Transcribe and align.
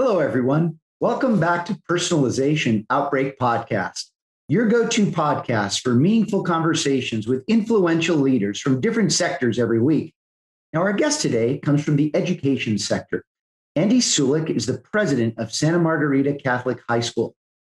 Hello, 0.00 0.20
everyone. 0.20 0.78
Welcome 1.00 1.40
back 1.40 1.66
to 1.66 1.74
Personalization 1.90 2.86
Outbreak 2.88 3.36
Podcast, 3.36 4.04
your 4.48 4.68
go 4.68 4.86
to 4.86 5.06
podcast 5.06 5.82
for 5.82 5.92
meaningful 5.92 6.44
conversations 6.44 7.26
with 7.26 7.42
influential 7.48 8.16
leaders 8.16 8.60
from 8.60 8.80
different 8.80 9.12
sectors 9.12 9.58
every 9.58 9.82
week. 9.82 10.14
Now, 10.72 10.82
our 10.82 10.92
guest 10.92 11.20
today 11.20 11.58
comes 11.58 11.82
from 11.82 11.96
the 11.96 12.14
education 12.14 12.78
sector. 12.78 13.24
Andy 13.74 13.98
Sulik 13.98 14.50
is 14.50 14.66
the 14.66 14.78
president 14.78 15.36
of 15.36 15.52
Santa 15.52 15.80
Margarita 15.80 16.34
Catholic 16.34 16.78
High 16.88 17.00
School. 17.00 17.34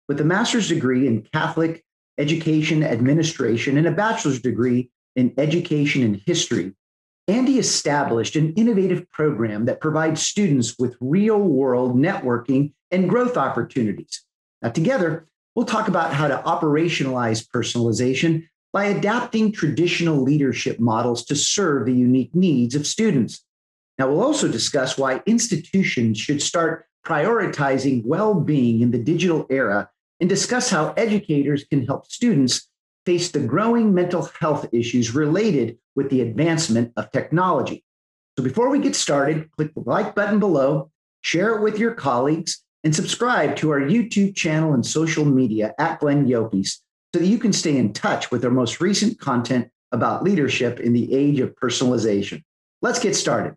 With 0.06 0.20
a 0.20 0.24
master's 0.24 0.68
degree 0.68 1.06
in 1.06 1.22
Catholic 1.32 1.82
education 2.18 2.84
administration 2.84 3.78
and 3.78 3.86
a 3.86 3.92
bachelor's 3.92 4.42
degree 4.42 4.90
in 5.16 5.32
education 5.38 6.02
and 6.02 6.20
history, 6.26 6.74
Andy 7.30 7.60
established 7.60 8.34
an 8.34 8.52
innovative 8.54 9.08
program 9.12 9.66
that 9.66 9.80
provides 9.80 10.20
students 10.20 10.74
with 10.80 10.96
real 11.00 11.38
world 11.38 11.96
networking 11.96 12.72
and 12.90 13.08
growth 13.08 13.36
opportunities. 13.36 14.24
Now, 14.62 14.70
together, 14.70 15.28
we'll 15.54 15.64
talk 15.64 15.86
about 15.86 16.12
how 16.12 16.26
to 16.26 16.38
operationalize 16.38 17.46
personalization 17.46 18.48
by 18.72 18.86
adapting 18.86 19.52
traditional 19.52 20.20
leadership 20.20 20.80
models 20.80 21.24
to 21.26 21.36
serve 21.36 21.86
the 21.86 21.94
unique 21.94 22.34
needs 22.34 22.74
of 22.74 22.84
students. 22.84 23.44
Now, 23.96 24.08
we'll 24.08 24.22
also 24.24 24.48
discuss 24.48 24.98
why 24.98 25.22
institutions 25.24 26.18
should 26.18 26.42
start 26.42 26.86
prioritizing 27.06 28.04
well 28.04 28.34
being 28.34 28.80
in 28.80 28.90
the 28.90 28.98
digital 28.98 29.46
era 29.50 29.88
and 30.18 30.28
discuss 30.28 30.68
how 30.68 30.94
educators 30.96 31.62
can 31.62 31.86
help 31.86 32.10
students 32.10 32.68
face 33.06 33.30
the 33.30 33.40
growing 33.40 33.94
mental 33.94 34.28
health 34.38 34.66
issues 34.72 35.14
related 35.14 35.78
with 35.96 36.10
the 36.10 36.20
advancement 36.20 36.92
of 36.96 37.10
technology. 37.10 37.84
So 38.38 38.44
before 38.44 38.70
we 38.70 38.78
get 38.78 38.96
started, 38.96 39.50
click 39.52 39.74
the 39.74 39.82
like 39.84 40.14
button 40.14 40.38
below, 40.38 40.90
share 41.22 41.56
it 41.56 41.62
with 41.62 41.78
your 41.78 41.94
colleagues, 41.94 42.62
and 42.84 42.94
subscribe 42.94 43.56
to 43.56 43.70
our 43.70 43.80
YouTube 43.80 44.34
channel 44.34 44.72
and 44.72 44.84
social 44.84 45.24
media 45.24 45.74
at 45.78 46.00
Glenn 46.00 46.26
Llopis 46.26 46.78
so 47.12 47.20
that 47.20 47.26
you 47.26 47.38
can 47.38 47.52
stay 47.52 47.76
in 47.76 47.92
touch 47.92 48.30
with 48.30 48.44
our 48.44 48.50
most 48.50 48.80
recent 48.80 49.18
content 49.18 49.68
about 49.92 50.22
leadership 50.22 50.80
in 50.80 50.92
the 50.92 51.12
age 51.12 51.40
of 51.40 51.54
personalization. 51.56 52.42
Let's 52.80 53.00
get 53.00 53.16
started. 53.16 53.56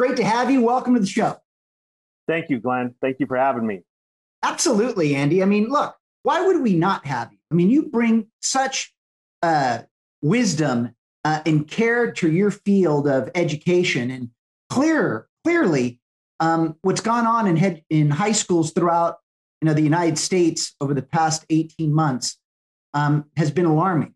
Great 0.00 0.16
to 0.16 0.24
have 0.24 0.50
you. 0.50 0.62
Welcome 0.62 0.94
to 0.94 1.00
the 1.00 1.06
show. 1.06 1.36
Thank 2.26 2.48
you, 2.48 2.58
Glenn. 2.58 2.94
Thank 3.02 3.20
you 3.20 3.26
for 3.26 3.36
having 3.36 3.66
me. 3.66 3.82
Absolutely, 4.42 5.14
Andy. 5.14 5.42
I 5.42 5.44
mean, 5.44 5.68
look, 5.68 5.94
why 6.22 6.40
would 6.40 6.62
we 6.62 6.74
not 6.74 7.04
have 7.04 7.30
you? 7.30 7.38
I 7.50 7.54
mean, 7.54 7.68
you 7.68 7.82
bring 7.90 8.28
such 8.40 8.94
uh, 9.42 9.80
wisdom 10.22 10.94
uh, 11.22 11.42
and 11.44 11.68
care 11.68 12.12
to 12.12 12.32
your 12.32 12.50
field 12.50 13.08
of 13.08 13.28
education, 13.34 14.10
and 14.10 14.30
clear, 14.70 15.28
clearly, 15.44 16.00
um, 16.40 16.76
what's 16.80 17.02
gone 17.02 17.26
on 17.26 17.46
in 17.46 17.58
head, 17.58 17.84
in 17.90 18.08
high 18.08 18.32
schools 18.32 18.72
throughout 18.72 19.18
you 19.60 19.66
know 19.66 19.74
the 19.74 19.82
United 19.82 20.16
States 20.16 20.74
over 20.80 20.94
the 20.94 21.02
past 21.02 21.44
eighteen 21.50 21.92
months 21.92 22.38
um, 22.94 23.26
has 23.36 23.50
been 23.50 23.66
alarming, 23.66 24.14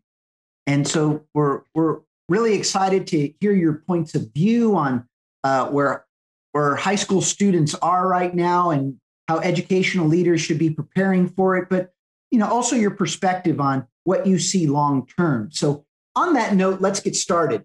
and 0.65 0.87
so 0.87 1.27
we're 1.35 1.61
we're 1.75 1.99
really 2.27 2.55
excited 2.55 3.05
to 3.05 3.31
hear 3.39 3.53
your 3.53 3.83
points 3.87 4.15
of 4.15 4.33
view 4.33 4.75
on 4.75 5.07
uh, 5.45 5.67
where 5.67 6.05
where 6.53 6.75
high 6.75 6.95
school 6.95 7.21
students 7.21 7.75
are 7.75 8.07
right 8.07 8.33
now 8.33 8.71
and 8.71 8.95
how 9.27 9.37
educational 9.39 10.07
leaders 10.07 10.41
should 10.41 10.57
be 10.57 10.71
preparing 10.71 11.27
for 11.27 11.55
it, 11.55 11.69
but 11.69 11.91
you 12.31 12.39
know 12.39 12.47
also 12.47 12.75
your 12.75 12.91
perspective 12.91 13.61
on 13.61 13.85
what 14.05 14.25
you 14.25 14.39
see 14.39 14.65
long 14.65 15.05
term. 15.05 15.49
So 15.51 15.85
on 16.15 16.33
that 16.33 16.55
note, 16.55 16.81
let's 16.81 16.99
get 16.99 17.15
started. 17.15 17.63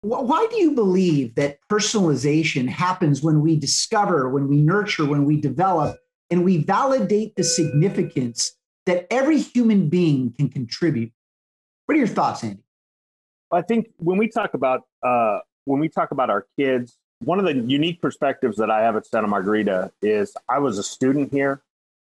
Why 0.00 0.46
do 0.50 0.56
you 0.56 0.72
believe 0.72 1.34
that 1.34 1.58
personalization 1.70 2.66
happens 2.66 3.22
when 3.22 3.42
we 3.42 3.54
discover, 3.54 4.30
when 4.30 4.48
we 4.48 4.56
nurture, 4.56 5.04
when 5.04 5.26
we 5.26 5.38
develop, 5.38 5.98
and 6.30 6.42
we 6.42 6.64
validate 6.64 7.36
the 7.36 7.44
significance 7.44 8.56
that 8.86 9.06
every 9.10 9.38
human 9.38 9.90
being 9.90 10.32
can 10.32 10.48
contribute? 10.48 11.12
What 11.84 11.96
are 11.96 11.98
your 11.98 12.06
thoughts, 12.06 12.42
Andy? 12.42 12.62
I 13.52 13.60
think 13.60 13.88
when 13.98 14.16
we 14.16 14.28
talk 14.28 14.54
about 14.54 14.82
uh, 15.02 15.40
when 15.66 15.80
we 15.80 15.90
talk 15.90 16.12
about 16.12 16.30
our 16.30 16.46
kids 16.58 16.96
one 17.20 17.38
of 17.38 17.44
the 17.44 17.54
unique 17.54 18.00
perspectives 18.00 18.56
that 18.56 18.70
I 18.70 18.82
have 18.82 18.96
at 18.96 19.06
Santa 19.06 19.28
Margarita 19.28 19.92
is 20.02 20.36
I 20.48 20.58
was 20.58 20.78
a 20.78 20.82
student 20.82 21.32
here, 21.32 21.62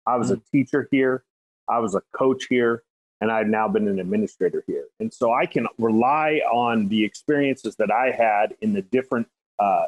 I 0.06 0.16
was 0.16 0.30
a 0.30 0.36
mm. 0.36 0.42
teacher 0.52 0.88
here, 0.90 1.24
I 1.68 1.78
was 1.80 1.94
a 1.94 2.02
coach 2.12 2.46
here, 2.48 2.82
and 3.20 3.32
I've 3.32 3.46
now 3.46 3.68
been 3.68 3.88
an 3.88 3.98
administrator 3.98 4.62
here. 4.66 4.84
And 5.00 5.12
so 5.12 5.32
I 5.32 5.46
can 5.46 5.66
rely 5.78 6.40
on 6.52 6.88
the 6.88 7.04
experiences 7.04 7.76
that 7.76 7.90
I 7.90 8.10
had 8.10 8.54
in 8.60 8.74
the 8.74 8.82
different 8.82 9.28
uh, 9.58 9.86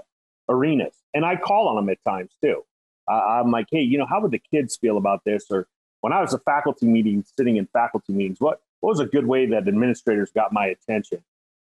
arenas. 0.48 0.94
And 1.14 1.25
I 1.25 1.36
call 1.36 1.69
on 1.69 1.76
them 1.76 1.88
at 1.91 1.98
times 2.04 2.30
too. 2.42 2.64
Uh, 3.09 3.12
I'm 3.12 3.50
like, 3.50 3.66
hey, 3.70 3.82
you 3.82 3.98
know, 3.98 4.06
how 4.06 4.20
would 4.20 4.30
the 4.30 4.42
kids 4.50 4.76
feel 4.76 4.97
about 4.97 5.25
this? 5.25 5.47
Or 5.50 5.69
when 6.00 6.12
I 6.12 6.20
was 6.20 6.32
a 6.32 6.38
faculty 6.38 6.86
meeting, 6.86 7.25
sitting 7.36 7.56
in 7.56 7.66
faculty 7.66 8.12
meetings, 8.12 8.41
what, 8.41 8.60
what 8.80 8.91
was 8.91 9.00
a 9.00 9.06
good 9.06 9.26
way 9.26 9.47
that 9.47 9.69
administrators 9.69 10.30
got 10.32 10.53
my 10.53 10.66
attention? 10.66 11.22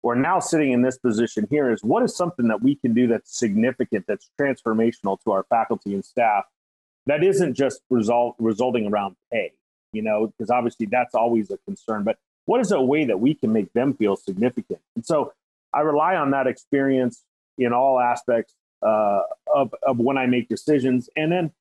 We're 0.01 0.15
now 0.15 0.39
sitting 0.39 0.71
in 0.71 0.81
this 0.81 0.97
position 0.97 1.47
here 1.49 1.71
is 1.71 1.83
what 1.83 2.03
is 2.03 2.15
something 2.15 2.47
that 2.47 2.61
we 2.61 2.75
can 2.75 2.93
do 2.93 3.07
that's 3.07 3.37
significant, 3.37 4.05
that's 4.07 4.29
transformational 4.39 5.21
to 5.23 5.31
our 5.31 5.43
faculty 5.49 5.93
and 5.93 6.03
staff 6.03 6.45
that 7.05 7.23
isn't 7.23 7.55
just 7.55 7.81
result, 7.89 8.35
resulting 8.39 8.87
around 8.87 9.15
pay, 9.31 9.51
you 9.91 10.01
know, 10.01 10.27
because 10.27 10.49
obviously 10.49 10.85
that's 10.85 11.15
always 11.15 11.51
a 11.51 11.57
concern. 11.65 12.03
But 12.03 12.17
what 12.45 12.61
is 12.61 12.71
a 12.71 12.81
way 12.81 13.05
that 13.05 13.19
we 13.19 13.33
can 13.33 13.51
make 13.51 13.71
them 13.73 13.93
feel 13.93 14.15
significant? 14.15 14.79
And 14.95 15.05
so 15.05 15.33
I 15.73 15.81
rely 15.81 16.15
on 16.15 16.31
that 16.31 16.47
experience 16.47 17.23
in 17.57 17.73
all 17.73 17.99
aspects 17.99 18.53
uh, 18.81 19.21
of, 19.53 19.73
of 19.83 19.97
when 19.97 20.17
I 20.17 20.27
make 20.27 20.47
decisions. 20.47 21.09
And 21.15 21.31
then, 21.31 21.51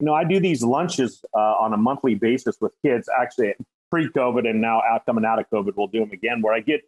you 0.00 0.06
know, 0.06 0.14
I 0.14 0.24
do 0.24 0.40
these 0.40 0.62
lunches 0.62 1.24
uh, 1.34 1.38
on 1.38 1.72
a 1.72 1.76
monthly 1.76 2.14
basis 2.14 2.56
with 2.60 2.72
kids, 2.84 3.08
actually 3.20 3.54
pre 3.90 4.08
COVID 4.08 4.48
and 4.48 4.60
now 4.60 4.82
out, 4.82 5.06
coming 5.06 5.24
out 5.24 5.38
of 5.38 5.48
COVID, 5.50 5.72
we'll 5.76 5.86
do 5.86 6.00
them 6.00 6.10
again, 6.10 6.42
where 6.42 6.52
I 6.52 6.60
get 6.60 6.82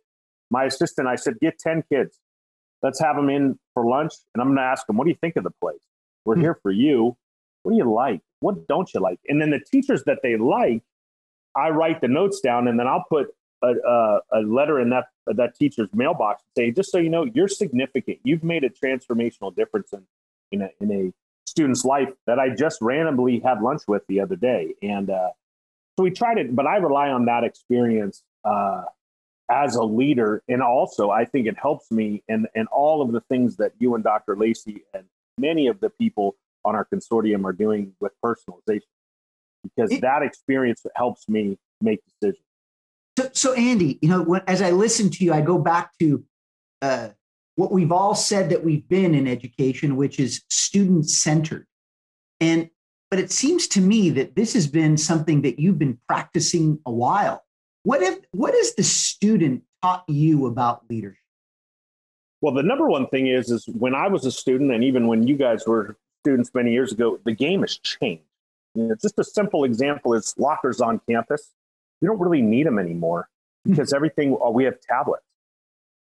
my 0.51 0.65
assistant, 0.65 1.09
I 1.09 1.17
said, 1.17 1.35
get 1.41 1.59
10 1.59 1.85
kids. 1.91 2.19
Let's 2.83 3.01
have 3.01 3.17
them 3.17 3.29
in 3.29 3.59
for 3.75 3.85
lunch. 3.85 4.15
And 4.35 4.41
I'm 4.41 4.49
going 4.49 4.59
to 4.59 4.63
ask 4.63 4.87
them, 4.87 4.97
what 4.97 5.05
do 5.05 5.11
you 5.11 5.17
think 5.21 5.37
of 5.37 5.45
the 5.45 5.51
place? 5.61 5.81
We're 6.25 6.37
hmm. 6.37 6.43
here 6.43 6.59
for 6.63 6.71
you. 6.71 7.17
What 7.63 7.73
do 7.73 7.79
you 7.79 7.93
like? 7.93 8.21
What 8.41 8.69
don't 8.69 8.93
you 8.95 9.01
like? 9.01 9.19
And 9.29 9.41
then 9.43 9.51
the 9.51 9.61
teachers 9.61 10.05
that 10.05 10.21
they 10.23 10.37
like, 10.37 10.83
I 11.57 11.71
write 11.71 12.01
the 12.01 12.09
notes 12.09 12.41
down 12.41 12.69
and 12.69 12.79
then 12.79 12.87
I'll 12.87 13.05
put 13.09 13.29
a, 13.63 13.69
a, 13.69 14.21
a 14.33 14.41
letter 14.41 14.81
in 14.81 14.91
that, 14.91 15.07
that 15.27 15.57
teacher's 15.57 15.89
mailbox 15.93 16.43
and 16.45 16.65
say, 16.65 16.71
just 16.71 16.93
so 16.93 16.99
you 16.99 17.11
know, 17.11 17.25
you're 17.35 17.49
significant. 17.49 18.19
You've 18.23 18.45
made 18.45 18.63
a 18.65 18.71
transformational 18.71 19.55
difference 19.55 19.93
in, 19.93 20.03
in, 20.53 20.63
a, 20.63 20.71
in 20.81 20.93
a 20.93 21.13
student's 21.49 21.85
life 21.85 22.11
that 22.27 22.39
I 22.39 22.51
just 22.51 22.81
randomly 22.81 23.41
had 23.41 23.61
lunch 23.61 23.83
with 23.89 24.03
the 24.07 24.21
other 24.21 24.37
day. 24.37 24.75
And 24.83 25.11
uh, 25.11 25.31
so 25.97 26.05
we 26.05 26.11
tried 26.11 26.39
it, 26.39 26.55
but 26.55 26.67
I 26.67 26.77
rely 26.77 27.09
on 27.09 27.25
that 27.25 27.43
experience 27.43 28.23
uh, 28.45 28.83
as 29.51 29.77
a 29.77 29.83
leader. 29.83 30.43
And 30.49 30.63
also, 30.63 31.11
I 31.11 31.25
think 31.25 31.47
it 31.47 31.57
helps 31.61 31.91
me 31.91 32.23
and 32.29 32.47
and 32.55 32.69
all 32.69 33.03
of 33.03 33.13
the 33.13 33.21
things 33.23 33.57
that 33.57 33.73
you 33.79 33.95
and 33.95 34.05
Dr. 34.05 34.37
Lacey 34.37 34.83
and 34.95 35.05
many 35.39 35.67
of 35.69 35.81
the 35.81 35.91
people 35.91 36.37
on 36.65 36.75
our 36.75 36.87
consortium 36.93 37.45
are 37.45 37.53
doing 37.53 37.93
with 38.01 38.13
personalization, 38.25 38.83
because 39.63 39.91
it, 39.93 40.01
that 40.03 40.23
experience 40.23 40.85
helps 40.95 41.29
me 41.29 41.59
make 41.81 42.01
decisions. 42.21 42.45
So, 43.19 43.31
so 43.33 43.53
Andy, 43.55 43.99
you 44.03 44.09
know, 44.09 44.23
when, 44.23 44.43
as 44.47 44.63
I 44.63 44.71
listen 44.71 45.11
to 45.11 45.25
you, 45.25 45.33
I 45.33 45.41
go 45.41 45.59
back 45.59 45.91
to 46.01 46.25
uh, 46.83 47.09
what 47.57 47.73
we've 47.73 47.93
all 47.93 48.15
said 48.15 48.51
that 48.51 48.65
we've 48.65 48.89
been 48.89 49.15
in 49.15 49.27
education, 49.27 49.97
which 49.97 50.21
is 50.21 50.43
student 50.49 51.09
centered. 51.09 51.67
And 52.41 52.71
but 53.11 53.19
it 53.19 53.33
seems 53.33 53.67
to 53.69 53.81
me 53.81 54.11
that 54.11 54.37
this 54.37 54.53
has 54.53 54.67
been 54.67 54.97
something 54.97 55.43
that 55.43 55.59
you've 55.59 55.79
been 55.79 55.99
practicing 56.07 56.79
a 56.85 56.93
while. 56.93 57.43
What 57.89 58.03
if 58.03 58.19
what 58.33 58.53
has 58.53 58.75
the 58.75 58.83
student 58.83 59.63
taught 59.81 60.05
you 60.09 60.47
about 60.47 60.83
leadership? 60.91 61.23
Well, 62.43 62.53
the 62.53 62.63
number 62.63 62.87
one 62.87 63.07
thing 63.07 63.29
is 63.29 63.51
is 63.51 63.67
when 63.67 63.95
I 63.95 64.09
was 64.09 64.27
a 64.27 64.31
student, 64.31 64.73
and 64.73 64.85
even 64.85 65.07
when 65.07 65.27
you 65.27 65.37
guys 65.37 65.67
were 65.67 65.97
students 66.23 66.51
many 66.53 66.73
years 66.73 66.93
ago, 66.93 67.19
the 67.25 67.33
game 67.33 67.63
has 67.63 67.79
changed. 67.79 68.25
You 68.75 68.89
know, 68.89 68.95
just 69.01 69.19
a 69.19 69.25
simple 69.25 69.65
example 69.65 70.13
is 70.13 70.35
lockers 70.37 70.83
on 70.83 71.01
campus. 71.09 71.51
You 72.03 72.09
don't 72.09 72.21
really 72.21 72.43
need 72.43 72.67
them 72.67 72.79
anymore. 72.79 73.31
because 73.65 73.95
everything 73.95 74.37
uh, 74.45 74.51
we 74.51 74.65
have 74.65 74.81
tablets. 74.83 75.25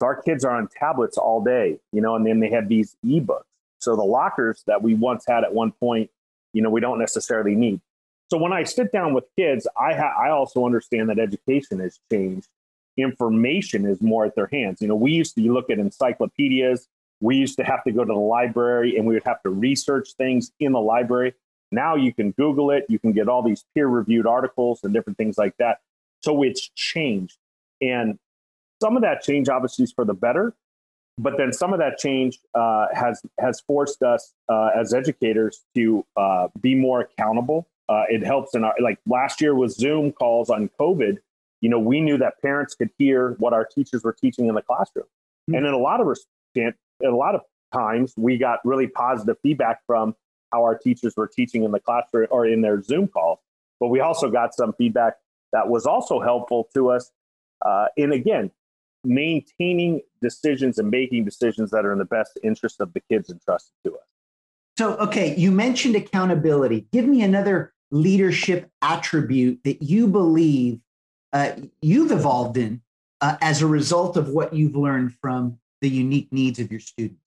So 0.01 0.07
our 0.07 0.21
kids 0.21 0.43
are 0.43 0.51
on 0.51 0.67
tablets 0.67 1.17
all 1.17 1.41
day, 1.41 1.77
you 1.93 2.01
know, 2.01 2.15
and 2.15 2.25
then 2.25 2.41
they 2.41 2.49
have 2.49 2.67
these 2.67 2.97
ebooks. 3.05 3.43
So 3.79 3.95
the 3.95 4.03
lockers 4.03 4.63
that 4.67 4.81
we 4.81 4.95
once 4.95 5.23
had 5.25 5.45
at 5.45 5.53
one 5.53 5.71
point, 5.71 6.09
you 6.51 6.61
know, 6.61 6.69
we 6.69 6.81
don't 6.81 6.99
necessarily 6.99 7.55
need. 7.55 7.79
So 8.29 8.37
when 8.37 8.53
I 8.53 8.63
sit 8.63 8.91
down 8.91 9.13
with 9.13 9.25
kids, 9.37 9.67
I 9.79 9.93
ha- 9.93 10.15
I 10.19 10.29
also 10.29 10.65
understand 10.65 11.09
that 11.09 11.19
education 11.19 11.79
has 11.79 11.99
changed. 12.11 12.47
Information 12.97 13.85
is 13.85 14.01
more 14.01 14.25
at 14.25 14.35
their 14.35 14.49
hands. 14.51 14.81
You 14.81 14.87
know, 14.87 14.95
we 14.95 15.11
used 15.11 15.35
to 15.35 15.41
look 15.41 15.69
at 15.69 15.79
encyclopedias. 15.79 16.87
We 17.21 17.35
used 17.35 17.57
to 17.57 17.63
have 17.63 17.83
to 17.85 17.91
go 17.91 18.05
to 18.05 18.13
the 18.13 18.19
library 18.19 18.97
and 18.97 19.05
we 19.05 19.15
would 19.15 19.23
have 19.25 19.41
to 19.43 19.49
research 19.49 20.13
things 20.13 20.51
in 20.59 20.73
the 20.73 20.79
library. 20.79 21.33
Now 21.71 21.95
you 21.95 22.13
can 22.13 22.31
Google 22.31 22.71
it. 22.71 22.85
You 22.87 22.99
can 22.99 23.13
get 23.13 23.27
all 23.27 23.41
these 23.41 23.65
peer 23.73 23.87
reviewed 23.87 24.25
articles 24.25 24.81
and 24.83 24.93
different 24.93 25.17
things 25.17 25.37
like 25.37 25.55
that. 25.57 25.79
So 26.21 26.43
it's 26.43 26.69
changed. 26.75 27.37
And 27.81 28.19
some 28.81 28.95
of 28.95 29.01
that 29.01 29.21
change 29.21 29.49
obviously 29.49 29.83
is 29.83 29.91
for 29.91 30.05
the 30.05 30.13
better, 30.13 30.53
but 31.17 31.37
then 31.37 31.51
some 31.51 31.73
of 31.73 31.79
that 31.79 31.97
change 31.97 32.39
uh, 32.53 32.87
has 32.93 33.21
has 33.39 33.59
forced 33.61 34.01
us 34.01 34.33
uh, 34.47 34.69
as 34.75 34.93
educators 34.93 35.61
to 35.75 36.05
uh, 36.15 36.47
be 36.61 36.75
more 36.75 37.01
accountable. 37.01 37.67
Uh, 37.89 38.03
it 38.07 38.23
helps 38.23 38.53
in 38.53 38.63
our 38.63 38.75
like 38.81 38.99
last 39.07 39.41
year 39.41 39.55
with 39.55 39.71
Zoom 39.71 40.11
calls 40.11 40.49
on 40.49 40.69
COVID. 40.79 41.17
You 41.61 41.69
know, 41.69 41.79
we 41.79 41.99
knew 41.99 42.17
that 42.19 42.41
parents 42.41 42.75
could 42.75 42.91
hear 42.97 43.35
what 43.39 43.51
our 43.51 43.65
teachers 43.65 44.03
were 44.03 44.13
teaching 44.13 44.47
in 44.47 44.55
the 44.55 44.61
classroom, 44.61 45.05
mm-hmm. 45.05 45.55
and 45.55 45.65
in 45.65 45.73
a 45.73 45.77
lot 45.77 45.99
of 45.99 46.17
in 46.55 46.73
a 47.03 47.09
lot 47.09 47.35
of 47.35 47.41
times 47.73 48.13
we 48.17 48.37
got 48.37 48.59
really 48.63 48.87
positive 48.87 49.37
feedback 49.41 49.79
from 49.87 50.15
how 50.51 50.63
our 50.63 50.77
teachers 50.77 51.15
were 51.17 51.27
teaching 51.27 51.63
in 51.63 51.71
the 51.71 51.79
classroom 51.79 52.27
or 52.31 52.45
in 52.45 52.61
their 52.61 52.81
Zoom 52.81 53.07
calls. 53.07 53.39
But 53.79 53.87
we 53.87 53.99
also 53.99 54.29
got 54.29 54.53
some 54.53 54.73
feedback 54.73 55.15
that 55.51 55.67
was 55.67 55.85
also 55.85 56.19
helpful 56.19 56.69
to 56.73 56.89
us. 56.89 57.11
Uh, 57.65 57.87
and 57.97 58.13
again, 58.13 58.51
maintaining 59.03 60.01
decisions 60.21 60.77
and 60.77 60.89
making 60.89 61.25
decisions 61.25 61.71
that 61.71 61.85
are 61.85 61.91
in 61.91 61.99
the 61.99 62.05
best 62.05 62.37
interest 62.43 62.81
of 62.81 62.93
the 62.93 62.99
kids 62.99 63.29
entrusted 63.29 63.73
to 63.85 63.93
us. 63.93 64.07
So, 64.77 64.95
okay, 64.97 65.35
you 65.35 65.51
mentioned 65.51 65.95
accountability. 65.95 66.87
Give 66.91 67.05
me 67.05 67.21
another 67.21 67.73
leadership 67.91 68.69
attribute 68.81 69.59
that 69.63 69.81
you 69.81 70.07
believe 70.07 70.79
uh, 71.33 71.51
you've 71.81 72.11
evolved 72.11 72.57
in 72.57 72.81
uh, 73.21 73.37
as 73.41 73.61
a 73.61 73.67
result 73.67 74.17
of 74.17 74.29
what 74.29 74.53
you've 74.53 74.75
learned 74.75 75.13
from 75.21 75.59
the 75.81 75.89
unique 75.89 76.31
needs 76.31 76.59
of 76.59 76.71
your 76.71 76.79
students. 76.79 77.21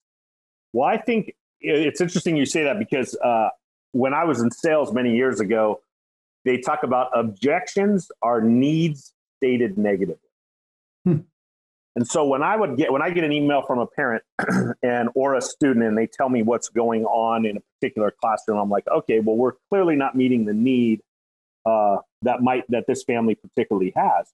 Well, 0.73 0.89
I 0.89 0.97
think 0.97 1.35
it's 1.61 2.01
interesting 2.01 2.37
you 2.37 2.47
say 2.47 2.65
that 2.65 2.79
because 2.79 3.15
uh, 3.23 3.51
when 3.93 4.15
I 4.15 4.25
was 4.25 4.41
in 4.41 4.51
sales 4.51 4.93
many 4.93 5.15
years 5.15 5.41
ago, 5.41 5.81
they 6.45 6.59
talk 6.59 6.83
about 6.83 7.11
objections 7.15 8.11
are 8.23 8.41
needs 8.41 9.13
stated 9.39 9.79
negatively. 9.79 10.17
Hmm. 11.05 11.19
And 11.95 12.07
so 12.07 12.25
when 12.25 12.43
I 12.43 12.57
would 12.57 12.77
get 12.77 12.91
when 12.91 13.03
I 13.03 13.11
get 13.11 13.25
an 13.25 13.33
email 13.33 13.63
from 13.63 13.79
a 13.79 13.87
parent 13.87 14.23
and 14.83 15.11
or 15.15 15.35
a 15.35 15.43
student 15.43 15.85
and 15.85 15.97
they 15.97 16.07
tell 16.07 16.29
me 16.29 16.43
what's 16.43 16.69
going 16.69 17.05
on 17.05 17.45
in 17.45 17.59
a 17.59 17.61
particular 17.79 18.11
classroom, 18.11 18.59
I'm 18.59 18.71
like, 18.71 18.85
okay, 18.89 19.21
well, 19.21 19.37
we're 19.37 19.53
clearly 19.69 19.97
not 19.97 20.15
meeting 20.15 20.47
the 20.47 20.55
need 20.55 21.01
uh, 21.67 21.99
that 22.23 22.41
might 22.43 22.65
that 22.71 22.85
this 22.87 23.05
family 23.05 23.35
particularly 23.35 23.93
has. 23.95 24.33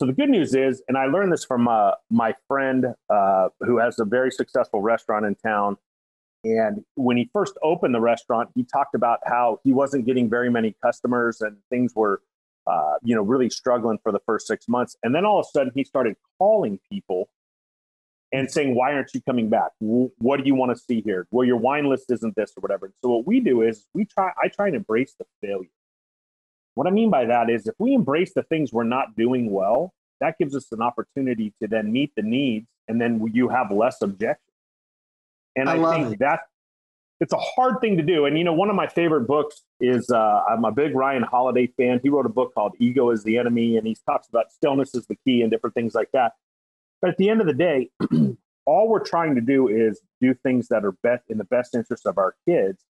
So 0.00 0.06
the 0.06 0.12
good 0.12 0.28
news 0.28 0.54
is, 0.54 0.82
and 0.88 0.96
I 0.96 1.06
learned 1.06 1.32
this 1.32 1.44
from 1.44 1.66
uh, 1.66 1.92
my 2.10 2.34
friend 2.46 2.86
uh, 3.10 3.48
who 3.60 3.78
has 3.78 3.98
a 3.98 4.04
very 4.04 4.30
successful 4.30 4.80
restaurant 4.80 5.26
in 5.26 5.34
town. 5.34 5.76
And 6.44 6.84
when 6.94 7.16
he 7.16 7.28
first 7.32 7.54
opened 7.64 7.96
the 7.96 8.00
restaurant, 8.00 8.50
he 8.54 8.62
talked 8.62 8.94
about 8.94 9.18
how 9.24 9.58
he 9.64 9.72
wasn't 9.72 10.06
getting 10.06 10.30
very 10.30 10.50
many 10.50 10.76
customers 10.82 11.40
and 11.40 11.56
things 11.68 11.94
were 11.96 12.22
uh, 12.68 12.94
you 13.02 13.14
know, 13.14 13.22
really 13.22 13.48
struggling 13.48 13.98
for 14.02 14.12
the 14.12 14.20
first 14.26 14.46
six 14.46 14.68
months. 14.68 14.96
And 15.02 15.14
then 15.14 15.24
all 15.24 15.40
of 15.40 15.46
a 15.46 15.50
sudden 15.50 15.72
he 15.74 15.84
started 15.84 16.16
calling 16.38 16.78
people 16.90 17.28
and 18.30 18.50
saying, 18.50 18.74
why 18.74 18.92
aren't 18.92 19.14
you 19.14 19.22
coming 19.22 19.48
back? 19.48 19.70
What 19.78 20.40
do 20.40 20.46
you 20.46 20.54
want 20.54 20.76
to 20.76 20.82
see 20.82 21.00
here? 21.00 21.26
Well, 21.30 21.46
your 21.46 21.56
wine 21.56 21.86
list 21.86 22.10
isn't 22.10 22.36
this 22.36 22.52
or 22.56 22.60
whatever. 22.60 22.92
So 23.02 23.08
what 23.08 23.26
we 23.26 23.40
do 23.40 23.62
is 23.62 23.86
we 23.94 24.04
try, 24.04 24.30
I 24.42 24.48
try 24.48 24.66
and 24.66 24.76
embrace 24.76 25.14
the 25.18 25.24
failure. 25.40 25.70
What 26.74 26.86
I 26.86 26.90
mean 26.90 27.10
by 27.10 27.24
that 27.24 27.48
is 27.48 27.66
if 27.66 27.74
we 27.78 27.94
embrace 27.94 28.34
the 28.34 28.42
things 28.42 28.72
we're 28.72 28.84
not 28.84 29.16
doing 29.16 29.50
well, 29.50 29.94
that 30.20 30.36
gives 30.38 30.54
us 30.54 30.70
an 30.72 30.82
opportunity 30.82 31.54
to 31.62 31.68
then 31.68 31.90
meet 31.90 32.12
the 32.16 32.22
needs 32.22 32.66
and 32.86 33.00
then 33.00 33.24
you 33.32 33.48
have 33.48 33.70
less 33.70 34.02
objections. 34.02 34.44
And 35.56 35.70
I, 35.70 35.82
I 35.82 35.96
think 35.96 36.14
it. 36.14 36.18
that 36.20 36.40
it's 37.20 37.32
a 37.32 37.38
hard 37.38 37.80
thing 37.80 37.96
to 37.96 38.02
do. 38.02 38.26
And 38.26 38.38
you 38.38 38.44
know, 38.44 38.52
one 38.52 38.70
of 38.70 38.76
my 38.76 38.86
favorite 38.86 39.26
books 39.26 39.62
is 39.80 40.10
uh, 40.10 40.42
I'm 40.48 40.64
a 40.64 40.72
big 40.72 40.94
Ryan 40.94 41.22
Holiday 41.22 41.66
fan. 41.76 42.00
He 42.02 42.08
wrote 42.08 42.26
a 42.26 42.30
book 42.30 42.54
called 42.54 42.74
Ego 42.78 43.10
is 43.10 43.24
the 43.24 43.38
Enemy, 43.38 43.76
and 43.76 43.86
he 43.86 43.96
talks 44.06 44.28
about 44.28 44.52
stillness 44.52 44.94
is 44.94 45.06
the 45.06 45.16
key 45.16 45.42
and 45.42 45.50
different 45.50 45.74
things 45.74 45.94
like 45.94 46.10
that. 46.12 46.32
But 47.00 47.10
at 47.10 47.16
the 47.16 47.28
end 47.28 47.40
of 47.40 47.46
the 47.46 47.54
day, 47.54 47.90
all 48.66 48.88
we're 48.88 49.04
trying 49.04 49.34
to 49.34 49.40
do 49.40 49.68
is 49.68 50.00
do 50.20 50.34
things 50.34 50.68
that 50.68 50.84
are 50.84 50.92
best 51.02 51.24
in 51.28 51.38
the 51.38 51.44
best 51.44 51.74
interest 51.74 52.06
of 52.06 52.18
our 52.18 52.34
kids. 52.46 52.84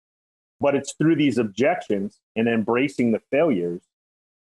But 0.60 0.76
it's 0.76 0.94
through 0.94 1.18
these 1.18 1.38
objections 1.38 2.20
and 2.36 2.48
embracing 2.48 3.12
the 3.12 3.22
failures 3.32 3.82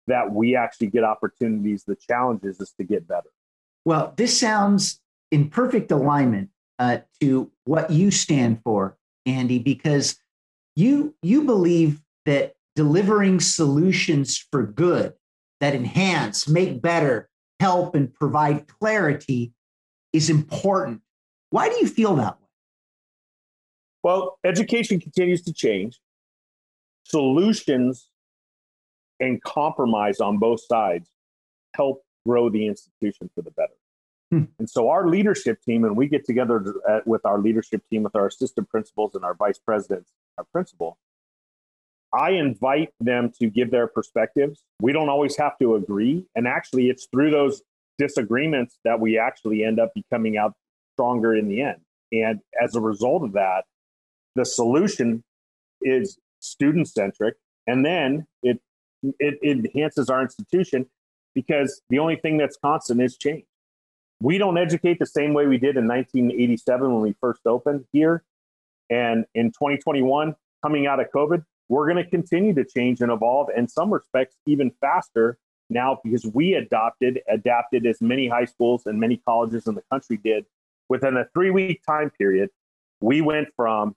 that 0.06 0.32
we 0.32 0.54
actually 0.54 0.86
get 0.86 1.04
opportunities. 1.04 1.84
The 1.84 1.96
challenges 1.96 2.60
is 2.60 2.72
to 2.78 2.84
get 2.84 3.08
better. 3.08 3.28
Well, 3.84 4.14
this 4.16 4.38
sounds 4.38 5.00
in 5.30 5.50
perfect 5.50 5.90
alignment 5.90 6.50
uh, 6.78 6.98
to 7.20 7.50
what 7.64 7.90
you 7.90 8.10
stand 8.10 8.60
for 8.62 8.96
Andy, 9.26 9.58
because 9.58 10.16
you 10.74 11.14
you 11.22 11.42
believe 11.42 12.00
that 12.24 12.54
delivering 12.74 13.40
solutions 13.40 14.38
for 14.50 14.64
good 14.64 15.14
that 15.60 15.74
enhance, 15.74 16.48
make 16.48 16.82
better, 16.82 17.28
help, 17.60 17.94
and 17.94 18.12
provide 18.12 18.68
clarity 18.68 19.52
is 20.12 20.30
important. 20.30 21.00
Why 21.50 21.68
do 21.68 21.76
you 21.76 21.86
feel 21.86 22.16
that 22.16 22.38
way? 22.40 22.48
Well, 24.02 24.38
education 24.44 25.00
continues 25.00 25.42
to 25.44 25.52
change. 25.52 25.98
Solutions 27.04 28.08
and 29.18 29.42
compromise 29.42 30.20
on 30.20 30.38
both 30.38 30.60
sides 30.60 31.10
help 31.74 32.02
grow 32.26 32.50
the 32.50 32.66
institution 32.66 33.30
for 33.34 33.42
the 33.42 33.50
better. 33.52 33.72
Hmm. 34.30 34.44
And 34.58 34.68
so 34.68 34.88
our 34.88 35.08
leadership 35.08 35.62
team, 35.62 35.84
and 35.84 35.96
we 35.96 36.08
get 36.08 36.24
together 36.24 36.74
with 37.04 37.24
our 37.24 37.38
leadership 37.38 37.82
team, 37.90 38.02
with 38.02 38.16
our 38.16 38.26
assistant 38.26 38.68
principals 38.68 39.14
and 39.14 39.24
our 39.24 39.34
vice 39.34 39.58
presidents, 39.58 40.10
our 40.36 40.44
principal. 40.44 40.98
I 42.12 42.30
invite 42.32 42.92
them 42.98 43.30
to 43.40 43.48
give 43.48 43.70
their 43.70 43.86
perspectives. 43.86 44.62
We 44.80 44.92
don't 44.92 45.08
always 45.08 45.36
have 45.36 45.58
to 45.58 45.76
agree. 45.76 46.24
And 46.34 46.48
actually, 46.48 46.88
it's 46.88 47.06
through 47.12 47.30
those 47.30 47.62
disagreements 47.98 48.78
that 48.84 49.00
we 49.00 49.18
actually 49.18 49.64
end 49.64 49.78
up 49.78 49.92
becoming 49.94 50.36
out 50.36 50.54
stronger 50.94 51.34
in 51.34 51.48
the 51.48 51.62
end. 51.62 51.80
And 52.12 52.40
as 52.60 52.74
a 52.74 52.80
result 52.80 53.22
of 53.22 53.32
that, 53.32 53.64
the 54.34 54.44
solution 54.44 55.22
is 55.82 56.18
student 56.40 56.88
centric. 56.88 57.34
And 57.66 57.84
then 57.84 58.26
it, 58.42 58.60
it, 59.02 59.38
it 59.42 59.64
enhances 59.64 60.08
our 60.08 60.22
institution 60.22 60.86
because 61.34 61.82
the 61.90 61.98
only 61.98 62.16
thing 62.16 62.38
that's 62.38 62.56
constant 62.56 63.02
is 63.02 63.16
change 63.16 63.44
we 64.20 64.38
don't 64.38 64.58
educate 64.58 64.98
the 64.98 65.06
same 65.06 65.34
way 65.34 65.46
we 65.46 65.58
did 65.58 65.76
in 65.76 65.86
1987 65.86 66.92
when 66.92 67.02
we 67.02 67.14
first 67.20 67.42
opened 67.46 67.84
here. 67.92 68.24
And 68.88 69.24
in 69.34 69.48
2021, 69.48 70.34
coming 70.62 70.86
out 70.86 71.00
of 71.00 71.06
COVID, 71.14 71.44
we're 71.68 71.92
going 71.92 72.02
to 72.02 72.08
continue 72.08 72.54
to 72.54 72.64
change 72.64 73.00
and 73.00 73.10
evolve 73.10 73.48
in 73.56 73.68
some 73.68 73.92
respects 73.92 74.36
even 74.46 74.70
faster 74.80 75.38
now 75.68 76.00
because 76.02 76.24
we 76.32 76.54
adopted, 76.54 77.20
adapted 77.28 77.86
as 77.86 78.00
many 78.00 78.28
high 78.28 78.44
schools 78.44 78.86
and 78.86 79.00
many 79.00 79.16
colleges 79.26 79.66
in 79.66 79.74
the 79.74 79.82
country 79.90 80.18
did 80.22 80.46
within 80.88 81.16
a 81.16 81.26
three 81.34 81.50
week 81.50 81.82
time 81.86 82.10
period. 82.10 82.50
We 83.00 83.20
went 83.20 83.48
from 83.56 83.94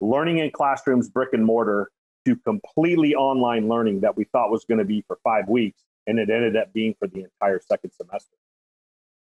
learning 0.00 0.38
in 0.38 0.50
classrooms, 0.50 1.08
brick 1.08 1.30
and 1.32 1.44
mortar, 1.44 1.90
to 2.26 2.36
completely 2.36 3.14
online 3.14 3.68
learning 3.68 4.00
that 4.00 4.16
we 4.16 4.24
thought 4.24 4.50
was 4.50 4.64
going 4.64 4.78
to 4.78 4.84
be 4.84 5.04
for 5.06 5.18
five 5.22 5.48
weeks. 5.48 5.82
And 6.06 6.18
it 6.18 6.28
ended 6.30 6.56
up 6.56 6.72
being 6.72 6.94
for 6.98 7.06
the 7.06 7.24
entire 7.24 7.60
second 7.66 7.92
semester. 7.92 8.34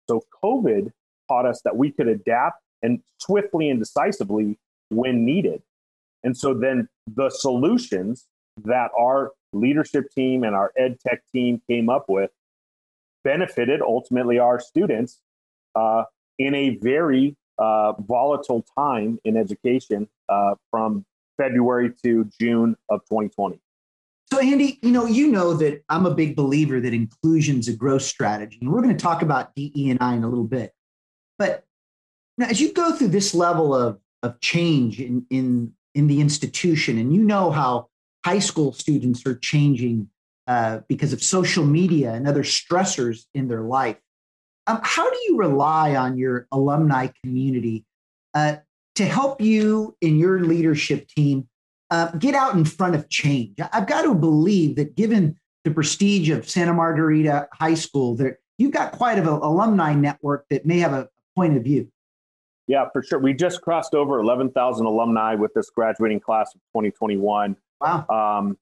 So 0.08 0.22
COVID 0.42 0.90
taught 1.28 1.46
us 1.46 1.60
that 1.62 1.76
we 1.76 1.90
could 1.90 2.08
adapt 2.08 2.62
and 2.82 3.00
swiftly 3.18 3.70
and 3.70 3.78
decisively 3.78 4.58
when 4.90 5.24
needed. 5.24 5.62
And 6.24 6.36
so 6.36 6.54
then 6.54 6.88
the 7.06 7.30
solutions 7.30 8.26
that 8.64 8.90
our 8.98 9.32
leadership 9.52 10.10
team 10.14 10.44
and 10.44 10.54
our 10.54 10.72
ed 10.76 10.98
tech 11.06 11.22
team 11.32 11.62
came 11.68 11.88
up 11.88 12.06
with 12.08 12.30
benefited 13.24 13.80
ultimately 13.82 14.38
our 14.38 14.58
students 14.58 15.20
uh, 15.74 16.04
in 16.38 16.54
a 16.54 16.76
very 16.76 17.36
uh, 17.58 17.92
volatile 18.00 18.64
time 18.76 19.18
in 19.24 19.36
education 19.36 20.08
uh, 20.28 20.54
from 20.70 21.04
February 21.36 21.92
to 22.04 22.28
June 22.40 22.76
of 22.88 23.00
2020. 23.02 23.60
So, 24.30 24.40
Andy, 24.40 24.78
you 24.82 24.90
know, 24.90 25.06
you 25.06 25.28
know 25.28 25.54
that 25.54 25.82
I'm 25.88 26.04
a 26.04 26.14
big 26.14 26.36
believer 26.36 26.80
that 26.80 26.92
inclusion 26.92 27.58
is 27.58 27.68
a 27.68 27.72
growth 27.72 28.02
strategy, 28.02 28.58
and 28.60 28.70
we're 28.70 28.82
going 28.82 28.96
to 28.96 29.02
talk 29.02 29.22
about 29.22 29.54
DE 29.54 29.90
and 29.90 29.98
I 30.02 30.14
in 30.14 30.22
a 30.22 30.28
little 30.28 30.44
bit. 30.44 30.74
But 31.38 31.64
now, 32.36 32.46
as 32.46 32.60
you 32.60 32.72
go 32.72 32.92
through 32.94 33.08
this 33.08 33.34
level 33.34 33.74
of 33.74 33.98
of 34.22 34.38
change 34.40 35.00
in 35.00 35.24
in 35.30 35.72
in 35.94 36.08
the 36.08 36.20
institution, 36.20 36.98
and 36.98 37.12
you 37.14 37.22
know 37.22 37.50
how 37.50 37.88
high 38.24 38.38
school 38.38 38.72
students 38.72 39.24
are 39.24 39.36
changing 39.36 40.10
uh, 40.46 40.80
because 40.88 41.12
of 41.14 41.22
social 41.22 41.64
media 41.64 42.12
and 42.12 42.28
other 42.28 42.42
stressors 42.42 43.24
in 43.34 43.48
their 43.48 43.62
life, 43.62 43.96
Um, 44.66 44.80
how 44.82 45.08
do 45.10 45.16
you 45.26 45.38
rely 45.38 45.96
on 45.96 46.18
your 46.18 46.46
alumni 46.52 47.08
community 47.22 47.86
uh, 48.34 48.56
to 48.96 49.04
help 49.06 49.40
you 49.40 49.96
in 50.02 50.18
your 50.18 50.40
leadership 50.40 51.08
team 51.08 51.47
uh, 51.90 52.10
get 52.12 52.34
out 52.34 52.54
in 52.54 52.64
front 52.64 52.94
of 52.94 53.08
change? 53.08 53.58
I've 53.72 53.86
got 53.86 54.02
to 54.02 54.14
believe 54.14 54.76
that 54.76 54.96
given 54.96 55.36
the 55.64 55.70
prestige 55.70 56.30
of 56.30 56.48
Santa 56.48 56.72
Margarita 56.72 57.48
High 57.52 57.74
School, 57.74 58.14
that 58.16 58.36
you've 58.58 58.72
got 58.72 58.92
quite 58.92 59.18
of 59.18 59.26
an 59.26 59.34
alumni 59.34 59.94
network 59.94 60.46
that 60.50 60.66
may 60.66 60.78
have 60.78 60.92
a 60.92 61.08
point 61.36 61.56
of 61.56 61.64
view. 61.64 61.90
Yeah, 62.66 62.86
for 62.92 63.02
sure. 63.02 63.18
We 63.18 63.32
just 63.32 63.62
crossed 63.62 63.94
over 63.94 64.20
11,000 64.20 64.84
alumni 64.84 65.34
with 65.34 65.54
this 65.54 65.70
graduating 65.70 66.20
class 66.20 66.54
of 66.54 66.60
2021. 66.74 67.56
Wow. 67.80 68.06
Um, 68.08 68.58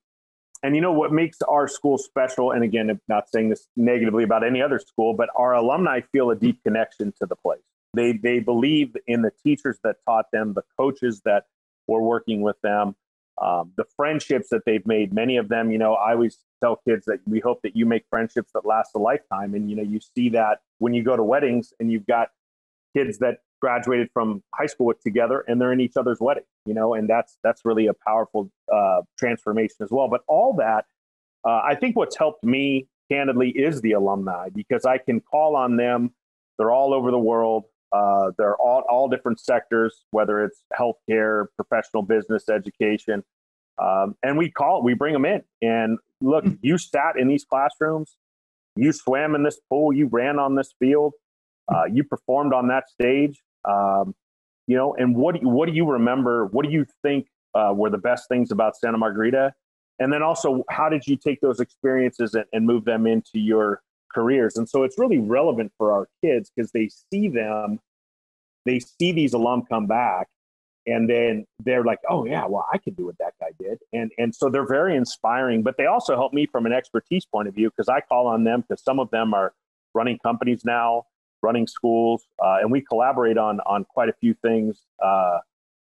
and 0.62 0.74
you 0.74 0.80
know 0.80 0.92
what 0.92 1.12
makes 1.12 1.42
our 1.42 1.68
school 1.68 1.98
special, 1.98 2.52
and 2.52 2.64
again, 2.64 2.88
I'm 2.90 3.00
not 3.08 3.30
saying 3.30 3.50
this 3.50 3.68
negatively 3.76 4.24
about 4.24 4.44
any 4.44 4.62
other 4.62 4.78
school, 4.78 5.14
but 5.14 5.28
our 5.36 5.54
alumni 5.54 6.00
feel 6.12 6.30
a 6.30 6.36
deep 6.36 6.62
connection 6.62 7.12
to 7.20 7.26
the 7.26 7.36
place. 7.36 7.60
They 7.94 8.12
they 8.12 8.40
believe 8.40 8.96
in 9.06 9.22
the 9.22 9.30
teachers 9.44 9.78
that 9.84 9.96
taught 10.04 10.26
them, 10.32 10.54
the 10.54 10.64
coaches 10.76 11.22
that 11.24 11.44
were 11.86 12.02
working 12.02 12.40
with 12.40 12.60
them, 12.62 12.96
um, 13.40 13.72
the 13.76 13.84
friendships 13.96 14.48
that 14.50 14.62
they've 14.64 14.86
made. 14.86 15.12
Many 15.12 15.36
of 15.36 15.48
them, 15.48 15.70
you 15.70 15.78
know, 15.78 15.94
I 15.94 16.12
always 16.12 16.38
tell 16.62 16.80
kids 16.88 17.04
that 17.06 17.20
we 17.26 17.40
hope 17.40 17.60
that 17.62 17.76
you 17.76 17.86
make 17.86 18.04
friendships 18.08 18.52
that 18.54 18.64
last 18.64 18.92
a 18.94 18.98
lifetime, 18.98 19.54
and 19.54 19.68
you 19.70 19.76
know, 19.76 19.82
you 19.82 20.00
see 20.14 20.28
that 20.30 20.60
when 20.78 20.94
you 20.94 21.02
go 21.02 21.16
to 21.16 21.22
weddings 21.22 21.72
and 21.80 21.90
you've 21.90 22.06
got 22.06 22.28
kids 22.96 23.18
that 23.18 23.38
graduated 23.60 24.10
from 24.12 24.42
high 24.54 24.66
school 24.66 24.92
together 25.02 25.44
and 25.48 25.60
they're 25.60 25.72
in 25.72 25.80
each 25.80 25.96
other's 25.96 26.18
wedding 26.20 26.44
you 26.66 26.74
know 26.74 26.94
and 26.94 27.08
that's 27.08 27.38
that's 27.42 27.64
really 27.64 27.86
a 27.86 27.94
powerful 28.06 28.50
uh, 28.72 29.00
transformation 29.18 29.76
as 29.80 29.90
well. 29.90 30.08
But 30.08 30.22
all 30.26 30.52
that 30.54 30.84
uh, 31.44 31.60
i 31.64 31.74
think 31.74 31.96
what's 31.96 32.16
helped 32.16 32.44
me 32.44 32.86
candidly 33.10 33.50
is 33.50 33.80
the 33.80 33.92
alumni 33.92 34.48
because 34.54 34.84
i 34.84 34.98
can 34.98 35.20
call 35.20 35.56
on 35.56 35.76
them. 35.76 36.10
They're 36.58 36.72
all 36.72 36.94
over 36.94 37.10
the 37.10 37.18
world 37.18 37.64
uh, 37.96 38.30
they're 38.36 38.56
all, 38.56 38.82
all 38.88 39.08
different 39.08 39.40
sectors 39.40 40.04
whether 40.10 40.44
it's 40.44 40.62
healthcare 40.78 41.46
professional 41.56 42.02
business 42.02 42.48
education 42.48 43.22
um, 43.78 44.14
and 44.22 44.38
we 44.38 44.50
call 44.50 44.78
it, 44.78 44.84
we 44.84 44.94
bring 44.94 45.12
them 45.12 45.24
in 45.24 45.42
and 45.62 45.98
look 46.20 46.44
hmm. 46.44 46.54
you 46.62 46.78
sat 46.78 47.18
in 47.18 47.28
these 47.28 47.44
classrooms 47.44 48.16
you 48.76 48.92
swam 48.92 49.34
in 49.34 49.42
this 49.42 49.60
pool 49.70 49.92
you 49.92 50.06
ran 50.06 50.38
on 50.38 50.54
this 50.54 50.72
field 50.78 51.12
uh, 51.68 51.84
you 51.92 52.04
performed 52.04 52.52
on 52.52 52.68
that 52.68 52.88
stage, 52.88 53.42
um, 53.64 54.14
you 54.66 54.76
know. 54.76 54.94
And 54.94 55.16
what 55.16 55.34
do 55.34 55.40
you, 55.42 55.48
what 55.48 55.66
do 55.66 55.74
you 55.74 55.90
remember? 55.90 56.46
What 56.46 56.64
do 56.64 56.70
you 56.70 56.86
think 57.02 57.26
uh, 57.54 57.72
were 57.74 57.90
the 57.90 57.98
best 57.98 58.28
things 58.28 58.52
about 58.52 58.76
Santa 58.76 58.98
Margarita? 58.98 59.52
And 59.98 60.12
then 60.12 60.22
also, 60.22 60.62
how 60.70 60.88
did 60.88 61.06
you 61.06 61.16
take 61.16 61.40
those 61.40 61.58
experiences 61.58 62.34
and, 62.34 62.44
and 62.52 62.66
move 62.66 62.84
them 62.84 63.06
into 63.06 63.40
your 63.40 63.82
careers? 64.14 64.56
And 64.56 64.68
so 64.68 64.82
it's 64.82 64.98
really 64.98 65.18
relevant 65.18 65.72
for 65.78 65.92
our 65.92 66.08
kids 66.22 66.50
because 66.54 66.70
they 66.72 66.88
see 67.12 67.28
them, 67.28 67.80
they 68.66 68.80
see 68.80 69.12
these 69.12 69.32
alum 69.32 69.64
come 69.68 69.86
back, 69.86 70.28
and 70.86 71.08
then 71.08 71.46
they're 71.64 71.84
like, 71.84 72.00
"Oh 72.10 72.26
yeah, 72.26 72.44
well 72.46 72.66
I 72.72 72.78
could 72.78 72.96
do 72.96 73.06
what 73.06 73.18
that 73.18 73.34
guy 73.40 73.52
did," 73.58 73.78
and 73.92 74.10
and 74.18 74.34
so 74.34 74.50
they're 74.50 74.66
very 74.66 74.96
inspiring. 74.96 75.62
But 75.62 75.76
they 75.78 75.86
also 75.86 76.16
help 76.16 76.34
me 76.34 76.46
from 76.46 76.66
an 76.66 76.72
expertise 76.72 77.24
point 77.24 77.48
of 77.48 77.54
view 77.54 77.70
because 77.70 77.88
I 77.88 78.00
call 78.00 78.26
on 78.26 78.44
them 78.44 78.64
because 78.68 78.82
some 78.82 78.98
of 78.98 79.10
them 79.10 79.32
are 79.32 79.54
running 79.94 80.18
companies 80.18 80.64
now 80.64 81.04
running 81.42 81.66
schools, 81.66 82.26
uh, 82.42 82.58
and 82.60 82.70
we 82.70 82.80
collaborate 82.80 83.38
on 83.38 83.60
on 83.60 83.84
quite 83.84 84.08
a 84.08 84.14
few 84.20 84.34
things 84.34 84.82
uh, 85.02 85.38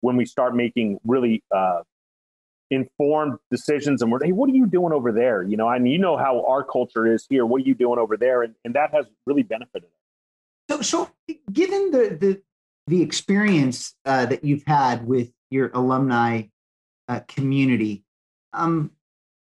when 0.02 0.16
we 0.18 0.26
start 0.26 0.56
making 0.56 1.00
really 1.06 1.44
uh, 1.56 1.82
informed 2.70 3.38
decisions. 3.52 4.02
And 4.02 4.12
we're, 4.12 4.24
hey, 4.24 4.32
what 4.32 4.50
are 4.50 4.54
you 4.54 4.66
doing 4.66 4.94
over 4.94 5.12
there? 5.12 5.44
You 5.44 5.58
know, 5.58 5.70
and 5.70 5.88
you 5.90 5.98
know 5.98 6.18
how 6.18 6.46
our 6.46 6.64
culture 6.64 7.06
is 7.12 7.26
here. 7.30 7.46
What 7.46 7.62
are 7.62 7.66
you 7.66 7.76
doing 7.76 8.00
over 8.00 8.18
there? 8.18 8.44
And, 8.44 8.56
and 8.64 8.74
that 8.76 8.94
has 8.94 9.06
really 9.26 9.44
benefited 9.44 9.90
us. 9.90 9.92
So, 10.70 10.82
so 10.82 11.10
given 11.52 11.92
the 11.92 12.18
the 12.20 12.42
the 12.88 13.02
experience 13.02 13.96
uh, 14.06 14.26
that 14.28 14.44
you've 14.44 14.64
had 14.66 15.06
with 15.06 15.32
your 15.50 15.72
alumni 15.74 16.44
uh, 17.08 17.22
community, 17.28 18.04
um, 18.54 18.92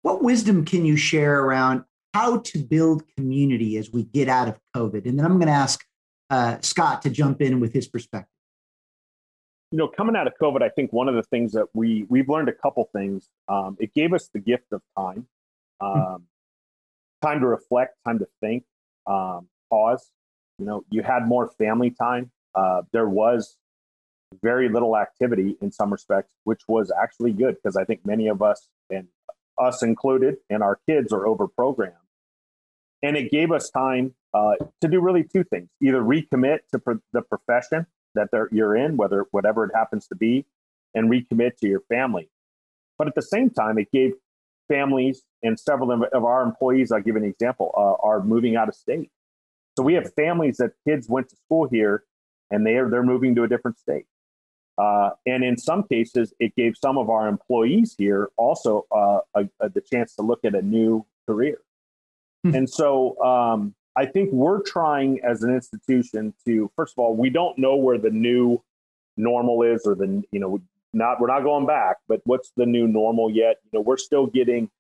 what 0.03 0.23
wisdom 0.23 0.65
can 0.65 0.85
you 0.85 0.97
share 0.97 1.41
around 1.41 1.85
how 2.17 2.39
to 2.39 2.59
build 2.59 3.03
community 3.15 3.77
as 3.77 3.91
we 3.91 4.05
get 4.05 4.27
out 4.27 4.49
of 4.49 4.59
COVID. 4.75 5.05
And 5.05 5.19
then 5.19 5.27
I'm 5.27 5.35
going 5.35 5.49
to 5.49 5.53
ask 5.53 5.85
uh, 6.31 6.57
Scott 6.63 7.03
to 7.03 7.11
jump 7.11 7.43
in 7.43 7.61
with 7.61 7.75
his 7.75 7.89
perspective. 7.89 8.31
You 9.71 9.77
know, 9.77 9.89
coming 9.89 10.17
out 10.17 10.27
of 10.27 10.33
COVID, 10.41 10.63
I 10.63 10.71
think 10.71 10.95
one 10.95 11.09
of 11.09 11.15
the 11.15 11.25
things 11.25 11.53
that 11.53 11.67
we 11.75 12.07
we've 12.09 12.29
learned 12.29 12.49
a 12.49 12.55
couple 12.55 12.89
things. 12.95 13.29
Um, 13.49 13.77
it 13.81 13.93
gave 13.93 14.15
us 14.15 14.31
the 14.33 14.39
gift 14.39 14.73
of 14.73 14.81
time, 14.97 15.27
hmm. 15.81 15.87
um, 15.87 15.97
mm-hmm. 15.97 17.29
time 17.29 17.41
to 17.41 17.47
reflect, 17.49 17.97
time 18.07 18.19
to 18.21 18.27
think, 18.41 18.65
um, 19.07 19.49
pause. 19.69 20.11
You 20.59 20.65
know, 20.65 20.85
you 20.89 21.03
had 21.03 21.27
more 21.27 21.51
family 21.59 21.91
time. 21.91 22.31
Uh, 22.57 22.83
there 22.93 23.09
was 23.09 23.59
very 24.43 24.69
little 24.69 24.97
activity 24.97 25.57
in 25.61 25.71
some 25.71 25.93
respects, 25.93 26.33
which 26.45 26.63
was 26.67 26.91
actually 27.01 27.33
good 27.33 27.57
because 27.57 27.77
I 27.77 27.85
think 27.85 28.05
many 28.05 28.29
of 28.29 28.43
us, 28.43 28.69
and 28.91 29.07
us 29.59 29.83
included, 29.83 30.37
and 30.51 30.63
our 30.63 30.81
kids 30.89 31.13
are 31.13 31.27
over 31.27 31.47
programmed 31.47 31.97
and 33.03 33.17
it 33.17 33.31
gave 33.31 33.53
us 33.53 33.71
time 33.71 34.15
uh, 34.35 34.53
to 34.81 34.89
do 34.89 35.01
really 35.01 35.25
two 35.25 35.45
things: 35.45 35.69
either 35.83 36.01
recommit 36.01 36.61
to 36.73 37.01
the 37.13 37.23
profession 37.23 37.87
that 38.15 38.29
you're 38.51 38.77
in, 38.77 38.97
whether 38.97 39.27
whatever 39.31 39.65
it 39.65 39.73
happens 39.75 40.07
to 40.09 40.15
be, 40.15 40.47
and 40.95 41.11
recommit 41.11 41.57
to 41.59 41.69
your 41.69 41.83
family. 41.89 42.29
But 42.99 43.09
at 43.09 43.15
the 43.15 43.23
same 43.23 43.51
time, 43.51 43.79
it 43.79 43.91
gave 43.93 44.13
families 44.69 45.23
and 45.43 45.59
several 45.61 45.93
of 45.93 46.25
our 46.25 46.43
employees. 46.43 46.91
I'll 46.91 47.01
give 47.01 47.17
an 47.17 47.25
example: 47.25 47.73
uh, 47.77 48.07
are 48.07 48.23
moving 48.23 48.57
out 48.57 48.69
of 48.69 48.75
state. 48.75 49.11
So 49.77 49.85
we 49.85 49.95
have 49.95 50.13
families 50.15 50.57
that 50.57 50.73
kids 50.89 51.09
went 51.09 51.29
to 51.29 51.37
school 51.37 51.69
here, 51.69 52.05
and 52.51 52.67
they 52.67 52.77
are 52.77 52.89
they're 52.91 53.03
moving 53.03 53.35
to 53.35 53.45
a 53.45 53.49
different 53.49 53.79
state. 53.79 54.07
Uh, 54.79 55.11
and 55.25 55.43
in 55.43 55.57
some 55.57 55.83
cases, 55.85 56.35
it 56.39 56.55
gave 56.55 56.75
some 56.77 56.99
of 56.99 57.09
our 57.09 57.29
employees 57.29 57.95
here 57.97 58.29
also 58.37 58.87
uh, 58.95 59.21
a, 59.35 59.49
a, 59.61 59.71
the 59.71 59.81
chance 59.81 60.15
to 60.15 60.23
look 60.23 60.45
at 60.45 60.55
a 60.55 60.63
new 60.63 61.05
career. 61.27 61.59
Hmm. 62.45 62.55
and 62.55 62.71
so 62.71 63.19
um, 63.23 63.75
I 63.97 64.05
think 64.05 64.31
we're 64.31 64.61
trying 64.63 65.21
as 65.25 65.43
an 65.43 65.55
institution 65.55 66.35
to, 66.45 66.71
first 66.77 66.95
of 66.97 67.03
all, 67.03 67.17
we 67.17 67.31
don't 67.31 67.57
know 67.59 67.77
where 67.77 67.97
the 67.97 68.11
new 68.11 68.63
normal 69.17 69.63
is 69.63 69.87
or 69.87 69.95
the, 69.95 70.23
you 70.31 70.39
know, 70.39 70.61
not, 70.93 71.19
we're 71.19 71.29
not 71.29 71.43
going 71.43 71.67
back, 71.67 71.97
but 72.07 72.21
what's 72.25 72.53
the 72.57 72.67
new 72.67 72.87
normal 72.87 73.31
yet? 73.31 73.57
You 73.65 73.79
know, 73.79 73.81
we're 73.81 73.97
still 73.97 74.27
getting 74.27 74.71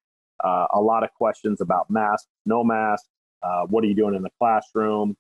uh, 0.45 0.67
a 0.75 0.81
lot 0.81 1.03
of 1.03 1.13
questions 1.15 1.63
about 1.63 1.91
masks, 1.91 2.29
no 2.45 2.63
masks. 2.63 3.09
Uh, 3.43 3.63
what 3.67 3.83
are 3.85 3.87
you 3.87 3.95
doing 3.95 4.15
in 4.15 4.23
the 4.23 4.31
classroom? 4.39 5.17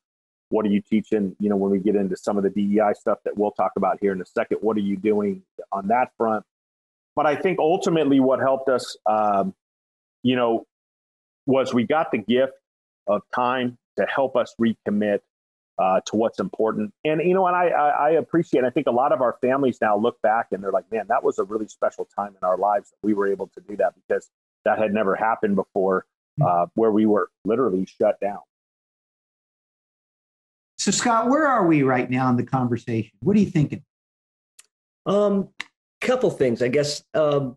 What 0.48 0.64
are 0.66 0.68
you 0.68 0.80
teaching? 0.80 1.34
You 1.40 1.48
know, 1.48 1.56
when 1.56 1.70
we 1.70 1.78
get 1.78 1.96
into 1.96 2.16
some 2.16 2.36
of 2.36 2.44
the 2.44 2.50
DEI 2.50 2.92
stuff 2.94 3.18
that 3.24 3.36
we'll 3.36 3.50
talk 3.52 3.72
about 3.76 3.98
here 4.00 4.12
in 4.12 4.20
a 4.20 4.26
second, 4.26 4.58
what 4.60 4.76
are 4.76 4.80
you 4.80 4.96
doing 4.96 5.42
on 5.72 5.88
that 5.88 6.10
front? 6.16 6.44
But 7.14 7.26
I 7.26 7.34
think 7.34 7.58
ultimately 7.58 8.20
what 8.20 8.40
helped 8.40 8.68
us, 8.68 8.96
um, 9.06 9.54
you 10.22 10.36
know, 10.36 10.66
was 11.46 11.72
we 11.72 11.84
got 11.84 12.12
the 12.12 12.18
gift 12.18 12.52
of 13.06 13.22
time 13.34 13.78
to 13.96 14.06
help 14.06 14.36
us 14.36 14.54
recommit 14.60 15.20
uh, 15.78 16.00
to 16.06 16.16
what's 16.16 16.38
important. 16.38 16.92
And 17.04 17.20
you 17.22 17.34
know, 17.34 17.46
and 17.46 17.56
I, 17.56 17.68
I, 17.68 17.88
I 17.88 18.10
appreciate. 18.10 18.64
I 18.64 18.70
think 18.70 18.86
a 18.86 18.92
lot 18.92 19.12
of 19.12 19.20
our 19.20 19.36
families 19.40 19.78
now 19.80 19.96
look 19.96 20.20
back 20.22 20.48
and 20.52 20.62
they're 20.62 20.72
like, 20.72 20.90
"Man, 20.90 21.06
that 21.08 21.22
was 21.22 21.38
a 21.38 21.44
really 21.44 21.68
special 21.68 22.08
time 22.16 22.34
in 22.40 22.46
our 22.46 22.56
lives 22.56 22.90
that 22.90 22.96
we 23.02 23.14
were 23.14 23.30
able 23.30 23.48
to 23.48 23.60
do 23.60 23.76
that 23.76 23.94
because 23.94 24.28
that 24.64 24.78
had 24.78 24.92
never 24.92 25.14
happened 25.14 25.56
before, 25.56 26.06
hmm. 26.38 26.44
uh, 26.46 26.66
where 26.74 26.90
we 26.90 27.06
were 27.06 27.30
literally 27.44 27.86
shut 27.86 28.18
down." 28.20 28.40
So, 30.86 30.92
Scott, 30.92 31.28
where 31.28 31.48
are 31.48 31.66
we 31.66 31.82
right 31.82 32.08
now 32.08 32.30
in 32.30 32.36
the 32.36 32.44
conversation? 32.44 33.10
What 33.18 33.36
are 33.36 33.40
you 33.40 33.50
thinking? 33.50 33.82
Um, 35.04 35.48
couple 36.00 36.30
things, 36.30 36.62
I 36.62 36.68
guess. 36.68 37.02
Um, 37.12 37.56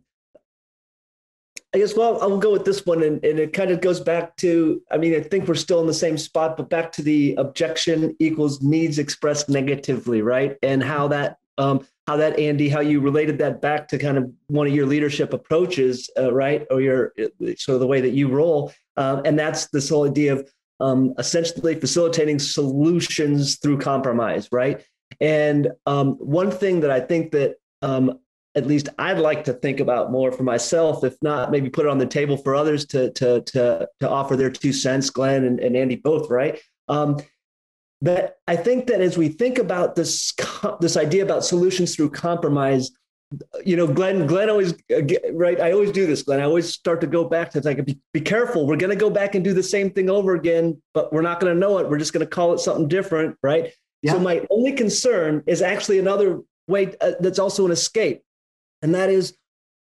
I 1.71 1.77
guess, 1.77 1.95
well, 1.95 2.19
I'll 2.24 2.39
go 2.39 2.51
with 2.51 2.65
this 2.65 2.88
one. 2.88 3.03
And, 3.03 3.24
and 3.24 3.38
it 3.38 3.53
kind 3.53 3.69
of 3.69 3.81
goes 3.81 4.00
back 4.00 4.36
to 4.38 4.81
I 4.89 4.98
mean, 4.98 5.13
I 5.13 5.19
think 5.19 5.48
we're 5.48 5.53
still 5.53 5.79
in 5.79 5.86
the 5.86 5.93
same 5.93 6.17
spot, 6.17 6.57
but 6.57 6.71
back 6.71 6.91
to 6.93 7.03
the 7.03 7.36
objection 7.36 8.15
equals 8.17 8.63
needs 8.63 8.98
expressed 8.98 9.48
negatively, 9.48 10.24
right? 10.24 10.57
And 10.63 10.81
how 10.81 11.07
that, 11.09 11.38
um, 11.59 11.86
how 12.07 12.17
that, 12.17 12.39
Andy, 12.39 12.67
how 12.67 12.79
you 12.79 13.00
related 13.00 13.38
that 13.38 13.62
back 13.62 13.88
to 13.89 14.00
kind 14.00 14.17
of 14.17 14.31
one 14.48 14.65
of 14.65 14.74
your 14.74 14.88
leadership 14.88 15.33
approaches, 15.33 16.09
uh, 16.17 16.33
right? 16.33 16.65
Or 16.71 16.81
your 16.81 17.13
sort 17.57 17.75
of 17.75 17.79
the 17.79 17.86
way 17.86 18.01
that 18.01 18.09
you 18.09 18.27
roll. 18.29 18.74
Um, 18.98 19.21
and 19.24 19.38
that's 19.38 19.67
this 19.67 19.89
whole 19.89 20.07
idea 20.07 20.33
of 20.33 20.50
um, 20.79 21.13
essentially 21.17 21.75
facilitating 21.75 22.39
solutions 22.39 23.57
through 23.57 23.79
compromise, 23.79 24.48
right? 24.51 24.83
And 25.19 25.71
um, 25.86 26.13
one 26.13 26.51
thing 26.51 26.79
that 26.81 26.91
I 26.91 27.00
think 27.00 27.31
that 27.31 27.55
um, 27.81 28.19
at 28.55 28.65
least 28.65 28.89
I'd 28.98 29.19
like 29.19 29.43
to 29.45 29.53
think 29.53 29.79
about 29.79 30.12
more 30.12 30.31
for 30.31 30.43
myself. 30.43 31.03
If 31.03 31.15
not, 31.21 31.51
maybe 31.51 31.69
put 31.69 31.86
it 31.86 31.89
on 31.89 31.98
the 31.98 32.05
table 32.05 32.38
for 32.38 32.55
others 32.55 32.86
to 32.88 33.12
to 33.12 33.41
to 33.41 33.88
to 34.00 34.09
offer 34.09 34.36
their 34.36 34.50
two 34.50 34.74
cents. 34.74 35.09
Glenn 35.09 35.45
and, 35.45 35.59
and 35.59 35.75
Andy 35.75 35.95
both, 35.95 36.29
right? 36.29 36.59
Um, 36.88 37.17
but 38.01 38.38
I 38.48 38.55
think 38.55 38.88
that 38.88 39.01
as 39.01 39.17
we 39.17 39.29
think 39.29 39.57
about 39.57 39.95
this 39.95 40.33
this 40.79 40.98
idea 40.98 41.24
about 41.24 41.45
solutions 41.45 41.95
through 41.95 42.12
compromise, 42.12 42.91
you 43.63 43.75
know, 43.75 43.86
Glenn, 43.86 44.25
Glenn 44.25 44.50
always, 44.50 44.74
uh, 44.91 45.01
right. 45.33 45.59
I 45.59 45.71
always 45.71 45.91
do 45.91 46.07
this, 46.07 46.24
Glenn. 46.24 46.39
I 46.39 46.43
always 46.43 46.71
start 46.74 47.00
to 47.01 47.07
go 47.07 47.25
back 47.25 47.51
to 47.51 47.62
like, 47.62 47.83
be, 47.86 48.00
be 48.12 48.21
careful. 48.21 48.65
We're 48.65 48.77
going 48.77 48.89
to 48.89 48.95
go 48.95 49.09
back 49.09 49.36
and 49.36 49.43
do 49.43 49.53
the 49.53 49.63
same 49.63 49.91
thing 49.91 50.09
over 50.09 50.33
again, 50.36 50.81
but 50.93 51.13
we're 51.13 51.21
not 51.21 51.39
going 51.39 51.53
to 51.53 51.59
know 51.59 51.77
it. 51.77 51.89
We're 51.89 52.00
just 52.00 52.13
going 52.13 52.25
to 52.25 52.29
call 52.29 52.53
it 52.53 52.59
something 52.59 52.88
different. 52.88 53.38
Right. 53.43 53.71
Yeah. 54.01 54.13
So 54.13 54.19
my 54.19 54.45
only 54.50 54.71
concern 54.71 55.43
is 55.45 55.62
actually 55.62 56.00
another 56.00 56.41
way 56.67 56.93
uh, 57.01 57.12
that's 57.19 57.39
also 57.39 57.65
an 57.65 57.71
escape. 57.71 58.24
And 58.81 58.95
that 58.95 59.09
is 59.09 59.38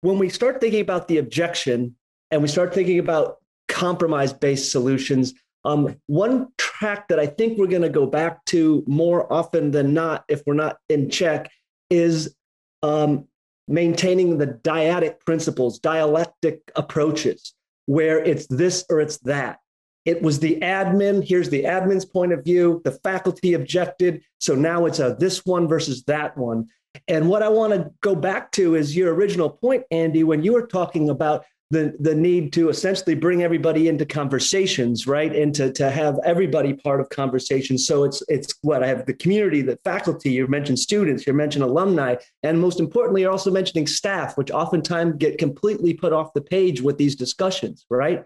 when 0.02 0.18
we 0.18 0.30
start 0.30 0.60
thinking 0.60 0.82
about 0.82 1.08
the 1.08 1.18
objection 1.18 1.96
and 2.32 2.42
we 2.42 2.48
start 2.48 2.74
thinking 2.74 3.00
about 3.00 3.38
compromise 3.68 4.34
based 4.34 4.72
solutions, 4.72 5.34
um, 5.64 5.96
one 6.08 6.48
track 6.58 7.08
that 7.10 7.20
I 7.20 7.28
think 7.28 7.58
we're 7.58 7.68
going 7.68 7.84
to 7.84 7.90
go 7.90 8.06
back 8.06 8.44
to 8.46 8.84
more 8.88 9.32
often 9.32 9.72
than 9.72 9.94
not, 9.94 10.26
if 10.28 10.42
we're 10.46 10.54
not 10.54 10.78
in 10.90 11.10
check, 11.10 11.50
is 11.90 12.36
um, 12.84 13.28
maintaining 13.68 14.38
the 14.38 14.48
dyadic 14.48 15.20
principles, 15.26 15.80
dialectic 15.80 16.72
approaches, 16.76 17.54
where 17.86 18.20
it's 18.20 18.48
this 18.48 18.86
or 18.90 19.00
it's 19.00 19.18
that. 19.20 19.60
It 20.06 20.22
was 20.22 20.40
the 20.40 20.60
admin. 20.62 21.28
Here's 21.28 21.50
the 21.50 21.64
admin's 21.64 22.06
point 22.06 22.34
of 22.34 22.44
view. 22.44 22.82
The 22.84 22.92
faculty 23.04 23.54
objected. 23.54 24.24
So 24.40 24.56
now 24.56 24.86
it's 24.86 25.00
a 25.00 25.16
this 25.20 25.46
one 25.46 25.68
versus 25.68 26.04
that 26.06 26.38
one. 26.38 26.68
And 27.08 27.30
what 27.30 27.44
I 27.44 27.50
want 27.50 27.74
to 27.74 27.92
go 28.02 28.16
back 28.16 28.52
to 28.54 28.76
is 28.76 28.96
your 28.96 29.14
original 29.14 29.50
point, 29.50 29.84
Andy, 29.92 30.24
when 30.24 30.44
you 30.44 30.54
were 30.54 30.66
talking 30.66 31.10
about 31.10 31.46
the 31.72 31.96
the 32.00 32.16
need 32.16 32.52
to 32.54 32.70
essentially 32.70 33.14
bring 33.14 33.44
everybody 33.44 33.88
into 33.88 34.06
conversations 34.06 35.06
right? 35.06 35.36
And 35.36 35.54
to, 35.56 35.72
to 35.74 35.92
have 35.92 36.18
everybody 36.26 36.74
part 36.74 37.00
of 37.00 37.10
conversations. 37.10 37.86
So 37.86 38.04
it's 38.04 38.24
it's 38.28 38.54
what 38.62 38.84
i 38.84 38.88
have 38.88 39.06
the 39.06 39.14
community 39.14 39.62
the 39.62 39.78
faculty 39.84 40.32
you 40.32 40.48
mentioned 40.48 40.80
students 40.80 41.26
you 41.28 41.34
mentioned 41.34 41.64
alumni 41.64 42.16
and 42.44 42.60
most 42.60 42.80
importantly 42.80 43.22
you're 43.22 43.32
also 43.32 43.52
mentioning 43.52 43.88
staff 43.88 44.38
which 44.38 44.52
oftentimes 44.52 45.16
get 45.18 45.38
completely 45.38 45.94
put 45.94 46.14
off 46.14 46.34
the 46.34 46.42
page 46.42 46.82
with 46.82 46.98
these 46.98 47.16
discussions 47.16 47.86
right? 47.90 48.26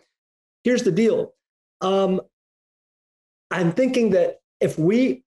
Here's 0.63 0.83
the 0.83 0.91
deal. 0.91 1.33
Um, 1.81 2.21
i'm 3.51 3.71
thinking 3.71 4.12
that 4.12 4.39
if 4.62 4.79
we 4.79 5.23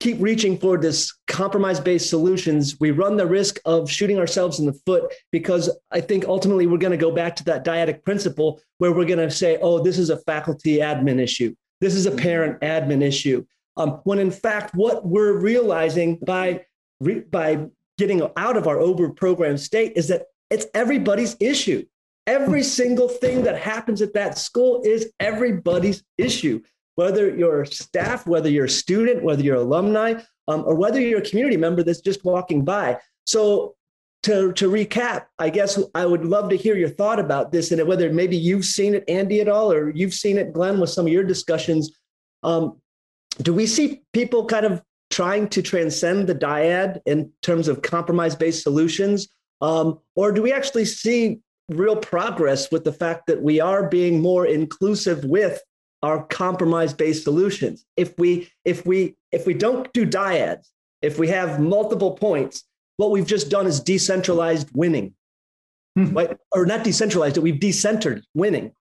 keep 0.00 0.16
reaching 0.20 0.56
for 0.58 0.78
this 0.78 1.12
compromise 1.26 1.80
based 1.80 2.08
solutions, 2.08 2.78
we 2.78 2.90
run 2.90 3.16
the 3.16 3.26
risk 3.26 3.60
of 3.64 3.90
shooting 3.90 4.18
ourselves 4.18 4.60
in 4.60 4.66
the 4.66 4.72
foot 4.86 5.12
because 5.32 5.70
I 5.90 6.00
think 6.00 6.24
ultimately 6.26 6.66
we're 6.66 6.78
going 6.78 6.92
to 6.92 6.96
go 6.96 7.10
back 7.10 7.34
to 7.36 7.44
that 7.44 7.64
dyadic 7.64 8.04
principle 8.04 8.60
where 8.78 8.92
we're 8.92 9.06
going 9.06 9.18
to 9.18 9.30
say, 9.30 9.58
oh, 9.60 9.82
this 9.82 9.98
is 9.98 10.10
a 10.10 10.18
faculty 10.18 10.78
admin 10.78 11.20
issue. 11.20 11.54
This 11.80 11.94
is 11.94 12.06
a 12.06 12.12
parent 12.12 12.60
admin 12.60 13.02
issue. 13.02 13.44
Um, 13.76 14.00
when 14.04 14.18
in 14.18 14.30
fact, 14.30 14.74
what 14.74 15.06
we're 15.06 15.38
realizing 15.38 16.18
by, 16.24 16.64
re- 17.00 17.20
by 17.20 17.66
getting 17.96 18.22
out 18.36 18.56
of 18.56 18.66
our 18.66 18.78
over 18.78 19.10
programmed 19.10 19.60
state 19.60 19.92
is 19.96 20.08
that 20.08 20.26
it's 20.50 20.66
everybody's 20.74 21.36
issue. 21.40 21.84
Every 22.26 22.62
single 22.62 23.08
thing 23.08 23.42
that 23.44 23.58
happens 23.58 24.02
at 24.02 24.12
that 24.14 24.38
school 24.38 24.82
is 24.84 25.12
everybody's 25.18 26.02
issue 26.18 26.60
whether 26.98 27.32
you're 27.32 27.64
staff, 27.64 28.26
whether 28.26 28.50
you're 28.50 28.64
a 28.64 28.68
student, 28.68 29.22
whether 29.22 29.40
you're 29.40 29.54
alumni, 29.54 30.20
um, 30.48 30.64
or 30.66 30.74
whether 30.74 31.00
you're 31.00 31.20
a 31.20 31.30
community 31.30 31.56
member 31.56 31.84
that's 31.84 32.00
just 32.00 32.24
walking 32.24 32.64
by. 32.64 32.98
So 33.24 33.76
to, 34.24 34.52
to 34.54 34.68
recap, 34.68 35.26
I 35.38 35.48
guess 35.48 35.78
I 35.94 36.04
would 36.04 36.24
love 36.24 36.50
to 36.50 36.56
hear 36.56 36.76
your 36.76 36.88
thought 36.88 37.20
about 37.20 37.52
this 37.52 37.70
and 37.70 37.86
whether 37.86 38.12
maybe 38.12 38.36
you've 38.36 38.64
seen 38.64 38.96
it, 38.96 39.04
Andy, 39.06 39.40
at 39.40 39.48
all, 39.48 39.70
or 39.70 39.90
you've 39.90 40.12
seen 40.12 40.38
it, 40.38 40.52
Glenn, 40.52 40.80
with 40.80 40.90
some 40.90 41.06
of 41.06 41.12
your 41.12 41.22
discussions. 41.22 41.92
Um, 42.42 42.80
do 43.42 43.54
we 43.54 43.68
see 43.68 44.02
people 44.12 44.46
kind 44.46 44.66
of 44.66 44.82
trying 45.08 45.46
to 45.50 45.62
transcend 45.62 46.26
the 46.26 46.34
dyad 46.34 47.00
in 47.06 47.30
terms 47.42 47.68
of 47.68 47.82
compromise 47.82 48.34
based 48.34 48.64
solutions? 48.64 49.28
Um, 49.60 50.00
or 50.16 50.32
do 50.32 50.42
we 50.42 50.52
actually 50.52 50.86
see 50.86 51.38
real 51.68 51.94
progress 51.94 52.72
with 52.72 52.82
the 52.82 52.92
fact 52.92 53.28
that 53.28 53.40
we 53.40 53.60
are 53.60 53.88
being 53.88 54.20
more 54.20 54.46
inclusive 54.46 55.22
with 55.24 55.62
are 56.02 56.24
compromise 56.24 56.94
based 56.94 57.24
solutions. 57.24 57.84
If 57.96 58.16
we 58.18 58.50
if 58.64 58.86
we 58.86 59.16
if 59.32 59.46
we 59.46 59.54
don't 59.54 59.92
do 59.92 60.06
dyads 60.06 60.68
if 61.02 61.18
we 61.18 61.28
have 61.28 61.60
multiple 61.60 62.12
points 62.12 62.64
what 62.98 63.12
we've 63.12 63.26
just 63.26 63.48
done 63.48 63.66
is 63.66 63.80
decentralized 63.80 64.68
winning. 64.74 65.14
Mm-hmm. 65.98 66.16
right? 66.16 66.36
Or 66.52 66.66
not 66.66 66.84
decentralized 66.84 67.38
it 67.38 67.42
we've 67.42 67.58
decentered 67.58 68.22
winning. 68.34 68.72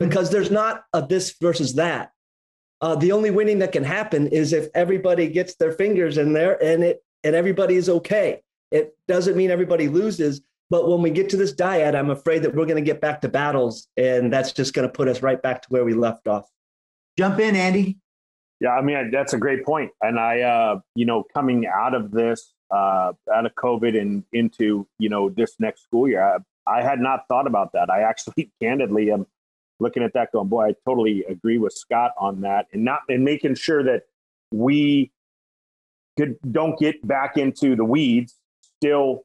Because 0.00 0.30
there's 0.30 0.50
not 0.50 0.84
a 0.92 1.02
this 1.02 1.34
versus 1.40 1.74
that. 1.74 2.12
Uh, 2.80 2.94
the 2.94 3.10
only 3.10 3.30
winning 3.32 3.58
that 3.58 3.72
can 3.72 3.82
happen 3.82 4.28
is 4.28 4.52
if 4.52 4.68
everybody 4.74 5.28
gets 5.28 5.56
their 5.56 5.72
fingers 5.72 6.16
in 6.16 6.32
there 6.32 6.62
and 6.62 6.84
it 6.84 7.02
and 7.24 7.34
everybody 7.34 7.74
is 7.74 7.88
okay. 7.88 8.40
It 8.70 8.96
doesn't 9.08 9.36
mean 9.36 9.50
everybody 9.50 9.88
loses 9.88 10.40
but 10.70 10.88
when 10.88 11.00
we 11.00 11.10
get 11.10 11.30
to 11.30 11.36
this 11.36 11.54
dyad, 11.54 11.94
I'm 11.94 12.10
afraid 12.10 12.42
that 12.42 12.54
we're 12.54 12.66
going 12.66 12.82
to 12.82 12.82
get 12.82 13.00
back 13.00 13.20
to 13.22 13.28
battles, 13.28 13.88
and 13.96 14.32
that's 14.32 14.52
just 14.52 14.74
going 14.74 14.86
to 14.86 14.92
put 14.92 15.08
us 15.08 15.22
right 15.22 15.40
back 15.40 15.62
to 15.62 15.68
where 15.70 15.84
we 15.84 15.94
left 15.94 16.28
off. 16.28 16.48
Jump 17.16 17.40
in, 17.40 17.56
Andy. 17.56 17.98
Yeah, 18.60 18.70
I 18.70 18.82
mean 18.82 19.10
that's 19.12 19.34
a 19.34 19.38
great 19.38 19.64
point, 19.64 19.92
and 20.02 20.18
I, 20.18 20.40
uh, 20.40 20.80
you 20.94 21.06
know, 21.06 21.24
coming 21.32 21.66
out 21.66 21.94
of 21.94 22.10
this, 22.10 22.54
uh, 22.70 23.12
out 23.32 23.46
of 23.46 23.54
COVID 23.54 23.98
and 23.98 24.24
into 24.32 24.86
you 24.98 25.08
know 25.08 25.30
this 25.30 25.54
next 25.60 25.84
school 25.84 26.08
year, 26.08 26.22
I, 26.22 26.78
I 26.78 26.82
had 26.82 26.98
not 26.98 27.20
thought 27.28 27.46
about 27.46 27.72
that. 27.72 27.88
I 27.88 28.02
actually, 28.02 28.50
candidly, 28.60 29.12
am 29.12 29.26
looking 29.80 30.02
at 30.02 30.12
that, 30.14 30.32
going, 30.32 30.48
boy, 30.48 30.66
I 30.66 30.74
totally 30.84 31.24
agree 31.28 31.58
with 31.58 31.72
Scott 31.72 32.12
on 32.18 32.40
that, 32.40 32.66
and 32.72 32.84
not 32.84 33.02
and 33.08 33.24
making 33.24 33.54
sure 33.54 33.84
that 33.84 34.02
we 34.52 35.12
could 36.18 36.36
don't 36.50 36.78
get 36.78 37.06
back 37.06 37.38
into 37.38 37.76
the 37.76 37.84
weeds, 37.84 38.34
still 38.78 39.24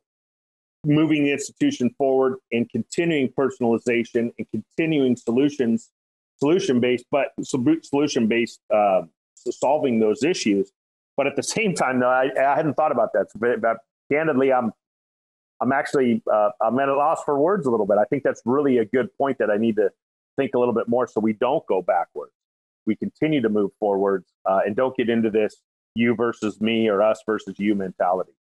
moving 0.86 1.24
the 1.24 1.32
institution 1.32 1.90
forward 1.98 2.38
and 2.52 2.70
continuing 2.70 3.30
personalization 3.30 4.32
and 4.38 4.48
continuing 4.52 5.16
solutions, 5.16 5.90
solution 6.38 6.80
based, 6.80 7.06
but 7.12 7.30
solution 7.42 8.28
based, 8.28 8.60
uh, 8.74 9.02
solving 9.36 10.00
those 10.00 10.24
issues. 10.24 10.72
But 11.16 11.28
at 11.28 11.36
the 11.36 11.44
same 11.44 11.74
time, 11.74 12.00
though, 12.00 12.10
I, 12.10 12.30
I 12.38 12.56
hadn't 12.56 12.74
thought 12.74 12.92
about 12.92 13.14
that. 13.14 13.28
But, 13.36 13.62
but 13.62 13.78
candidly, 14.12 14.52
I'm 14.52 14.72
I'm 15.62 15.72
actually 15.72 16.22
uh, 16.32 16.50
I'm 16.62 16.78
at 16.80 16.90
a 16.90 16.96
loss 16.96 17.24
for 17.24 17.40
words 17.40 17.66
a 17.66 17.72
little 17.72 17.86
bit. 17.86 17.98
I 17.98 18.06
think 18.06 18.24
that's 18.24 18.42
really 18.46 18.80
a 18.80 18.86
good 18.86 19.16
point 19.18 19.38
that 19.38 19.50
I 19.50 19.58
need 19.58 19.78
to 19.78 19.90
think 20.36 20.52
a 20.56 20.60
little 20.60 20.74
bit 20.74 20.88
more 20.88 21.08
so 21.08 21.22
we 21.22 21.34
don't 21.34 21.66
go 21.68 21.82
backwards. 21.82 22.34
We 22.86 22.96
continue 22.96 23.42
to 23.42 23.50
move 23.50 23.72
forwards 23.80 24.26
uh, 24.46 24.60
and 24.66 24.76
don't 24.76 24.96
get 24.98 25.10
into 25.10 25.30
this 25.30 25.56
you 25.96 26.16
versus 26.16 26.60
me 26.60 26.90
or 26.90 27.02
us 27.02 27.22
versus 27.26 27.56
you 27.60 27.76
mentality. 27.76 28.34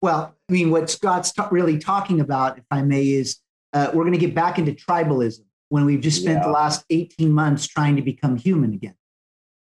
Well, 0.00 0.34
I 0.48 0.52
mean, 0.52 0.70
what 0.70 0.90
Scott's 0.90 1.32
t- 1.32 1.42
really 1.50 1.78
talking 1.78 2.20
about, 2.20 2.58
if 2.58 2.64
I 2.70 2.82
may, 2.82 3.08
is 3.08 3.38
uh, 3.72 3.90
we're 3.92 4.04
going 4.04 4.18
to 4.18 4.18
get 4.18 4.34
back 4.34 4.58
into 4.58 4.72
tribalism 4.72 5.40
when 5.68 5.84
we've 5.84 6.00
just 6.00 6.22
spent 6.22 6.38
yeah. 6.38 6.44
the 6.44 6.50
last 6.50 6.84
18 6.90 7.30
months 7.30 7.66
trying 7.66 7.96
to 7.96 8.02
become 8.02 8.36
human 8.36 8.72
again. 8.72 8.94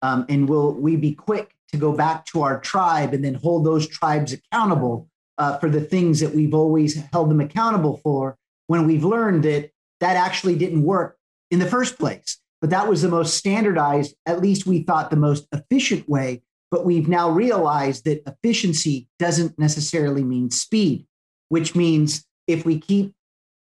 Um, 0.01 0.25
and 0.29 0.47
will 0.47 0.73
we 0.73 0.95
be 0.95 1.13
quick 1.13 1.55
to 1.69 1.77
go 1.77 1.91
back 1.91 2.25
to 2.27 2.41
our 2.43 2.59
tribe 2.59 3.13
and 3.13 3.23
then 3.23 3.33
hold 3.33 3.65
those 3.65 3.87
tribes 3.87 4.33
accountable 4.33 5.09
uh, 5.37 5.57
for 5.57 5.69
the 5.69 5.81
things 5.81 6.19
that 6.19 6.33
we've 6.33 6.53
always 6.53 6.95
held 7.11 7.29
them 7.29 7.41
accountable 7.41 7.99
for 8.03 8.37
when 8.67 8.85
we've 8.85 9.03
learned 9.03 9.43
that 9.43 9.71
that 9.99 10.15
actually 10.15 10.55
didn't 10.55 10.83
work 10.83 11.17
in 11.49 11.59
the 11.59 11.65
first 11.65 11.97
place? 11.97 12.37
But 12.61 12.69
that 12.71 12.87
was 12.87 13.01
the 13.01 13.09
most 13.09 13.35
standardized, 13.35 14.15
at 14.25 14.41
least 14.41 14.65
we 14.65 14.83
thought 14.83 15.09
the 15.09 15.15
most 15.15 15.47
efficient 15.51 16.07
way 16.09 16.41
but 16.71 16.86
we've 16.86 17.08
now 17.08 17.30
realized 17.30 18.06
that 18.06 18.23
efficiency 18.27 19.08
doesn't 19.19 19.58
necessarily 19.58 20.23
mean 20.23 20.49
speed, 20.49 21.06
which 21.49 21.75
means 21.75 22.25
if 22.47 22.65
we 22.65 22.80
keep 22.80 23.13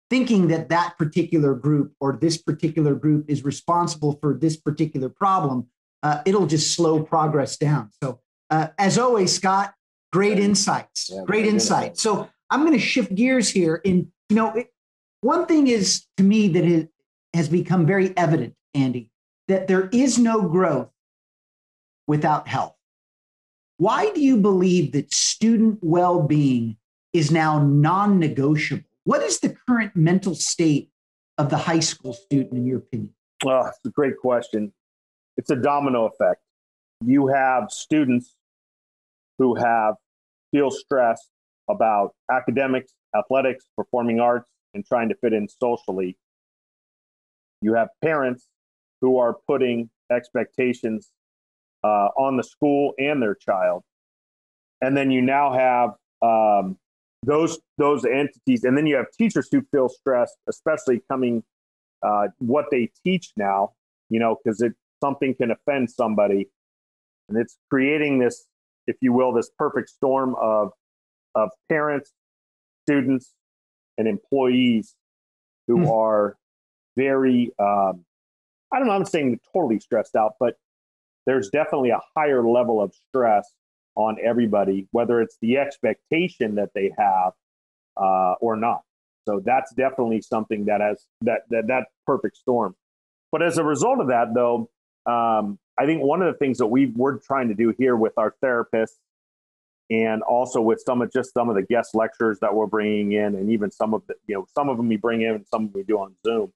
thinking 0.09 0.49
that 0.49 0.69
that 0.69 0.97
particular 0.97 1.55
group 1.55 1.93
or 1.99 2.17
this 2.19 2.37
particular 2.37 2.93
group 2.93 3.25
is 3.29 3.43
responsible 3.43 4.17
for 4.21 4.33
this 4.33 4.57
particular 4.57 5.09
problem, 5.09 5.67
uh, 6.03 6.21
it'll 6.25 6.47
just 6.47 6.75
slow 6.75 7.01
progress 7.01 7.57
down. 7.57 7.89
So, 8.03 8.19
uh, 8.49 8.67
as 8.77 8.97
always, 8.97 9.33
Scott, 9.33 9.73
great 10.11 10.37
insights, 10.37 11.09
yeah, 11.11 11.23
great 11.25 11.45
insights. 11.45 12.01
So, 12.01 12.29
I'm 12.49 12.61
going 12.61 12.73
to 12.73 12.79
shift 12.79 13.15
gears 13.15 13.49
here. 13.49 13.75
In 13.75 14.11
you 14.29 14.35
know, 14.35 14.51
it, 14.53 14.67
one 15.21 15.45
thing 15.45 15.67
is 15.67 16.05
to 16.17 16.23
me 16.23 16.49
that 16.49 16.65
it 16.65 16.89
has 17.33 17.47
become 17.47 17.85
very 17.85 18.15
evident, 18.17 18.55
Andy, 18.73 19.09
that 19.47 19.67
there 19.67 19.87
is 19.93 20.19
no 20.19 20.41
growth 20.41 20.89
without 22.07 22.47
health. 22.47 22.75
Why 23.81 24.11
do 24.11 24.21
you 24.21 24.37
believe 24.37 24.91
that 24.91 25.11
student 25.11 25.79
well 25.81 26.21
being 26.21 26.77
is 27.13 27.31
now 27.31 27.63
non 27.63 28.19
negotiable? 28.19 28.83
What 29.05 29.23
is 29.23 29.39
the 29.39 29.55
current 29.67 29.95
mental 29.95 30.35
state 30.35 30.91
of 31.39 31.49
the 31.49 31.57
high 31.57 31.79
school 31.79 32.13
student, 32.13 32.53
in 32.53 32.67
your 32.67 32.77
opinion? 32.77 33.15
Well, 33.43 33.65
it's 33.65 33.79
a 33.83 33.89
great 33.89 34.19
question. 34.19 34.71
It's 35.35 35.49
a 35.49 35.55
domino 35.55 36.05
effect. 36.05 36.41
You 37.03 37.25
have 37.25 37.71
students 37.71 38.35
who 39.39 39.55
have 39.55 39.95
feel 40.51 40.69
stressed 40.69 41.31
about 41.67 42.13
academics, 42.31 42.93
athletics, 43.17 43.65
performing 43.75 44.19
arts, 44.19 44.51
and 44.75 44.85
trying 44.85 45.09
to 45.09 45.15
fit 45.15 45.33
in 45.33 45.47
socially. 45.47 46.19
You 47.63 47.73
have 47.73 47.87
parents 48.03 48.45
who 49.01 49.17
are 49.17 49.37
putting 49.47 49.89
expectations 50.11 51.09
uh, 51.83 52.09
on 52.17 52.37
the 52.37 52.43
school 52.43 52.93
and 52.97 53.21
their 53.21 53.35
child. 53.35 53.83
And 54.81 54.95
then 54.95 55.11
you 55.11 55.21
now 55.21 55.53
have 55.53 55.91
um, 56.21 56.77
those 57.23 57.59
those 57.77 58.05
entities, 58.05 58.63
and 58.63 58.77
then 58.77 58.87
you 58.87 58.95
have 58.95 59.07
teachers 59.17 59.47
who 59.51 59.61
feel 59.71 59.89
stressed, 59.89 60.35
especially 60.49 61.01
coming 61.09 61.43
uh, 62.03 62.27
what 62.39 62.65
they 62.71 62.91
teach 63.05 63.31
now. 63.37 63.73
You 64.09 64.19
know, 64.19 64.37
because 64.43 64.61
it 64.61 64.73
something 65.03 65.35
can 65.35 65.51
offend 65.51 65.91
somebody, 65.91 66.49
and 67.29 67.37
it's 67.37 67.57
creating 67.69 68.19
this, 68.19 68.45
if 68.87 68.97
you 69.01 69.13
will, 69.13 69.33
this 69.33 69.51
perfect 69.57 69.89
storm 69.89 70.35
of 70.41 70.71
of 71.35 71.49
parents, 71.69 72.11
students, 72.85 73.33
and 73.97 74.07
employees 74.07 74.95
who 75.67 75.77
mm. 75.77 75.91
are 75.91 76.37
very 76.97 77.51
um, 77.59 78.03
I 78.73 78.79
don't 78.79 78.87
know, 78.87 78.93
I'm 78.93 79.05
saying 79.05 79.39
totally 79.53 79.79
stressed 79.79 80.15
out, 80.15 80.33
but 80.39 80.55
there's 81.25 81.49
definitely 81.49 81.91
a 81.91 81.99
higher 82.15 82.43
level 82.43 82.81
of 82.81 82.93
stress 83.09 83.53
on 83.95 84.17
everybody, 84.23 84.87
whether 84.91 85.21
it's 85.21 85.37
the 85.41 85.57
expectation 85.57 86.55
that 86.55 86.69
they 86.73 86.91
have 86.97 87.33
uh, 87.97 88.33
or 88.41 88.55
not. 88.55 88.81
So 89.27 89.41
that's 89.45 89.73
definitely 89.73 90.21
something 90.21 90.65
that 90.65 90.81
has 90.81 91.05
that 91.21 91.41
that 91.49 91.67
that 91.67 91.87
perfect 92.07 92.37
storm. 92.37 92.75
But 93.31 93.43
as 93.43 93.57
a 93.57 93.63
result 93.63 93.99
of 93.99 94.07
that, 94.07 94.33
though, 94.33 94.69
um, 95.05 95.59
I 95.79 95.85
think 95.85 96.03
one 96.03 96.21
of 96.21 96.33
the 96.33 96.37
things 96.37 96.57
that 96.57 96.67
we 96.67 96.87
we're 96.87 97.19
trying 97.19 97.49
to 97.49 97.53
do 97.53 97.73
here 97.77 97.95
with 97.95 98.13
our 98.17 98.35
therapists 98.43 98.97
and 99.89 100.23
also 100.23 100.61
with 100.61 100.81
some 100.85 101.01
of 101.01 101.11
just 101.11 101.33
some 101.33 101.49
of 101.49 101.55
the 101.55 101.61
guest 101.61 101.93
lectures 101.93 102.39
that 102.39 102.55
we're 102.55 102.65
bringing 102.65 103.11
in, 103.11 103.35
and 103.35 103.51
even 103.51 103.69
some 103.69 103.93
of 103.93 104.01
the 104.07 104.15
you 104.27 104.35
know 104.35 104.45
some 104.55 104.69
of 104.69 104.77
them 104.77 104.87
we 104.87 104.97
bring 104.97 105.21
in 105.21 105.35
and 105.35 105.45
some 105.47 105.71
we 105.73 105.83
do 105.83 105.99
on 105.99 106.15
Zoom. 106.25 106.51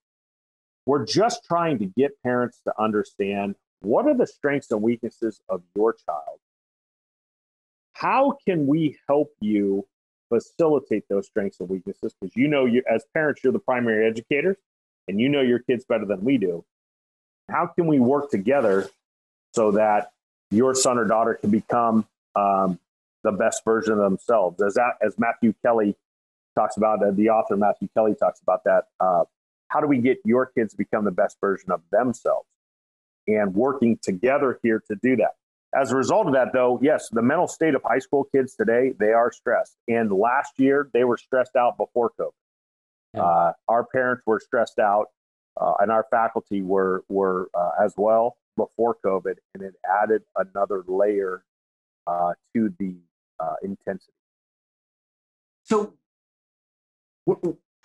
We're 0.86 1.04
just 1.04 1.44
trying 1.44 1.78
to 1.80 1.86
get 1.86 2.12
parents 2.22 2.60
to 2.64 2.72
understand 2.80 3.56
what 3.86 4.06
are 4.06 4.16
the 4.16 4.26
strengths 4.26 4.70
and 4.72 4.82
weaknesses 4.82 5.40
of 5.48 5.62
your 5.76 5.92
child. 5.92 6.40
How 7.92 8.36
can 8.44 8.66
we 8.66 8.98
help 9.08 9.32
you 9.40 9.86
facilitate 10.28 11.04
those 11.08 11.26
strengths 11.28 11.60
and 11.60 11.68
weaknesses? 11.68 12.14
Because 12.20 12.36
you 12.36 12.48
know, 12.48 12.66
you 12.66 12.82
as 12.92 13.04
parents, 13.14 13.42
you're 13.42 13.52
the 13.52 13.58
primary 13.58 14.06
educators, 14.06 14.56
and 15.08 15.20
you 15.20 15.28
know 15.28 15.40
your 15.40 15.60
kids 15.60 15.84
better 15.84 16.04
than 16.04 16.22
we 16.24 16.36
do. 16.36 16.64
How 17.48 17.66
can 17.66 17.86
we 17.86 18.00
work 18.00 18.30
together 18.30 18.90
so 19.54 19.70
that 19.70 20.10
your 20.50 20.74
son 20.74 20.98
or 20.98 21.04
daughter 21.04 21.34
can 21.34 21.50
become 21.50 22.06
um, 22.34 22.80
the 23.22 23.32
best 23.32 23.64
version 23.64 23.92
of 23.92 23.98
themselves? 24.00 24.60
As 24.60 24.74
that, 24.74 24.94
as 25.00 25.16
Matthew 25.16 25.54
Kelly 25.64 25.96
talks 26.56 26.76
about, 26.76 27.02
uh, 27.02 27.12
the 27.12 27.30
author 27.30 27.56
Matthew 27.56 27.88
Kelly 27.94 28.16
talks 28.18 28.40
about 28.40 28.64
that. 28.64 28.88
Uh, 28.98 29.24
how 29.68 29.80
do 29.80 29.86
we 29.86 29.98
get 29.98 30.18
your 30.24 30.46
kids 30.46 30.72
to 30.72 30.76
become 30.76 31.04
the 31.04 31.12
best 31.12 31.38
version 31.40 31.70
of 31.70 31.82
themselves? 31.92 32.48
And 33.28 33.54
working 33.54 33.98
together 34.02 34.58
here 34.62 34.82
to 34.88 34.96
do 35.02 35.16
that. 35.16 35.32
As 35.74 35.92
a 35.92 35.96
result 35.96 36.28
of 36.28 36.32
that, 36.34 36.52
though, 36.52 36.78
yes, 36.80 37.08
the 37.10 37.22
mental 37.22 37.48
state 37.48 37.74
of 37.74 37.82
high 37.84 37.98
school 37.98 38.24
kids 38.32 38.54
today, 38.54 38.92
they 38.98 39.12
are 39.12 39.32
stressed. 39.32 39.76
And 39.88 40.10
last 40.12 40.58
year, 40.58 40.88
they 40.94 41.04
were 41.04 41.16
stressed 41.16 41.56
out 41.56 41.76
before 41.76 42.12
COVID. 42.18 42.30
Yeah. 43.14 43.22
Uh, 43.22 43.52
our 43.68 43.84
parents 43.84 44.22
were 44.26 44.40
stressed 44.40 44.78
out, 44.78 45.06
uh, 45.60 45.74
and 45.80 45.90
our 45.90 46.06
faculty 46.10 46.62
were, 46.62 47.04
were 47.08 47.50
uh, 47.54 47.70
as 47.84 47.94
well 47.96 48.36
before 48.56 48.96
COVID, 49.04 49.34
and 49.54 49.62
it 49.62 49.74
added 50.02 50.22
another 50.36 50.84
layer 50.86 51.44
uh, 52.06 52.32
to 52.54 52.72
the 52.78 52.94
uh, 53.40 53.54
intensity. 53.62 54.12
So, 55.64 55.94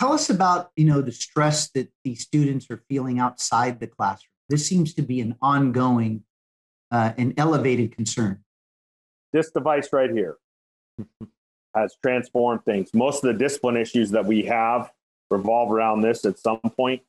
Tell 0.01 0.13
us 0.13 0.32
about 0.32 0.71
you 0.75 0.86
know 0.86 1.01
the 1.01 1.12
stress 1.12 1.69
that 1.75 1.91
these 2.04 2.21
students 2.21 2.65
are 2.71 2.82
feeling 2.89 3.19
outside 3.19 3.80
the 3.80 3.86
classroom. 3.86 4.32
This 4.51 4.67
seems 4.67 4.93
to 4.95 5.01
be 5.01 5.21
an 5.21 5.35
ongoing, 5.41 6.23
uh, 6.91 7.13
an 7.17 7.33
elevated 7.37 7.95
concern. 7.95 8.43
This 9.31 9.49
device 9.49 9.87
right 9.93 10.11
here 10.11 10.39
has 11.75 11.95
transformed 12.03 12.65
things. 12.65 12.93
Most 12.93 13.23
of 13.23 13.31
the 13.31 13.39
discipline 13.39 13.77
issues 13.77 14.11
that 14.11 14.25
we 14.25 14.43
have 14.43 14.91
revolve 15.29 15.71
around 15.71 16.01
this 16.01 16.25
at 16.25 16.37
some 16.37 16.59
point. 16.75 17.01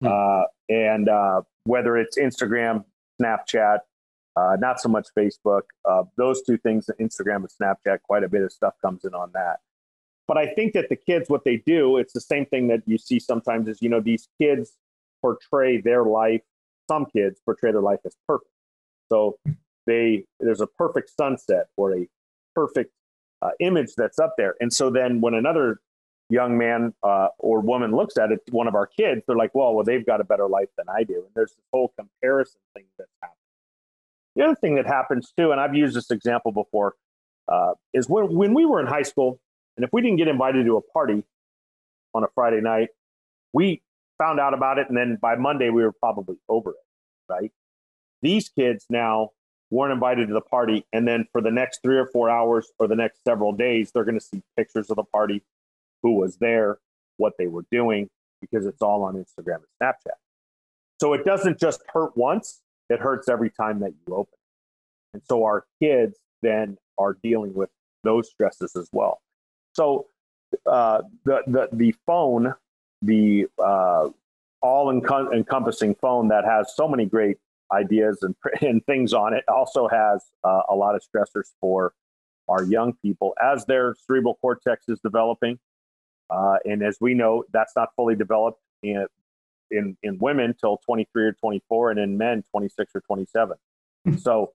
Hmm. 0.00 0.06
Uh, 0.06 0.42
and 0.68 1.08
uh, 1.08 1.42
whether 1.64 1.96
it's 1.96 2.16
Instagram, 2.16 2.84
Snapchat, 3.20 3.80
uh, 4.36 4.56
not 4.60 4.80
so 4.80 4.88
much 4.88 5.08
Facebook, 5.18 5.62
uh, 5.84 6.04
those 6.16 6.40
two 6.42 6.56
things, 6.56 6.88
Instagram 7.00 7.38
and 7.38 7.48
Snapchat, 7.48 8.02
quite 8.02 8.22
a 8.22 8.28
bit 8.28 8.42
of 8.42 8.52
stuff 8.52 8.74
comes 8.80 9.04
in 9.04 9.12
on 9.12 9.32
that. 9.34 9.58
But 10.28 10.38
I 10.38 10.46
think 10.54 10.74
that 10.74 10.88
the 10.88 10.94
kids, 10.94 11.28
what 11.28 11.44
they 11.44 11.56
do, 11.66 11.96
it's 11.96 12.12
the 12.12 12.20
same 12.20 12.46
thing 12.46 12.68
that 12.68 12.82
you 12.86 12.96
see 12.96 13.18
sometimes 13.18 13.66
is, 13.66 13.82
you 13.82 13.88
know, 13.88 13.98
these 13.98 14.28
kids 14.40 14.76
portray 15.20 15.80
their 15.80 16.04
life, 16.04 16.42
some 16.90 17.06
kids 17.06 17.40
portray 17.44 17.70
their 17.70 17.86
life 17.90 18.00
as 18.04 18.14
perfect. 18.26 18.50
So 19.10 19.38
they, 19.86 20.24
there's 20.40 20.60
a 20.60 20.66
perfect 20.66 21.10
sunset 21.16 21.66
or 21.76 21.96
a 21.96 22.08
perfect 22.54 22.90
uh, 23.42 23.50
image 23.60 23.90
that's 23.96 24.18
up 24.18 24.34
there. 24.36 24.54
And 24.60 24.72
so 24.72 24.90
then 24.90 25.20
when 25.20 25.34
another 25.34 25.80
young 26.28 26.58
man 26.58 26.92
uh, 27.02 27.28
or 27.38 27.60
woman 27.60 27.90
looks 27.92 28.16
at 28.18 28.32
it, 28.32 28.40
one 28.50 28.68
of 28.68 28.74
our 28.74 28.86
kids, 28.86 29.22
they're 29.26 29.36
like, 29.36 29.54
well, 29.54 29.74
well, 29.74 29.84
they've 29.84 30.04
got 30.04 30.20
a 30.20 30.24
better 30.24 30.48
life 30.48 30.68
than 30.76 30.86
I 30.88 31.04
do. 31.04 31.16
And 31.16 31.32
there's 31.34 31.52
this 31.52 31.64
whole 31.72 31.92
comparison 31.98 32.60
thing 32.74 32.86
that's 32.98 33.10
happening. 33.22 33.36
The 34.36 34.42
other 34.44 34.54
thing 34.56 34.74
that 34.76 34.86
happens 34.86 35.32
too, 35.36 35.52
and 35.52 35.60
I've 35.60 35.74
used 35.74 35.96
this 35.96 36.10
example 36.10 36.52
before, 36.52 36.94
uh, 37.48 37.74
is 37.92 38.08
when, 38.08 38.34
when 38.34 38.54
we 38.54 38.64
were 38.64 38.80
in 38.80 38.86
high 38.86 39.02
school, 39.02 39.40
and 39.76 39.84
if 39.84 39.90
we 39.92 40.02
didn't 40.02 40.18
get 40.18 40.28
invited 40.28 40.66
to 40.66 40.76
a 40.76 40.82
party 40.82 41.24
on 42.14 42.24
a 42.24 42.28
Friday 42.34 42.60
night, 42.60 42.90
we 43.52 43.82
found 44.20 44.38
out 44.38 44.54
about 44.54 44.78
it. 44.78 44.88
And 44.88 44.96
then 44.96 45.18
by 45.20 45.34
Monday, 45.36 45.70
we 45.70 45.82
were 45.82 45.92
probably 45.92 46.36
over 46.48 46.70
it, 46.70 46.76
right? 47.28 47.50
These 48.22 48.50
kids 48.50 48.84
now 48.90 49.30
weren't 49.70 49.92
invited 49.92 50.28
to 50.28 50.34
the 50.34 50.40
party. 50.40 50.84
And 50.92 51.08
then 51.08 51.26
for 51.32 51.40
the 51.40 51.50
next 51.50 51.80
three 51.82 51.96
or 51.96 52.06
four 52.06 52.28
hours 52.28 52.70
or 52.78 52.86
the 52.86 52.96
next 52.96 53.20
several 53.26 53.52
days, 53.52 53.92
they're 53.92 54.04
going 54.04 54.18
to 54.18 54.24
see 54.24 54.42
pictures 54.56 54.90
of 54.90 54.96
the 54.96 55.04
party, 55.04 55.42
who 56.02 56.16
was 56.16 56.36
there, 56.36 56.78
what 57.16 57.34
they 57.38 57.46
were 57.46 57.64
doing, 57.70 58.08
because 58.40 58.66
it's 58.66 58.82
all 58.82 59.04
on 59.04 59.14
Instagram 59.14 59.56
and 59.56 59.64
Snapchat. 59.82 60.18
So 61.00 61.14
it 61.14 61.24
doesn't 61.24 61.58
just 61.58 61.82
hurt 61.92 62.16
once, 62.16 62.60
it 62.90 63.00
hurts 63.00 63.28
every 63.28 63.50
time 63.50 63.80
that 63.80 63.92
you 64.06 64.14
open. 64.14 64.38
And 65.14 65.22
so 65.28 65.44
our 65.44 65.64
kids 65.82 66.18
then 66.42 66.76
are 66.98 67.16
dealing 67.22 67.54
with 67.54 67.70
those 68.04 68.30
stresses 68.30 68.76
as 68.76 68.88
well. 68.92 69.20
So 69.74 70.08
uh, 70.66 71.02
the, 71.24 71.42
the, 71.46 71.68
the 71.72 71.94
phone, 72.06 72.54
the 73.02 73.46
uh, 73.62 74.08
all 74.62 74.90
encompassing 74.90 75.94
phone 75.94 76.28
that 76.28 76.44
has 76.44 76.74
so 76.74 76.86
many 76.86 77.06
great 77.06 77.38
ideas 77.72 78.22
and, 78.22 78.34
and 78.60 78.84
things 78.86 79.12
on 79.12 79.34
it 79.34 79.44
also 79.48 79.88
has 79.88 80.24
uh, 80.44 80.62
a 80.68 80.74
lot 80.74 80.94
of 80.94 81.02
stressors 81.02 81.52
for 81.60 81.92
our 82.48 82.64
young 82.64 82.92
people 82.94 83.34
as 83.40 83.64
their 83.66 83.94
cerebral 84.06 84.36
cortex 84.40 84.88
is 84.88 84.98
developing. 85.00 85.58
Uh, 86.28 86.56
and 86.64 86.82
as 86.82 86.98
we 87.00 87.14
know, 87.14 87.44
that's 87.52 87.72
not 87.76 87.90
fully 87.96 88.14
developed 88.14 88.60
in, 88.82 89.06
in, 89.70 89.96
in 90.02 90.18
women 90.18 90.54
till 90.60 90.78
23 90.84 91.24
or 91.26 91.32
24, 91.32 91.92
and 91.92 92.00
in 92.00 92.18
men, 92.18 92.44
26 92.50 92.92
or 92.94 93.00
27. 93.02 93.56
Hmm. 94.04 94.16
so 94.16 94.52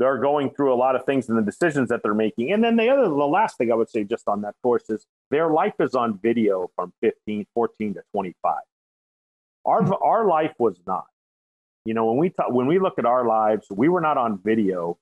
they're 0.00 0.18
going 0.18 0.48
through 0.48 0.72
a 0.72 0.74
lot 0.74 0.96
of 0.96 1.04
things 1.04 1.28
in 1.28 1.36
the 1.36 1.42
decisions 1.42 1.90
that 1.90 2.02
they're 2.02 2.14
making. 2.14 2.52
And 2.52 2.64
then 2.64 2.76
the 2.76 2.88
other, 2.88 3.02
the 3.02 3.08
last 3.08 3.58
thing 3.58 3.70
I 3.70 3.74
would 3.74 3.90
say 3.90 4.02
just 4.02 4.26
on 4.26 4.40
that 4.40 4.54
course 4.62 4.88
is 4.88 5.04
their 5.30 5.50
life 5.50 5.74
is 5.78 5.94
on 5.94 6.18
video 6.18 6.70
from 6.74 6.94
15, 7.02 7.46
14 7.52 7.94
to 7.94 8.02
25. 8.12 8.54
Our, 9.66 9.82
hmm. 9.84 9.92
our 10.00 10.26
life 10.26 10.54
was 10.58 10.80
not. 10.86 11.04
You 11.84 11.92
know, 11.92 12.06
when 12.06 12.16
we 12.16 12.30
talk, 12.30 12.50
when 12.50 12.66
we 12.66 12.78
look 12.78 12.98
at 12.98 13.04
our 13.04 13.26
lives, 13.26 13.66
we 13.70 13.90
were 13.90 14.00
not 14.00 14.16
on 14.16 14.40
video, 14.42 14.98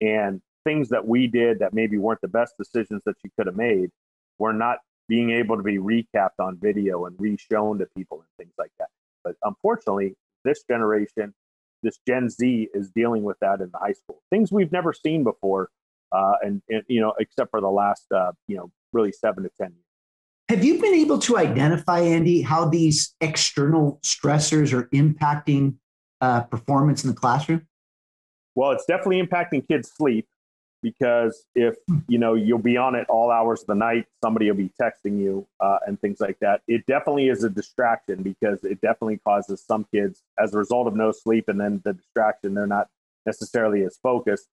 and 0.00 0.40
things 0.64 0.88
that 0.90 1.06
we 1.06 1.26
did 1.26 1.58
that 1.58 1.72
maybe 1.72 1.98
weren't 1.98 2.20
the 2.20 2.28
best 2.28 2.54
decisions 2.56 3.02
that 3.04 3.16
you 3.24 3.30
could 3.36 3.46
have 3.46 3.56
made 3.56 3.90
were 4.38 4.52
not 4.52 4.78
being 5.08 5.30
able 5.30 5.56
to 5.56 5.62
be 5.62 5.78
recapped 5.78 6.38
on 6.40 6.56
video 6.60 7.06
and 7.06 7.16
re-shown 7.18 7.78
to 7.78 7.86
people 7.96 8.18
and 8.18 8.26
things 8.38 8.54
like 8.58 8.70
that. 8.78 8.88
But 9.24 9.36
unfortunately, 9.42 10.14
this 10.44 10.62
generation 10.64 11.32
this 11.82 11.98
Gen 12.06 12.28
Z 12.28 12.68
is 12.74 12.90
dealing 12.90 13.22
with 13.22 13.38
that 13.40 13.60
in 13.60 13.70
the 13.70 13.78
high 13.78 13.92
school. 13.92 14.22
Things 14.30 14.50
we've 14.52 14.72
never 14.72 14.92
seen 14.92 15.24
before, 15.24 15.70
uh, 16.12 16.34
and, 16.42 16.62
and, 16.68 16.82
you 16.88 17.00
know, 17.00 17.14
except 17.18 17.50
for 17.50 17.60
the 17.60 17.70
last 17.70 18.06
uh, 18.14 18.32
you 18.46 18.56
know 18.56 18.70
really 18.92 19.12
seven 19.12 19.44
to 19.44 19.50
ten 19.60 19.70
years. 19.70 19.84
Have 20.48 20.64
you 20.64 20.80
been 20.80 20.94
able 20.94 21.18
to 21.20 21.36
identify, 21.36 22.00
Andy, 22.00 22.40
how 22.40 22.64
these 22.64 23.14
external 23.20 24.00
stressors 24.02 24.72
are 24.72 24.84
impacting 24.94 25.74
uh, 26.22 26.42
performance 26.42 27.04
in 27.04 27.10
the 27.10 27.16
classroom? 27.16 27.66
Well, 28.54 28.72
it's 28.72 28.86
definitely 28.86 29.22
impacting 29.22 29.68
kids' 29.68 29.92
sleep 29.94 30.26
because 30.82 31.44
if 31.54 31.76
you 32.08 32.18
know 32.18 32.34
you'll 32.34 32.58
be 32.58 32.76
on 32.76 32.94
it 32.94 33.06
all 33.08 33.30
hours 33.30 33.62
of 33.62 33.66
the 33.66 33.74
night 33.74 34.06
somebody 34.22 34.50
will 34.50 34.56
be 34.56 34.70
texting 34.80 35.18
you 35.18 35.46
uh, 35.60 35.78
and 35.86 36.00
things 36.00 36.20
like 36.20 36.38
that. 36.40 36.62
It 36.68 36.86
definitely 36.86 37.28
is 37.28 37.44
a 37.44 37.50
distraction 37.50 38.22
because 38.22 38.62
it 38.64 38.80
definitely 38.80 39.18
causes 39.18 39.62
some 39.62 39.86
kids 39.92 40.22
as 40.38 40.54
a 40.54 40.58
result 40.58 40.86
of 40.86 40.94
no 40.94 41.12
sleep 41.12 41.48
and 41.48 41.60
then 41.60 41.80
the 41.84 41.92
distraction 41.92 42.54
they're 42.54 42.66
not 42.66 42.88
necessarily 43.26 43.82
as 43.84 43.98
focused. 44.02 44.48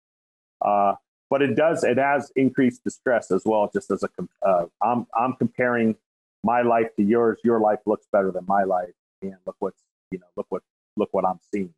Uh, 0.64 0.94
but 1.30 1.42
it 1.42 1.56
does 1.56 1.84
it 1.84 1.98
has 1.98 2.32
increased 2.36 2.84
the 2.84 2.92
stress 2.92 3.32
as 3.32 3.44
well 3.46 3.70
just 3.74 3.90
as 3.92 4.04
a 4.04 4.10
uh, 4.48 4.66
I'm, 4.82 5.08
I'm 5.20 5.34
comparing 5.34 5.96
my 6.44 6.62
life 6.62 6.96
to 6.98 7.04
yours. 7.04 7.40
Your 7.44 7.60
life 7.60 7.80
looks 7.86 8.08
better 8.12 8.32
than 8.32 8.46
my 8.48 8.64
life 8.64 8.94
and 9.22 9.36
look 9.46 9.56
what's 9.60 9.84
you 10.12 10.20
know 10.20 10.26
look 10.36 10.48
what 10.50 10.62
look 10.98 11.10
what 11.12 11.26
i'm 11.26 11.40
seeing 11.54 11.74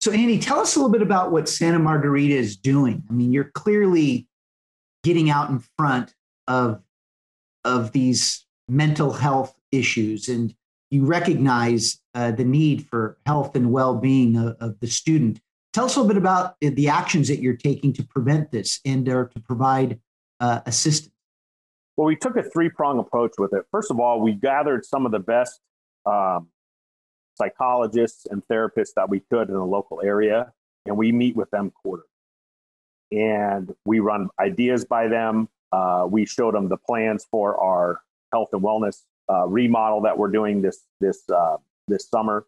so, 0.00 0.12
Andy, 0.12 0.38
tell 0.38 0.60
us 0.60 0.76
a 0.76 0.78
little 0.78 0.92
bit 0.92 1.02
about 1.02 1.30
what 1.30 1.48
Santa 1.48 1.78
Margarita 1.78 2.34
is 2.34 2.56
doing. 2.56 3.02
I 3.08 3.12
mean, 3.12 3.32
you're 3.32 3.50
clearly 3.52 4.26
getting 5.02 5.30
out 5.30 5.50
in 5.50 5.62
front 5.76 6.14
of 6.48 6.82
of 7.64 7.92
these 7.92 8.46
mental 8.68 9.12
health 9.12 9.54
issues 9.70 10.28
and 10.28 10.54
you 10.90 11.04
recognize 11.04 12.00
uh, 12.14 12.30
the 12.32 12.44
need 12.44 12.86
for 12.86 13.18
health 13.26 13.54
and 13.54 13.70
well-being 13.70 14.36
of, 14.36 14.56
of, 14.60 14.80
the 14.80 14.86
student. 14.86 15.40
Tell 15.72 15.84
us 15.84 15.94
a 15.94 16.00
little 16.00 16.08
bit 16.08 16.16
about 16.16 16.56
the 16.60 16.88
actions 16.88 17.28
that 17.28 17.40
you're 17.40 17.56
taking 17.56 17.92
to 17.92 18.02
prevent 18.02 18.50
this 18.50 18.80
and 18.84 19.08
or 19.08 19.26
to 19.26 19.40
provide 19.40 20.00
uh, 20.40 20.60
assistance. 20.66 21.12
Well 21.96 22.06
we 22.06 22.16
took 22.16 22.36
a 22.36 22.42
three-prong 22.42 22.98
approach 22.98 23.32
with 23.36 23.52
it. 23.52 23.64
First 23.70 23.90
of 23.90 24.00
all 24.00 24.20
we 24.20 24.32
gathered 24.32 24.86
some 24.86 25.04
of 25.04 25.12
the 25.12 25.20
best 25.20 25.60
um, 26.06 26.48
psychologists 27.40 28.26
and 28.30 28.42
therapists 28.48 28.94
that 28.96 29.08
we 29.08 29.20
could 29.30 29.48
in 29.48 29.54
the 29.54 29.64
local 29.64 30.00
area 30.02 30.52
and 30.86 30.96
we 30.96 31.12
meet 31.12 31.34
with 31.34 31.50
them 31.50 31.72
quarterly 31.82 32.06
and 33.12 33.74
we 33.84 34.00
run 34.00 34.28
ideas 34.38 34.84
by 34.84 35.08
them. 35.08 35.48
Uh, 35.72 36.06
we 36.08 36.26
showed 36.26 36.54
them 36.54 36.68
the 36.68 36.76
plans 36.76 37.26
for 37.30 37.56
our 37.60 38.02
health 38.32 38.48
and 38.52 38.62
wellness 38.62 39.02
uh, 39.30 39.46
remodel 39.46 40.02
that 40.02 40.16
we're 40.18 40.30
doing 40.30 40.62
this 40.62 40.80
this 41.00 41.22
uh, 41.30 41.56
this 41.88 42.08
summer, 42.08 42.46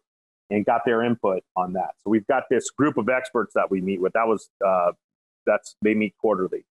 and 0.49 0.65
got 0.65 0.81
their 0.85 1.03
input 1.03 1.43
on 1.55 1.73
that. 1.73 1.91
So 2.03 2.09
we've 2.09 2.27
got 2.27 2.43
this 2.49 2.69
group 2.69 2.97
of 2.97 3.09
experts 3.09 3.53
that 3.55 3.69
we 3.71 3.81
meet 3.81 4.01
with. 4.01 4.13
That 4.13 4.27
was 4.27 4.49
uh, 4.65 4.91
that's 5.45 5.75
they 5.81 5.93
meet 5.93 6.15
quarterly. 6.17 6.65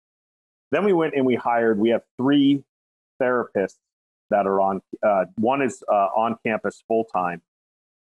Then 0.70 0.84
we 0.84 0.92
went 0.92 1.14
and 1.14 1.26
we 1.26 1.34
hired. 1.34 1.78
We 1.78 1.90
have 1.90 2.02
three 2.18 2.62
therapists 3.20 3.78
that 4.30 4.46
are 4.46 4.60
on. 4.60 4.82
Uh, 5.02 5.26
one 5.36 5.62
is 5.62 5.82
uh, 5.90 6.08
on 6.16 6.36
campus 6.44 6.82
full 6.86 7.04
time, 7.04 7.40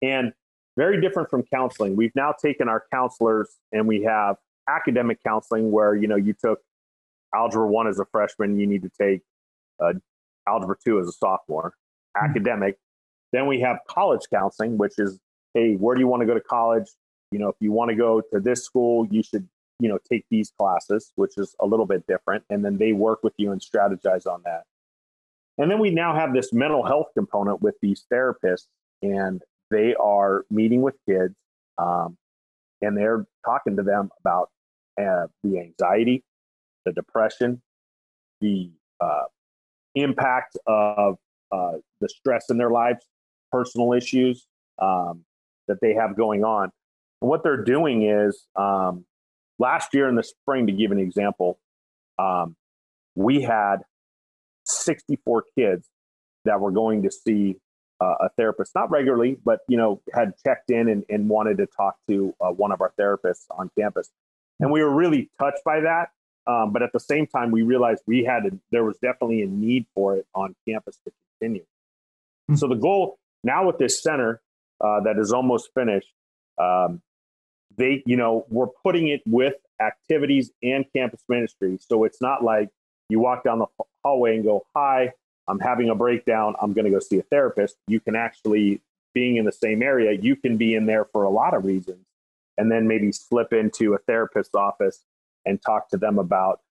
and 0.02 0.34
very 0.78 1.02
different 1.02 1.30
from 1.30 1.44
counseling. 1.44 1.96
We've 1.96 2.16
now 2.16 2.34
taken 2.34 2.70
our 2.70 2.84
counselors 2.92 3.50
and 3.72 3.88
we 3.88 4.04
have 4.04 4.38
academic 4.70 5.20
counseling 5.26 5.72
where 5.72 5.96
you 5.96 6.08
know 6.08 6.16
you 6.16 6.34
took 6.34 6.60
algebra 7.34 7.68
one 7.68 7.88
as 7.88 8.00
a 8.00 8.06
freshman, 8.06 8.60
you 8.60 8.68
need 8.68 8.84
to 8.84 8.92
take 9.00 9.22
uh, 9.80 9.94
algebra 10.48 10.76
two 10.84 11.00
as 11.00 11.08
a 11.08 11.12
sophomore. 11.12 11.74
Mm-hmm. 12.18 12.30
Academic. 12.30 12.78
Then 13.32 13.48
we 13.48 13.62
have 13.62 13.78
college 13.88 14.24
counseling, 14.34 14.78
which 14.78 14.94
is 14.98 15.20
hey, 15.54 15.76
where 15.76 15.96
do 15.96 16.02
you 16.02 16.08
want 16.08 16.22
to 16.22 16.26
go 16.26 16.34
to 16.34 16.42
college? 16.42 16.88
You 17.32 17.40
know, 17.40 17.50
if 17.50 17.56
you 17.60 17.72
want 17.72 17.90
to 17.90 17.96
go 17.96 18.22
to 18.34 18.40
this 18.40 18.64
school, 18.64 19.08
you 19.10 19.24
should 19.24 19.48
you 19.80 19.90
know 19.90 19.98
take 20.10 20.26
these 20.30 20.52
classes, 20.58 21.12
which 21.16 21.38
is 21.38 21.56
a 21.60 21.66
little 21.66 21.86
bit 21.86 22.06
different, 22.08 22.44
and 22.50 22.64
then 22.64 22.78
they 22.78 22.94
work 22.94 23.24
with 23.24 23.34
you 23.38 23.52
and 23.52 23.62
strategize 23.62 24.26
on 24.26 24.42
that. 24.46 24.64
And 25.58 25.70
then 25.70 25.80
we 25.80 25.92
now 25.92 26.16
have 26.16 26.34
this 26.34 26.54
mental 26.54 26.84
health 26.86 27.08
component 27.14 27.62
with 27.62 27.76
these 27.82 28.06
therapists, 28.12 28.68
and 29.02 29.42
they 29.72 29.96
are 29.96 30.46
meeting 30.52 30.82
with 30.82 30.96
kids. 31.10 31.34
Um, 31.78 32.18
and 32.82 32.96
they're 32.96 33.26
talking 33.46 33.78
to 33.78 33.84
them 33.84 34.10
about 34.20 34.50
uh, 35.00 35.28
the 35.44 35.60
anxiety, 35.60 36.24
the 36.86 36.92
depression, 36.92 37.62
the 38.42 38.70
uh, 39.00 39.24
impact 39.96 40.58
of 40.68 41.18
uh, 41.52 41.74
the 42.02 42.10
stress 42.10 42.46
in 42.50 42.58
their 42.58 42.70
lives, 42.70 43.06
personal 43.52 43.94
issues 43.94 44.46
um, 44.82 45.24
that 45.68 45.78
they 45.82 45.94
have 45.94 46.16
going 46.16 46.44
on. 46.44 46.72
And 47.22 47.30
what 47.30 47.44
they're 47.44 47.64
doing 47.64 48.04
is 48.04 48.48
um, 48.56 49.06
last 49.60 49.94
year 49.94 50.10
in 50.10 50.16
the 50.16 50.24
spring, 50.24 50.68
to 50.68 50.74
give 50.74 50.92
an 50.92 51.00
example, 51.00 51.60
um, 52.20 52.56
we 53.16 53.42
had 53.42 53.78
64 54.66 55.46
kids 55.58 55.88
that 56.46 56.60
were 56.60 56.72
going 56.72 57.04
to 57.04 57.12
see 57.12 57.58
uh, 58.02 58.16
a 58.22 58.30
therapist, 58.30 58.74
not 58.74 58.90
regularly, 58.90 59.38
but 59.46 59.60
you 59.68 59.78
know, 59.78 60.02
had 60.14 60.34
checked 60.44 60.72
in 60.72 60.90
and, 60.90 61.06
and 61.10 61.30
wanted 61.30 61.58
to 61.58 61.68
talk 61.68 61.98
to 62.10 62.34
uh, 62.42 62.50
one 62.50 62.72
of 62.72 62.82
our 62.82 62.92
therapists 63.00 63.46
on 63.52 63.70
campus, 63.78 64.10
and 64.60 64.72
we 64.72 64.84
were 64.84 64.94
really 64.94 65.30
touched 65.40 65.64
by 65.64 65.82
that. 65.82 66.10
Um, 66.48 66.74
but 66.74 66.82
at 66.82 66.92
the 66.92 67.00
same 67.00 67.28
time, 67.28 67.52
we 67.52 67.62
realized 67.62 68.02
we 68.08 68.24
had 68.24 68.46
a, 68.48 68.52
there 68.72 68.84
was 68.84 68.98
definitely 68.98 69.44
a 69.44 69.48
need 69.48 69.86
for 69.94 70.16
it 70.16 70.26
on 70.34 70.56
campus 70.68 70.98
to 71.06 71.12
continue. 71.40 71.62
Mm-hmm. 71.62 72.56
So 72.56 72.68
the 72.68 72.76
goal 72.76 73.20
now 73.44 73.68
with 73.68 73.78
this 73.78 74.02
center 74.02 74.42
uh, 74.84 75.02
that 75.02 75.20
is 75.20 75.32
almost 75.32 75.70
finished, 75.76 76.12
um, 76.58 77.02
they 77.78 78.02
you 78.08 78.18
know 78.18 78.48
we're 78.50 78.74
putting 78.84 79.10
it 79.10 79.22
with 79.28 79.54
activities 79.80 80.52
and 80.64 80.86
campus 80.96 81.22
ministry, 81.30 81.78
so 81.80 82.04
it's 82.04 82.20
not 82.20 82.44
like 82.44 82.70
you 83.10 83.20
walk 83.20 83.44
down 83.44 83.60
the 83.60 83.68
hallway 84.04 84.36
and 84.36 84.44
go, 84.44 84.66
"Hi, 84.76 85.14
I'm 85.52 85.60
having 85.60 85.90
a 85.90 85.96
breakdown, 85.96 86.56
I'm 86.62 86.72
going 86.72 86.86
to 86.86 86.92
go 86.92 87.00
see 87.00 87.20
a 87.20 87.24
therapist. 87.24 87.76
You 87.88 88.00
can 88.00 88.16
actually, 88.16 88.82
being 89.14 89.36
in 89.36 89.44
the 89.44 89.52
same 89.52 89.84
area, 89.84 90.14
you 90.14 90.38
can 90.38 90.56
be 90.56 90.76
in 90.76 90.86
there 90.86 91.04
for 91.04 91.24
a 91.24 91.30
lot 91.30 91.54
of 91.54 91.66
reasons 91.66 92.06
and 92.58 92.72
then 92.72 92.88
maybe 92.88 93.12
slip 93.12 93.52
into 93.52 93.94
a 93.94 93.98
therapist's 93.98 94.56
office 94.56 95.04
and 95.46 95.62
talk 95.62 95.90
to 95.90 95.98
them 95.98 96.20
about, 96.20 96.62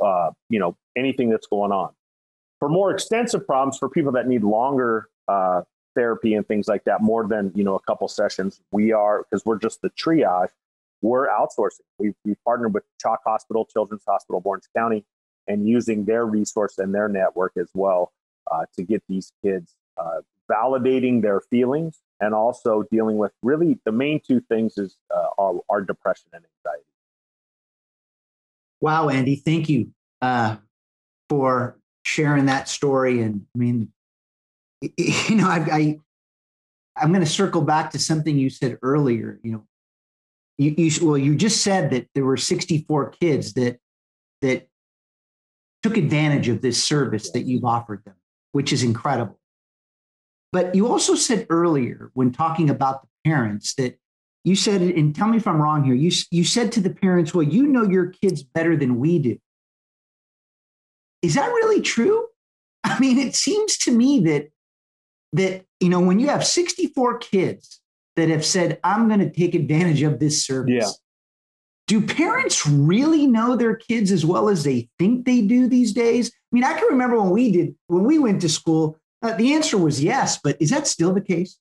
uh, 0.00 0.30
you 0.48 0.58
know, 0.58 0.74
anything 0.96 1.28
that's 1.28 1.46
going 1.46 1.70
on. 1.70 1.90
For 2.60 2.70
more 2.70 2.90
extensive 2.90 3.46
problems, 3.46 3.76
for 3.76 3.90
people 3.90 4.12
that 4.12 4.26
need 4.26 4.42
longer 4.42 5.10
uh, 5.28 5.62
therapy 5.94 6.32
and 6.32 6.48
things 6.48 6.66
like 6.66 6.84
that, 6.84 7.02
more 7.02 7.26
than, 7.28 7.52
you 7.54 7.64
know, 7.64 7.74
a 7.74 7.80
couple 7.80 8.08
sessions, 8.08 8.62
we 8.72 8.90
are, 8.92 9.26
because 9.28 9.44
we're 9.44 9.58
just 9.58 9.82
the 9.82 9.90
triage, 9.90 10.48
we're 11.02 11.28
outsourcing. 11.28 11.80
We've, 11.98 12.14
we've 12.24 12.42
partnered 12.46 12.72
with 12.72 12.84
CHOC 13.02 13.18
Hospital, 13.26 13.66
Children's 13.66 14.04
Hospital, 14.08 14.40
Orange 14.42 14.64
County, 14.74 15.04
and 15.46 15.68
using 15.68 16.06
their 16.06 16.24
resource 16.24 16.78
and 16.78 16.94
their 16.94 17.08
network 17.08 17.52
as 17.58 17.68
well 17.74 18.12
uh, 18.50 18.64
to 18.76 18.82
get 18.82 19.02
these 19.08 19.32
kids 19.42 19.74
uh, 19.96 20.20
validating 20.50 21.22
their 21.22 21.40
feelings 21.40 22.00
and 22.20 22.34
also 22.34 22.84
dealing 22.90 23.16
with 23.16 23.32
really 23.42 23.78
the 23.84 23.92
main 23.92 24.20
two 24.20 24.40
things 24.40 24.76
is 24.76 24.96
uh, 25.14 25.28
are, 25.38 25.54
are, 25.68 25.80
depression 25.80 26.26
and 26.32 26.44
anxiety. 26.44 26.84
Wow, 28.80 29.08
Andy, 29.08 29.36
thank 29.36 29.68
you 29.68 29.92
uh, 30.20 30.56
for 31.28 31.78
sharing 32.04 32.46
that 32.46 32.68
story. 32.68 33.22
And 33.22 33.46
I 33.54 33.58
mean, 33.58 33.92
you 34.96 35.36
know, 35.36 35.48
I, 35.48 35.58
I 35.70 36.00
I'm 36.96 37.12
going 37.12 37.24
to 37.24 37.30
circle 37.30 37.62
back 37.62 37.90
to 37.92 37.98
something 37.98 38.36
you 38.36 38.50
said 38.50 38.78
earlier. 38.82 39.38
You 39.42 39.52
know, 39.52 39.64
you, 40.58 40.74
you 40.76 41.06
well, 41.06 41.18
you 41.18 41.36
just 41.36 41.62
said 41.62 41.90
that 41.90 42.08
there 42.14 42.24
were 42.24 42.36
64 42.36 43.10
kids 43.10 43.54
that 43.54 43.78
that 44.42 44.68
took 45.82 45.96
advantage 45.96 46.48
of 46.48 46.60
this 46.60 46.82
service 46.82 47.30
that 47.32 47.42
you've 47.42 47.64
offered 47.64 48.04
them 48.04 48.14
which 48.52 48.72
is 48.72 48.82
incredible. 48.82 49.38
But 50.52 50.74
you 50.74 50.88
also 50.88 51.14
said 51.14 51.46
earlier 51.48 52.10
when 52.14 52.32
talking 52.32 52.70
about 52.70 53.02
the 53.02 53.08
parents 53.24 53.74
that 53.74 53.98
you 54.44 54.56
said, 54.56 54.80
and 54.80 55.14
tell 55.14 55.28
me 55.28 55.36
if 55.36 55.46
I'm 55.46 55.60
wrong 55.60 55.84
here, 55.84 55.94
you, 55.94 56.10
you 56.30 56.44
said 56.44 56.72
to 56.72 56.80
the 56.80 56.90
parents, 56.90 57.34
well, 57.34 57.42
you 57.42 57.66
know 57.66 57.84
your 57.84 58.06
kids 58.06 58.42
better 58.42 58.76
than 58.76 58.98
we 58.98 59.18
do. 59.18 59.38
Is 61.22 61.34
that 61.34 61.48
really 61.48 61.82
true? 61.82 62.26
I 62.84 62.98
mean, 62.98 63.18
it 63.18 63.36
seems 63.36 63.76
to 63.78 63.92
me 63.92 64.20
that 64.20 64.50
that 65.32 65.64
you 65.78 65.88
know 65.88 66.00
when 66.00 66.18
you 66.18 66.28
have 66.28 66.44
64 66.44 67.18
kids 67.18 67.80
that 68.16 68.28
have 68.28 68.44
said 68.44 68.78
i'm 68.84 69.08
going 69.08 69.20
to 69.20 69.30
take 69.30 69.54
advantage 69.54 70.02
of 70.02 70.18
this 70.18 70.44
service 70.44 70.98
do 71.90 72.00
parents 72.00 72.64
really 72.64 73.26
know 73.26 73.56
their 73.56 73.74
kids 73.74 74.12
as 74.12 74.24
well 74.24 74.48
as 74.48 74.62
they 74.62 74.88
think 75.00 75.26
they 75.26 75.40
do 75.40 75.66
these 75.66 75.92
days? 75.92 76.28
I 76.30 76.54
mean, 76.54 76.62
I 76.62 76.74
can 76.74 76.86
remember 76.88 77.20
when 77.20 77.30
we 77.30 77.50
did, 77.50 77.74
when 77.88 78.04
we 78.04 78.16
went 78.16 78.40
to 78.42 78.48
school, 78.48 78.96
uh, 79.22 79.34
the 79.34 79.54
answer 79.54 79.76
was 79.76 80.00
yes, 80.00 80.38
but 80.38 80.56
is 80.62 80.70
that 80.70 80.86
still 80.86 81.12
the 81.12 81.20
case? 81.20 81.58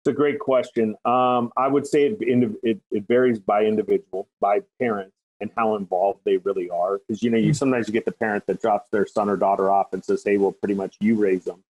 It's 0.00 0.10
a 0.10 0.12
great 0.12 0.38
question. 0.38 0.94
Um, 1.06 1.50
I 1.56 1.68
would 1.68 1.86
say 1.86 2.08
it, 2.08 2.18
it, 2.62 2.78
it, 2.90 3.04
varies 3.08 3.38
by 3.38 3.64
individual, 3.64 4.28
by 4.38 4.60
parent, 4.78 5.10
and 5.40 5.50
how 5.56 5.76
involved 5.76 6.20
they 6.26 6.36
really 6.36 6.68
are. 6.68 6.98
Because 6.98 7.22
you 7.22 7.30
know, 7.30 7.38
you 7.38 7.46
hmm. 7.46 7.52
sometimes 7.54 7.88
you 7.88 7.94
get 7.94 8.04
the 8.04 8.12
parent 8.12 8.46
that 8.48 8.60
drops 8.60 8.90
their 8.90 9.06
son 9.06 9.30
or 9.30 9.38
daughter 9.38 9.70
off 9.70 9.94
and 9.94 10.04
says, 10.04 10.22
"Hey, 10.22 10.36
well, 10.36 10.52
pretty 10.52 10.74
much 10.74 10.94
you 11.00 11.16
raise 11.16 11.44
them." 11.44 11.64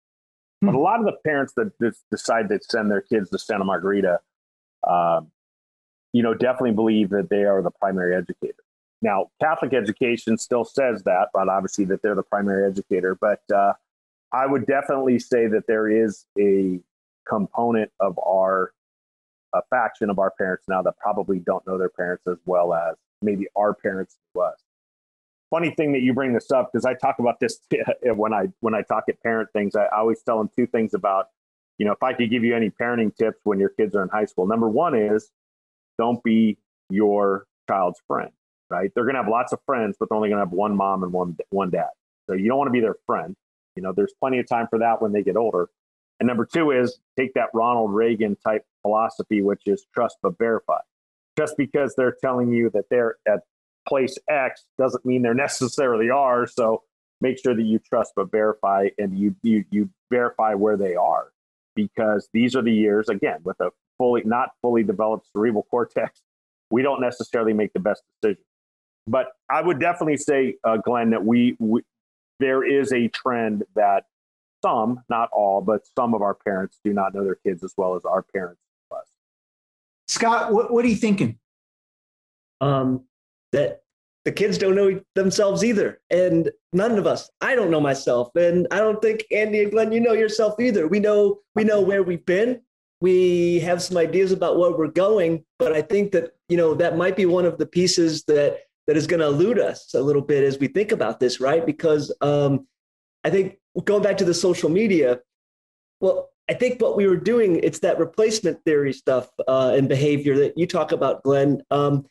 Hmm. 0.61 0.65
But 0.65 0.75
a 0.75 0.79
lot 0.79 0.99
of 0.99 1.05
the 1.05 1.17
parents 1.23 1.53
that 1.57 1.73
decide 2.09 2.49
to 2.49 2.59
send 2.63 2.89
their 2.89 3.01
kids 3.01 3.29
to 3.29 3.37
Santa 3.37 3.65
Margarita, 3.65 4.19
um, 4.87 5.29
you 6.13 6.21
know, 6.23 6.33
definitely 6.33 6.71
believe 6.71 7.09
that 7.09 7.29
they 7.29 7.43
are 7.43 7.61
the 7.61 7.71
primary 7.71 8.15
educator. 8.15 8.63
Now, 9.01 9.31
Catholic 9.41 9.73
education 9.73 10.37
still 10.37 10.63
says 10.63 11.03
that, 11.03 11.29
but 11.33 11.49
obviously 11.49 11.83
that 11.85 12.01
they're 12.01 12.15
the 12.15 12.23
primary 12.23 12.65
educator. 12.65 13.15
But 13.19 13.41
uh, 13.53 13.73
I 14.31 14.45
would 14.45 14.65
definitely 14.65 15.19
say 15.19 15.47
that 15.47 15.67
there 15.67 15.89
is 15.89 16.25
a 16.39 16.79
component 17.27 17.91
of 17.99 18.17
our 18.25 18.71
a 19.55 19.61
faction 19.69 20.09
of 20.09 20.17
our 20.17 20.31
parents 20.31 20.65
now 20.67 20.81
that 20.81 20.97
probably 20.97 21.37
don't 21.37 21.65
know 21.67 21.77
their 21.77 21.89
parents 21.89 22.23
as 22.27 22.37
well 22.45 22.73
as 22.73 22.95
maybe 23.21 23.45
our 23.55 23.73
parents 23.73 24.17
was. 24.33 24.55
Funny 25.51 25.69
thing 25.69 25.91
that 25.93 26.01
you 26.01 26.11
bring 26.11 26.33
this 26.33 26.49
up 26.49 26.71
because 26.71 26.85
I 26.85 26.95
talk 26.95 27.19
about 27.19 27.39
this 27.39 27.59
when 28.03 28.33
I 28.33 28.47
when 28.61 28.73
I 28.73 28.81
talk 28.81 29.03
at 29.09 29.21
parent 29.21 29.49
things. 29.53 29.75
I 29.75 29.87
always 29.95 30.23
tell 30.23 30.39
them 30.39 30.49
two 30.55 30.65
things 30.65 30.95
about, 30.95 31.27
you 31.77 31.85
know, 31.85 31.91
if 31.91 32.01
I 32.01 32.13
could 32.13 32.31
give 32.31 32.43
you 32.43 32.55
any 32.55 32.71
parenting 32.71 33.15
tips 33.15 33.41
when 33.43 33.59
your 33.59 33.69
kids 33.69 33.95
are 33.95 34.01
in 34.01 34.09
high 34.09 34.25
school. 34.25 34.47
Number 34.47 34.67
one 34.67 34.95
is 34.95 35.29
don't 36.03 36.23
be 36.23 36.57
your 36.89 37.45
child's 37.69 38.01
friend, 38.07 38.31
right? 38.69 38.91
They're 38.93 39.05
going 39.05 39.15
to 39.15 39.21
have 39.21 39.31
lots 39.31 39.53
of 39.53 39.59
friends, 39.65 39.95
but 39.99 40.09
they're 40.09 40.17
only 40.17 40.29
going 40.29 40.39
to 40.39 40.45
have 40.45 40.51
one 40.51 40.75
mom 40.75 41.03
and 41.03 41.13
one 41.13 41.37
one 41.49 41.69
dad. 41.69 41.89
So 42.27 42.35
you 42.35 42.49
don't 42.49 42.57
want 42.57 42.67
to 42.67 42.73
be 42.73 42.81
their 42.81 42.97
friend. 43.05 43.35
You 43.75 43.83
know, 43.83 43.93
there's 43.95 44.13
plenty 44.19 44.39
of 44.39 44.47
time 44.47 44.67
for 44.69 44.79
that 44.79 45.01
when 45.01 45.13
they 45.13 45.23
get 45.23 45.37
older. 45.37 45.69
And 46.19 46.27
number 46.27 46.45
two 46.45 46.71
is 46.71 46.99
take 47.17 47.33
that 47.33 47.49
Ronald 47.53 47.93
Reagan 47.93 48.35
type 48.45 48.65
philosophy, 48.81 49.41
which 49.41 49.63
is 49.65 49.85
trust 49.93 50.17
but 50.21 50.37
verify. 50.37 50.79
Just 51.37 51.55
because 51.57 51.95
they're 51.95 52.15
telling 52.21 52.51
you 52.51 52.69
that 52.71 52.85
they're 52.89 53.15
at 53.27 53.41
place 53.87 54.17
X 54.29 54.65
doesn't 54.77 55.05
mean 55.05 55.21
they're 55.21 55.33
necessarily 55.47 56.09
are. 56.09 56.47
So 56.47 56.83
make 57.21 57.39
sure 57.41 57.55
that 57.55 57.63
you 57.63 57.79
trust 57.79 58.13
but 58.15 58.29
verify 58.29 58.89
and 58.97 59.17
you 59.17 59.35
you 59.41 59.63
you 59.71 59.89
verify 60.11 60.53
where 60.53 60.77
they 60.77 60.95
are 60.95 61.31
because 61.75 62.29
these 62.33 62.55
are 62.55 62.61
the 62.61 62.71
years 62.71 63.09
again 63.09 63.39
with 63.43 63.59
a 63.59 63.71
fully 64.03 64.21
not 64.25 64.49
fully 64.61 64.83
developed 64.83 65.25
cerebral 65.31 65.65
cortex 65.71 66.19
we 66.69 66.81
don't 66.81 66.99
necessarily 66.99 67.53
make 67.53 67.71
the 67.71 67.79
best 67.79 68.03
decision 68.21 68.43
but 69.07 69.27
i 69.49 69.61
would 69.61 69.79
definitely 69.79 70.17
say 70.17 70.55
uh, 70.65 70.75
glenn 70.75 71.09
that 71.11 71.23
we, 71.23 71.55
we 71.57 71.81
there 72.41 72.65
is 72.65 72.91
a 72.91 73.07
trend 73.07 73.63
that 73.77 74.03
some 74.61 75.01
not 75.07 75.29
all 75.31 75.61
but 75.61 75.87
some 75.97 76.13
of 76.13 76.21
our 76.21 76.33
parents 76.33 76.81
do 76.83 76.91
not 76.91 77.13
know 77.13 77.23
their 77.23 77.39
kids 77.47 77.63
as 77.63 77.73
well 77.77 77.95
as 77.95 78.03
our 78.03 78.23
parents 78.33 78.59
us 78.91 79.07
scott 80.09 80.51
what, 80.51 80.69
what 80.69 80.83
are 80.83 80.89
you 80.89 80.97
thinking 80.97 81.39
um, 82.59 83.05
that 83.53 83.83
the 84.25 84.31
kids 84.31 84.57
don't 84.57 84.75
know 84.75 85.01
themselves 85.15 85.63
either. 85.63 85.99
And 86.09 86.49
none 86.71 86.97
of 86.97 87.05
us, 87.05 87.29
I 87.41 87.55
don't 87.55 87.71
know 87.71 87.81
myself. 87.81 88.33
And 88.35 88.67
I 88.71 88.77
don't 88.77 89.01
think 89.01 89.25
Andy 89.31 89.63
and 89.63 89.71
Glenn, 89.71 89.91
you 89.91 89.99
know 89.99 90.13
yourself 90.13 90.59
either. 90.59 90.87
We 90.87 90.99
know, 90.99 91.39
we 91.55 91.63
know 91.63 91.81
where 91.81 92.03
we've 92.03 92.25
been. 92.25 92.61
We 93.03 93.59
have 93.59 93.83
some 93.83 93.97
ideas 93.97 94.31
about 94.31 94.57
where 94.57 94.71
we're 94.71 94.87
going, 94.87 95.43
but 95.59 95.73
I 95.73 95.81
think 95.81 96.13
that, 96.13 96.37
you 96.47 96.55
know, 96.55 96.73
that 96.75 96.95
might 96.95 97.17
be 97.17 97.25
one 97.25 97.45
of 97.45 97.57
the 97.57 97.65
pieces 97.65 98.23
that, 98.29 98.61
that 98.87 98.95
is 98.95 99.07
going 99.07 99.19
to 99.19 99.25
elude 99.25 99.59
us 99.59 99.93
a 99.93 100.01
little 100.01 100.21
bit 100.21 100.45
as 100.45 100.57
we 100.57 100.67
think 100.67 100.93
about 100.93 101.19
this, 101.19 101.41
right? 101.41 101.65
Because 101.65 102.15
um, 102.21 102.65
I 103.25 103.29
think 103.29 103.57
going 103.83 104.03
back 104.03 104.15
to 104.19 104.23
the 104.23 104.33
social 104.33 104.69
media, 104.69 105.19
well, 105.99 106.29
I 106.49 106.53
think 106.53 106.81
what 106.81 106.95
we 106.95 107.05
were 107.05 107.17
doing, 107.17 107.59
it's 107.61 107.79
that 107.79 107.99
replacement 107.99 108.63
theory 108.63 108.93
stuff 108.93 109.29
uh, 109.49 109.73
and 109.75 109.89
behavior 109.89 110.37
that 110.37 110.57
you 110.57 110.65
talk 110.65 110.93
about, 110.93 111.23
Glenn. 111.23 111.61
Um, 111.71 112.05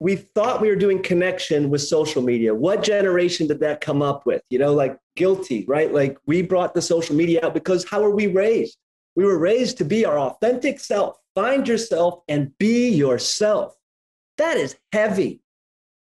we 0.00 0.16
thought 0.16 0.62
we 0.62 0.68
were 0.68 0.76
doing 0.76 1.02
connection 1.02 1.68
with 1.68 1.82
social 1.82 2.22
media. 2.22 2.54
What 2.54 2.82
generation 2.82 3.48
did 3.48 3.60
that 3.60 3.82
come 3.82 4.00
up 4.00 4.24
with? 4.24 4.40
You 4.48 4.60
know, 4.60 4.72
like 4.72 4.96
guilty, 5.14 5.66
right? 5.68 5.92
Like 5.92 6.16
we 6.26 6.40
brought 6.40 6.72
the 6.72 6.80
social 6.80 7.14
media 7.14 7.40
out 7.44 7.52
because 7.52 7.84
how 7.84 8.02
are 8.02 8.14
we 8.14 8.28
raised? 8.28 8.78
We 9.16 9.24
were 9.24 9.38
raised 9.38 9.78
to 9.78 9.84
be 9.84 10.04
our 10.04 10.18
authentic 10.18 10.80
self. 10.80 11.16
Find 11.34 11.66
yourself 11.66 12.20
and 12.28 12.56
be 12.58 12.88
yourself. 12.88 13.74
That 14.38 14.56
is 14.56 14.76
heavy 14.92 15.40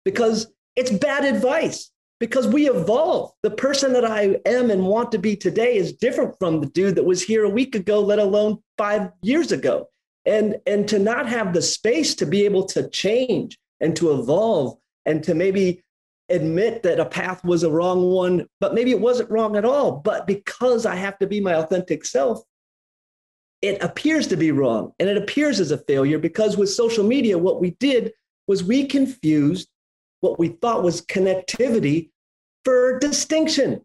because 0.04 0.48
it's 0.76 0.92
bad 0.92 1.26
advice 1.26 1.92
because 2.20 2.48
we 2.48 2.70
evolve. 2.70 3.32
The 3.44 3.52
person 3.52 3.94
that 3.94 4.06
I 4.06 4.40
am 4.46 4.72
and 4.72 4.86
want 4.86 5.12
to 5.12 5.18
be 5.18 5.36
today 5.36 5.76
is 5.76 5.94
different 5.94 6.38
from 6.40 6.60
the 6.60 6.68
dude 6.68 6.96
that 6.96 7.06
was 7.06 7.22
here 7.22 7.44
a 7.44 7.50
week 7.50 7.76
ago, 7.76 8.00
let 8.02 8.20
alone 8.20 8.60
five 8.78 9.12
years 9.22 9.52
ago. 9.52 9.88
And, 10.26 10.58
and 10.66 10.88
to 10.90 11.00
not 11.00 11.28
have 11.30 11.54
the 11.54 11.62
space 11.62 12.16
to 12.16 12.26
be 12.26 12.44
able 12.46 12.66
to 12.68 12.90
change 12.90 13.58
and 13.80 13.96
to 13.96 14.12
evolve 14.12 14.78
and 15.06 15.24
to 15.24 15.34
maybe 15.34 15.84
admit 16.30 16.84
that 16.84 17.00
a 17.00 17.06
path 17.06 17.44
was 17.46 17.64
a 17.64 17.72
wrong 17.72 18.12
one, 18.12 18.46
but 18.60 18.74
maybe 18.74 18.92
it 18.92 19.00
wasn't 19.00 19.30
wrong 19.30 19.56
at 19.56 19.64
all. 19.64 19.92
But 19.92 20.28
because 20.28 20.86
I 20.86 20.96
have 20.96 21.18
to 21.20 21.28
be 21.28 21.40
my 21.40 21.54
authentic 21.54 22.04
self, 22.04 22.42
it 23.62 23.82
appears 23.82 24.28
to 24.28 24.38
be 24.38 24.52
wrong 24.52 24.94
and 25.00 25.10
it 25.10 25.18
appears 25.18 25.60
as 25.60 25.72
a 25.72 25.78
failure 25.78 26.20
because 26.20 26.58
with 26.58 26.70
social 26.70 27.04
media, 27.04 27.38
what 27.38 27.60
we 27.60 27.72
did 27.72 28.14
was 28.48 28.64
we 28.64 28.86
confused 28.86 29.70
what 30.22 30.40
we 30.40 30.50
thought 30.50 30.84
was 30.84 31.02
connectivity 31.02 32.10
for 32.64 33.00
distinction. 33.00 33.82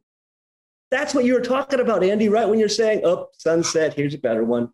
That's 0.91 1.15
what 1.15 1.25
you 1.25 1.35
were 1.35 1.41
talking 1.41 1.81
about, 1.81 2.05
Andy, 2.05 2.29
right? 2.29 2.49
When 2.49 2.59
you're 2.59 2.69
saying, 2.69 3.03
oh, 3.05 3.29
sunset, 3.39 3.95
here's 3.95 4.15
a 4.15 4.19
better 4.19 4.45
one. 4.45 4.71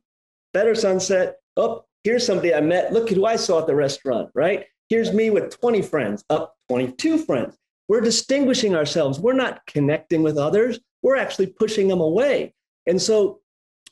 Better 0.52 0.74
sunset. 0.74 1.36
Oh, 1.56 1.84
here's 2.04 2.26
somebody 2.26 2.54
I 2.54 2.60
met. 2.60 2.92
Look 2.92 3.10
who 3.10 3.24
I 3.24 3.36
saw 3.36 3.60
at 3.60 3.66
the 3.66 3.74
restaurant, 3.74 4.30
right? 4.34 4.66
Here's 4.88 5.12
me 5.12 5.30
with 5.30 5.58
20 5.60 5.82
friends, 5.82 6.24
up 6.30 6.56
22 6.68 7.18
friends. 7.18 7.56
We're 7.88 8.00
distinguishing 8.00 8.74
ourselves. 8.74 9.20
We're 9.20 9.32
not 9.32 9.64
connecting 9.66 10.22
with 10.22 10.38
others. 10.38 10.80
We're 11.02 11.16
actually 11.16 11.48
pushing 11.48 11.88
them 11.88 12.00
away. 12.00 12.54
And 12.86 13.00
so 13.00 13.40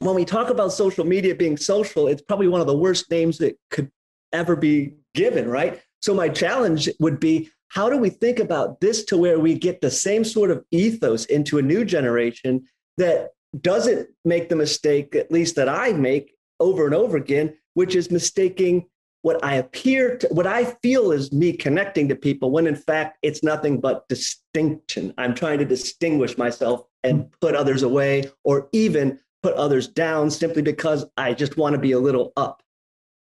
when 0.01 0.15
we 0.15 0.25
talk 0.25 0.51
about 0.51 0.73
social 0.73 1.05
media 1.05 1.35
being 1.35 1.57
social, 1.57 2.09
it's 2.09 2.23
probably 2.23 2.49
one 2.49 2.61
of 2.61 2.67
the 2.67 2.77
worst 2.77 3.11
names 3.11 3.39
that 3.39 3.59
could 3.71 3.91
ever 4.33 4.57
be 4.57 4.95
given, 5.15 5.49
right? 5.49 5.81
So 6.01 6.15
my 6.15 6.29
challenge 6.29 6.89
would 7.01 7.19
be 7.19 7.51
how 7.69 7.89
do 7.91 7.97
we 7.97 8.11
think 8.11 8.39
about 8.39 8.81
this 8.81 9.05
to 9.07 9.17
where 9.17 9.39
we 9.39 9.55
get 9.59 9.81
the 9.81 9.91
same 9.91 10.25
sort 10.25 10.51
of 10.51 10.65
ethos 10.71 11.25
into 11.27 11.59
a 11.59 11.63
new 11.63 11.85
generation 11.85 12.65
that 12.97 13.31
doesn't 13.61 14.09
make 14.25 14.49
the 14.49 14.57
mistake, 14.57 15.15
at 15.15 15.33
least 15.33 15.57
that 15.57 15.69
I 15.69 15.93
make 15.93 16.35
over 16.61 16.87
and 16.87 16.95
over 16.95 17.17
again, 17.17 17.57
which 17.75 17.95
is 17.95 18.11
mistaking 18.11 18.87
what 19.23 19.43
I 19.43 19.57
appear 19.57 20.19
to, 20.19 20.29
what 20.29 20.47
I 20.47 20.65
feel 20.83 21.11
is 21.11 21.33
me 21.33 21.53
connecting 21.53 22.09
to 22.09 22.15
people 22.15 22.53
when 22.53 22.67
in 22.67 22.77
fact 22.77 23.19
it's 23.23 23.43
nothing 23.43 23.81
but 23.81 24.09
distinction. 24.09 25.13
I'm 25.19 25.35
trying 25.35 25.59
to 25.59 25.65
distinguish 25.65 26.39
myself 26.39 26.83
and 27.03 27.29
put 27.41 27.57
others 27.57 27.83
away 27.83 28.31
or 28.45 28.69
even 28.73 29.19
put 29.43 29.55
others 29.55 29.89
down 29.89 30.31
simply 30.31 30.63
because 30.63 31.05
I 31.17 31.35
just 31.35 31.57
want 31.57 31.75
to 31.75 31.81
be 31.81 31.93
a 31.93 31.99
little 31.99 32.33
up. 32.37 32.63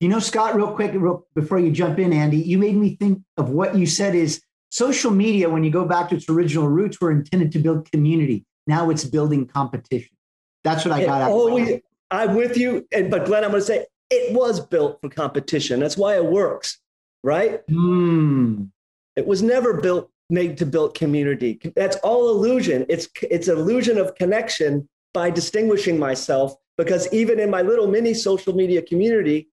You 0.00 0.08
know, 0.08 0.18
Scott, 0.18 0.54
real 0.54 0.72
quick, 0.72 0.92
real, 0.94 1.26
before 1.34 1.58
you 1.58 1.70
jump 1.70 1.98
in, 1.98 2.12
Andy, 2.12 2.38
you 2.38 2.58
made 2.58 2.76
me 2.76 2.96
think 2.96 3.22
of 3.36 3.50
what 3.50 3.76
you 3.76 3.86
said 3.86 4.14
is 4.14 4.42
social 4.70 5.10
media, 5.10 5.50
when 5.50 5.62
you 5.62 5.70
go 5.70 5.84
back 5.84 6.08
to 6.08 6.16
its 6.16 6.28
original 6.28 6.68
roots, 6.68 7.00
were 7.00 7.10
intended 7.10 7.52
to 7.52 7.58
build 7.58 7.90
community. 7.90 8.44
Now 8.66 8.90
it's 8.90 9.04
building 9.04 9.46
competition. 9.46 10.16
That's 10.64 10.84
what 10.84 10.92
I 10.92 11.04
got 11.04 11.22
out 11.22 11.32
of 11.32 11.80
I'm 12.10 12.34
with 12.34 12.56
you. 12.56 12.86
And 12.92 13.10
but 13.10 13.24
Glenn, 13.26 13.44
I'm 13.44 13.50
going 13.50 13.60
to 13.60 13.66
say 13.66 13.86
it 14.10 14.34
was 14.34 14.60
built 14.60 15.00
for 15.00 15.08
competition. 15.08 15.80
That's 15.80 15.96
why 15.96 16.16
it 16.16 16.24
works, 16.24 16.78
right? 17.22 17.66
Mm. 17.68 18.70
It 19.16 19.26
was 19.26 19.42
never 19.42 19.80
built 19.80 20.10
made 20.28 20.56
to 20.58 20.66
build 20.66 20.94
community. 20.94 21.60
That's 21.76 21.96
all 21.96 22.30
illusion. 22.30 22.86
It's 22.88 23.08
it's 23.22 23.48
illusion 23.48 23.98
of 23.98 24.14
connection 24.14 24.88
by 25.12 25.30
distinguishing 25.30 25.98
myself 25.98 26.54
because 26.76 27.12
even 27.12 27.38
in 27.38 27.50
my 27.50 27.62
little 27.62 27.86
mini 27.86 28.14
social 28.14 28.54
media 28.54 28.82
community, 28.82 29.50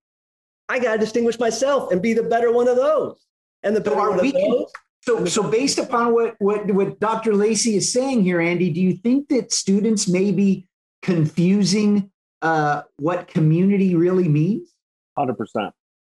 I 0.70 0.80
got 0.80 0.93
to 0.93 1.00
distinguish 1.00 1.39
myself 1.39 1.91
and 1.91 2.02
be 2.02 2.13
the 2.13 2.24
better 2.24 2.52
one 2.52 2.67
of 2.67 2.76
those. 2.76 3.26
And 3.63 3.76
the 3.76 3.82
better 3.82 3.96
so 3.96 4.10
one 4.10 4.26
of 4.26 4.34
those. 4.34 4.72
So, 5.02 5.26
so 5.26 5.43
based 5.43 5.78
upon 5.78 6.13
what, 6.13 6.36
what, 6.39 6.70
what 6.72 7.00
Dr. 7.00 7.34
Lacey 7.34 7.76
is 7.76 7.91
saying 7.91 8.24
here, 8.24 8.41
Andy, 8.41 8.70
do 8.70 8.82
you 8.82 8.93
think 8.98 9.30
that 9.30 9.52
students 9.52 10.08
may 10.08 10.32
be 10.32 10.67
confusing 11.02 12.12
uh, 12.41 12.84
what 12.98 13.28
community 13.28 13.96
really 13.96 14.28
means? 14.28 14.74
100%. 15.17 15.72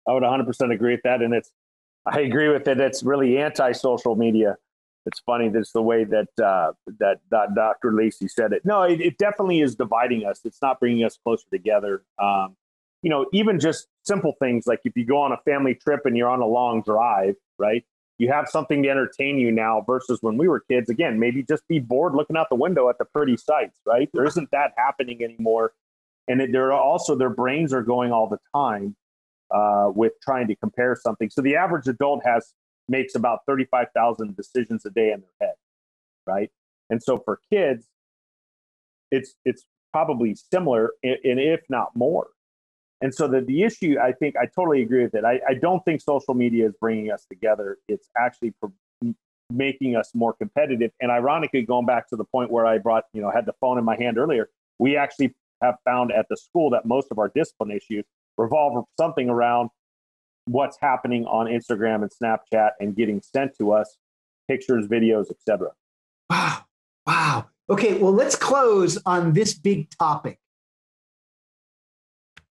I 0.09 0.13
would 0.13 0.23
100% 0.23 0.75
agree 0.75 0.93
with 0.93 1.03
that. 1.05 1.23
And 1.23 1.35
it's, 1.35 1.51
I 2.05 2.21
agree 2.21 2.49
with 2.49 2.69
it. 2.69 2.81
It's 2.81 3.03
really 3.03 3.39
anti 3.39 3.73
social 3.73 4.17
media. 4.17 4.57
It's 5.07 5.21
funny. 5.21 5.49
That's 5.49 5.73
the 5.73 5.83
way 5.83 6.05
that, 6.05 6.29
uh, 6.43 6.73
that, 6.99 7.21
that 7.31 7.55
Dr. 7.55 7.93
Lacey 7.93 8.29
said 8.29 8.53
it. 8.53 8.65
No, 8.65 8.83
it, 8.83 9.01
it, 9.01 9.19
definitely 9.19 9.61
is 9.61 9.75
dividing 9.75 10.25
us. 10.25 10.41
It's 10.45 10.63
not 10.63 10.79
bringing 10.81 11.05
us 11.05 11.19
closer 11.23 11.45
together. 11.53 12.05
Um, 12.19 12.57
you 13.03 13.11
know, 13.11 13.27
even 13.33 13.59
just 13.59 13.89
simple 14.05 14.35
things 14.41 14.67
like 14.67 14.81
if 14.85 14.97
you 14.97 15.05
go 15.05 15.21
on 15.21 15.33
a 15.33 15.39
family 15.39 15.75
trip 15.75 16.03
and 16.05 16.17
you're 16.17 16.31
on 16.31 16.41
a 16.41 16.47
long 16.47 16.83
drive, 16.83 17.35
right? 17.59 17.85
You 18.19 18.31
have 18.31 18.49
something 18.49 18.85
to 18.85 18.89
entertain 18.89 19.39
you 19.39 19.51
now 19.51 19.83
versus 19.85 20.19
when 20.21 20.37
we 20.37 20.47
were 20.47 20.61
kids. 20.61 20.89
Again, 20.89 21.19
maybe 21.19 21.43
just 21.43 21.67
be 21.67 21.81
bored 21.81 22.15
looking 22.15 22.37
out 22.37 22.49
the 22.49 22.57
window 22.57 22.89
at 22.89 22.99
the 22.99 23.05
pretty 23.05 23.37
sights, 23.37 23.81
right? 23.85 24.09
There 24.13 24.25
isn't 24.25 24.51
that 24.53 24.75
happening 24.77 25.25
anymore 25.25 25.73
and 26.29 26.41
it, 26.41 26.53
they're 26.53 26.73
also 26.73 27.15
their 27.15 27.31
brains 27.31 27.73
are 27.73 27.83
going 27.83 28.13
all 28.13 28.29
the 28.29 28.39
time 28.55 28.97
uh, 29.51 29.91
with 29.95 30.13
trying 30.23 30.49
to 30.49 30.57
compare 30.57 30.97
something. 30.97 31.31
So 31.31 31.43
the 31.43 31.57
average 31.57 31.89
adult 31.89 32.23
has 32.25 32.55
makes 32.89 33.15
about 33.15 33.41
thirty 33.47 33.65
five 33.65 33.89
thousand 33.95 34.37
decisions 34.37 34.85
a 34.87 34.91
day 34.91 35.13
in 35.13 35.21
their 35.21 35.49
head, 35.49 35.55
right? 36.27 36.51
And 36.91 37.03
so 37.03 37.19
for 37.19 37.41
kids, 37.51 37.87
it's 39.11 39.35
it's 39.45 39.65
probably 39.93 40.35
similar, 40.35 40.91
and 41.03 41.19
if 41.23 41.61
not 41.69 41.95
more. 41.95 42.29
And 43.03 43.13
so 43.13 43.27
the, 43.27 43.41
the 43.41 43.65
issue, 43.65 43.97
I 44.01 44.13
think, 44.13 44.37
I 44.37 44.47
totally 44.47 44.81
agree 44.81 45.03
with 45.03 45.15
it. 45.17 45.25
I, 45.25 45.41
I 45.49 45.55
don't 45.55 45.85
think 45.85 46.01
social 46.01 46.35
media 46.35 46.69
is 46.69 46.75
bringing 46.81 47.11
us 47.11 47.27
together. 47.29 47.79
It's 47.89 48.09
actually 48.17 48.55
pro- 48.61 49.15
making 49.51 49.97
us 49.97 50.13
more 50.15 50.33
competitive. 50.33 50.93
And 51.01 51.11
ironically, 51.11 51.63
going 51.63 51.85
back 51.85 52.09
to 52.11 52.17
the 52.17 52.25
point 52.25 52.53
where 52.53 52.65
I 52.65 52.79
brought, 52.79 53.05
you 53.13 53.21
know, 53.21 53.31
had 53.31 53.45
the 53.45 53.55
phone 53.61 53.77
in 53.77 53.85
my 53.85 53.97
hand 53.97 54.19
earlier, 54.19 54.51
we 54.79 54.97
actually 54.97 55.35
have 55.63 55.75
found 55.85 56.13
at 56.13 56.27
the 56.31 56.37
school 56.37 56.71
that 56.71 56.87
most 56.87 57.09
of 57.11 57.19
our 57.19 57.31
discipline 57.35 57.73
issues 57.73 58.05
revolve 58.39 58.85
something 58.97 59.29
around 59.29 59.71
what's 60.47 60.79
happening 60.81 61.25
on 61.27 61.47
Instagram 61.47 62.03
and 62.03 62.11
Snapchat 62.11 62.71
and 62.81 62.97
getting 62.97 63.23
sent 63.23 63.57
to 63.59 63.73
us 63.73 63.97
pictures, 64.49 64.87
videos, 64.87 65.31
etc. 65.31 65.71
Wow. 66.29 66.65
Wow. 67.07 67.47
Okay, 67.71 67.95
well, 67.99 68.13
let's 68.13 68.37
close 68.37 68.99
on 69.07 69.33
this 69.33 69.55
big 69.55 69.89
topic. 69.99 70.39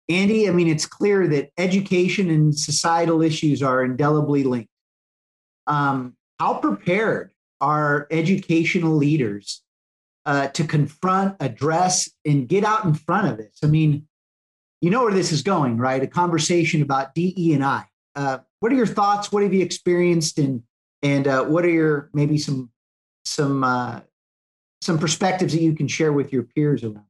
Andy, 0.08 0.48
I 0.48 0.52
mean, 0.52 0.68
it's 0.68 0.86
clear 0.86 1.26
that 1.28 1.50
education 1.56 2.30
and 2.30 2.56
societal 2.58 3.22
issues 3.22 3.62
are 3.62 3.82
indelibly 3.82 4.44
linked. 4.44 4.70
Um, 5.66 6.16
how 6.38 6.54
prepared 6.54 7.30
are 7.60 8.06
educational 8.10 8.94
leaders 8.96 9.62
uh, 10.26 10.48
to 10.48 10.64
confront, 10.64 11.36
address, 11.40 12.10
and 12.26 12.48
get 12.48 12.64
out 12.64 12.84
in 12.84 12.94
front 12.94 13.28
of 13.28 13.38
this. 13.38 13.58
I 13.62 13.66
mean, 13.66 14.06
you 14.84 14.90
know 14.90 15.02
where 15.02 15.14
this 15.14 15.32
is 15.32 15.40
going, 15.40 15.78
right? 15.78 16.02
A 16.02 16.06
conversation 16.06 16.82
about 16.82 17.14
DE 17.14 17.54
and 17.54 17.64
I. 17.64 17.86
Uh, 18.14 18.38
what 18.60 18.70
are 18.70 18.74
your 18.74 18.86
thoughts? 18.86 19.32
What 19.32 19.42
have 19.42 19.54
you 19.54 19.62
experienced, 19.62 20.38
and 20.38 20.62
and 21.02 21.26
uh, 21.26 21.42
what 21.44 21.64
are 21.64 21.70
your 21.70 22.10
maybe 22.12 22.36
some 22.36 22.70
some 23.24 23.64
uh, 23.64 24.00
some 24.82 24.98
perspectives 24.98 25.54
that 25.54 25.62
you 25.62 25.72
can 25.72 25.88
share 25.88 26.12
with 26.12 26.34
your 26.34 26.42
peers 26.42 26.84
around? 26.84 27.06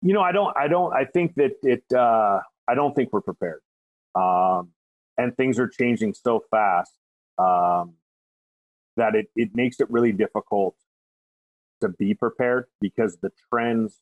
You 0.00 0.14
know, 0.14 0.22
I 0.22 0.32
don't. 0.32 0.56
I 0.56 0.66
don't. 0.66 0.94
I 0.94 1.04
think 1.04 1.34
that 1.34 1.56
it. 1.62 1.84
Uh, 1.92 2.40
I 2.66 2.74
don't 2.74 2.96
think 2.96 3.12
we're 3.12 3.20
prepared, 3.20 3.60
um, 4.14 4.70
and 5.18 5.36
things 5.36 5.58
are 5.58 5.68
changing 5.68 6.14
so 6.14 6.42
fast 6.50 6.94
um, 7.36 7.96
that 8.96 9.14
it 9.14 9.26
it 9.36 9.54
makes 9.54 9.78
it 9.80 9.90
really 9.90 10.12
difficult 10.12 10.74
to 11.82 11.90
be 11.90 12.14
prepared 12.14 12.64
because 12.80 13.18
the 13.18 13.30
trends 13.52 13.98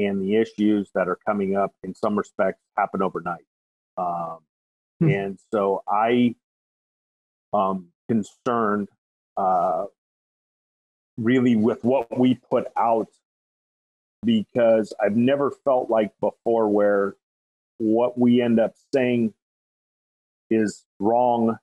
and 0.00 0.22
the 0.22 0.36
issues 0.36 0.90
that 0.94 1.08
are 1.08 1.18
coming 1.26 1.56
up 1.56 1.72
in 1.82 1.94
some 1.94 2.16
respects 2.16 2.60
happen 2.76 3.02
overnight. 3.02 3.44
Um, 3.96 4.38
hmm. 5.00 5.08
And 5.10 5.38
so 5.52 5.82
I 5.88 6.34
um 7.52 7.88
concerned 8.08 8.88
uh, 9.36 9.84
really 11.16 11.56
with 11.56 11.84
what 11.84 12.18
we 12.18 12.34
put 12.50 12.66
out 12.76 13.08
because 14.24 14.92
I've 15.02 15.16
never 15.16 15.52
felt 15.64 15.90
like 15.90 16.12
before 16.20 16.68
where 16.68 17.16
what 17.78 18.18
we 18.18 18.42
end 18.42 18.60
up 18.60 18.74
saying 18.92 19.32
is 20.50 20.84
wrong 20.98 21.56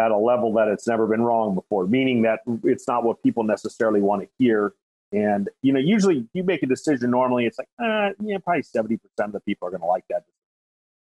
at 0.00 0.10
a 0.10 0.16
level 0.16 0.52
that 0.54 0.68
it's 0.68 0.86
never 0.86 1.06
been 1.06 1.22
wrong 1.22 1.54
before, 1.54 1.86
meaning 1.86 2.22
that 2.22 2.40
it's 2.64 2.86
not 2.86 3.04
what 3.04 3.22
people 3.22 3.42
necessarily 3.42 4.00
want 4.00 4.22
to 4.22 4.28
hear. 4.38 4.72
And, 5.12 5.48
you 5.62 5.72
know, 5.72 5.80
usually 5.80 6.28
you 6.32 6.44
make 6.44 6.62
a 6.62 6.66
decision, 6.66 7.10
normally 7.10 7.46
it's 7.46 7.58
like, 7.58 7.68
uh, 7.82 8.10
yeah, 8.22 8.38
probably 8.38 8.62
70% 8.62 8.98
of 9.18 9.32
the 9.32 9.40
people 9.40 9.66
are 9.66 9.70
going 9.70 9.80
to 9.80 9.86
like 9.86 10.04
that. 10.08 10.24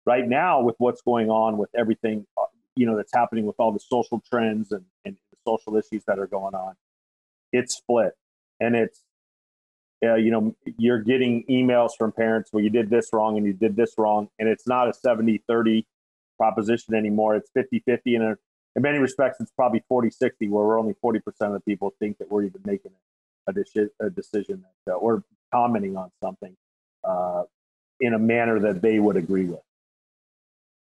Right 0.07 0.27
now, 0.27 0.63
with 0.63 0.77
what's 0.79 1.03
going 1.03 1.31
on 1.31 1.59
with 1.59 1.71
everything, 1.77 2.27
uh, 2.41 2.47
you 2.77 2.87
know, 2.87 2.97
that's 2.97 3.13
happening 3.13 3.45
with 3.45 3.57
all 3.59 3.73
the 3.73 3.81
social 3.81 4.23
trends 4.31 4.71
and, 4.71 4.85
and 5.05 5.17
the 5.33 5.37
social 5.45 5.77
issues 5.77 6.05
that 6.07 6.19
are 6.19 6.29
going 6.29 6.55
on, 6.55 6.75
it's 7.53 7.77
split. 7.77 8.13
And 8.61 8.77
it's, 8.77 9.03
uh, 10.05 10.15
you 10.15 10.31
know, 10.31 10.55
you're 10.79 11.03
getting 11.03 11.45
emails 11.51 11.91
from 11.99 12.13
parents 12.13 12.53
where 12.53 12.63
you 12.63 12.71
did 12.71 12.89
this 12.91 13.09
wrong 13.13 13.37
and 13.37 13.45
you 13.45 13.53
did 13.53 13.75
this 13.75 13.95
wrong. 13.99 14.29
And 14.39 14.49
it's 14.49 14.67
not 14.67 14.89
a 14.89 14.95
70 14.95 15.43
30 15.49 15.85
proposition 16.37 16.95
anymore. 16.95 17.35
It's 17.35 17.51
50 17.53 17.83
50. 17.85 18.15
And 18.15 18.37
in 18.77 18.83
many 18.83 18.99
respects, 18.99 19.41
it's 19.41 19.51
probably 19.51 19.83
40 19.89 20.11
60, 20.11 20.49
where 20.49 20.65
we're 20.65 20.79
only 20.79 20.95
40% 21.05 21.21
of 21.41 21.53
the 21.53 21.61
people 21.61 21.93
think 21.99 22.19
that 22.19 22.31
we're 22.31 22.45
even 22.45 22.61
making 22.65 22.93
a, 23.49 23.53
deci- 23.53 23.91
a 24.01 24.11
decision 24.11 24.63
that, 24.87 24.93
uh, 24.93 24.97
or 24.97 25.25
commenting 25.53 25.97
on 25.97 26.11
something 26.23 26.55
uh, 27.05 27.43
in 28.01 28.15
a 28.15 28.19
manner 28.19 28.61
that 28.61 28.83
they 28.83 28.99
would 29.01 29.17
agree 29.17 29.47
with. 29.47 29.61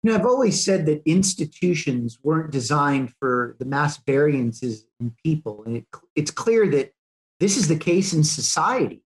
You 0.03 0.11
know, 0.11 0.17
I've 0.17 0.27
always 0.27 0.63
said 0.63 0.87
that 0.87 1.03
institutions 1.07 2.19
weren't 2.23 2.53
designed 2.53 3.13
for 3.19 3.57
the 3.59 3.65
mass 3.65 3.99
variances 4.07 4.87
in 5.01 5.13
people. 5.25 5.65
And 5.65 5.79
it, 5.79 5.87
it's 6.15 6.31
clear 6.31 6.69
that 6.69 6.93
this 7.41 7.57
is 7.57 7.67
the 7.67 7.77
case 7.77 8.13
in 8.13 8.23
society. 8.23 9.03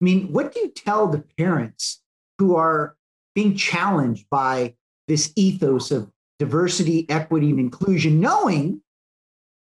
I 0.00 0.04
mean, 0.04 0.32
what 0.32 0.52
do 0.52 0.60
you 0.60 0.68
tell 0.68 1.06
the 1.06 1.24
parents 1.38 2.02
who 2.38 2.56
are 2.56 2.96
being 3.34 3.56
challenged 3.56 4.26
by 4.28 4.74
this 5.08 5.32
ethos 5.36 5.90
of 5.90 6.10
diversity, 6.38 7.08
equity, 7.08 7.50
and 7.50 7.60
inclusion, 7.60 8.20
knowing 8.20 8.82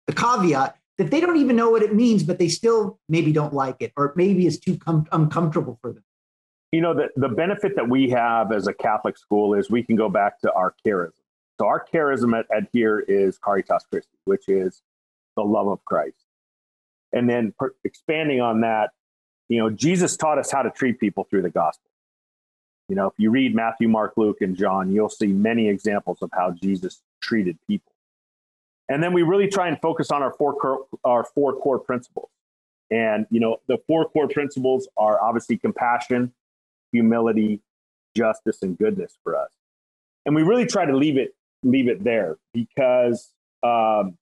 the 0.06 0.14
caveat 0.14 0.76
that 1.02 1.10
they 1.10 1.20
don't 1.20 1.36
even 1.36 1.56
know 1.56 1.70
what 1.70 1.82
it 1.82 1.94
means, 1.94 2.22
but 2.22 2.38
they 2.38 2.48
still 2.48 2.98
maybe 3.08 3.32
don't 3.32 3.52
like 3.52 3.76
it, 3.80 3.92
or 3.96 4.12
maybe 4.16 4.46
it's 4.46 4.58
too 4.58 4.76
com- 4.78 5.06
uncomfortable 5.12 5.78
for 5.82 5.92
them? 5.92 6.04
You 6.70 6.80
know, 6.80 6.94
the, 6.94 7.08
the 7.16 7.28
benefit 7.28 7.76
that 7.76 7.88
we 7.88 8.08
have 8.10 8.52
as 8.52 8.66
a 8.66 8.72
Catholic 8.72 9.18
school 9.18 9.54
is 9.54 9.68
we 9.68 9.82
can 9.82 9.96
go 9.96 10.08
back 10.08 10.40
to 10.40 10.52
our 10.52 10.74
charism. 10.86 11.12
So 11.60 11.66
our 11.66 11.84
charism 11.92 12.38
at, 12.38 12.46
at 12.56 12.68
here 12.72 13.00
is 13.00 13.38
Caritas 13.38 13.84
Christi, 13.90 14.16
which 14.24 14.48
is 14.48 14.82
the 15.36 15.42
love 15.42 15.68
of 15.68 15.84
Christ. 15.84 16.24
And 17.12 17.28
then 17.28 17.52
per, 17.58 17.74
expanding 17.84 18.40
on 18.40 18.62
that, 18.62 18.90
you 19.48 19.58
know, 19.58 19.68
Jesus 19.68 20.16
taught 20.16 20.38
us 20.38 20.50
how 20.50 20.62
to 20.62 20.70
treat 20.70 20.98
people 20.98 21.24
through 21.28 21.42
the 21.42 21.50
gospel. 21.50 21.90
You 22.88 22.96
know, 22.96 23.06
if 23.06 23.14
you 23.18 23.30
read 23.30 23.54
Matthew, 23.54 23.88
Mark, 23.88 24.14
Luke, 24.16 24.40
and 24.40 24.56
John, 24.56 24.90
you'll 24.90 25.10
see 25.10 25.26
many 25.26 25.68
examples 25.68 26.18
of 26.22 26.30
how 26.32 26.52
Jesus 26.52 27.02
treated 27.20 27.58
people. 27.66 27.91
And 28.92 29.02
then 29.02 29.14
we 29.14 29.22
really 29.22 29.48
try 29.48 29.68
and 29.68 29.80
focus 29.80 30.10
on 30.10 30.22
our 30.22 30.34
four 30.34 30.54
core, 30.54 30.84
our 31.02 31.24
four 31.24 31.56
core 31.56 31.78
principles. 31.78 32.28
And 32.90 33.26
you 33.30 33.40
know, 33.40 33.56
the 33.66 33.78
four 33.86 34.06
core 34.06 34.28
principles 34.28 34.86
are 34.98 35.18
obviously 35.22 35.56
compassion, 35.56 36.34
humility, 36.92 37.60
justice, 38.14 38.62
and 38.62 38.76
goodness 38.76 39.16
for 39.24 39.34
us. 39.34 39.48
And 40.26 40.34
we 40.34 40.42
really 40.42 40.66
try 40.66 40.84
to 40.84 40.94
leave 40.94 41.16
it 41.16 41.34
leave 41.62 41.88
it 41.88 42.04
there 42.04 42.36
because 42.52 43.30
um, 43.62 44.18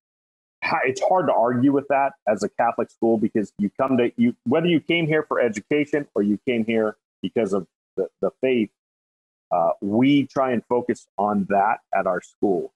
it's 0.84 1.02
hard 1.02 1.26
to 1.26 1.34
argue 1.34 1.72
with 1.72 1.88
that 1.88 2.12
as 2.28 2.44
a 2.44 2.48
Catholic 2.48 2.92
school 2.92 3.18
because 3.18 3.52
you 3.58 3.70
come 3.76 3.96
to 3.96 4.12
you 4.16 4.36
whether 4.44 4.68
you 4.68 4.78
came 4.78 5.08
here 5.08 5.24
for 5.24 5.40
education 5.40 6.06
or 6.14 6.22
you 6.22 6.38
came 6.46 6.64
here 6.64 6.96
because 7.22 7.52
of 7.52 7.66
the, 7.96 8.06
the 8.20 8.30
faith. 8.40 8.70
Uh, 9.50 9.70
we 9.80 10.28
try 10.28 10.52
and 10.52 10.64
focus 10.66 11.08
on 11.18 11.44
that 11.48 11.78
at 11.92 12.06
our 12.06 12.22
school. 12.22 12.72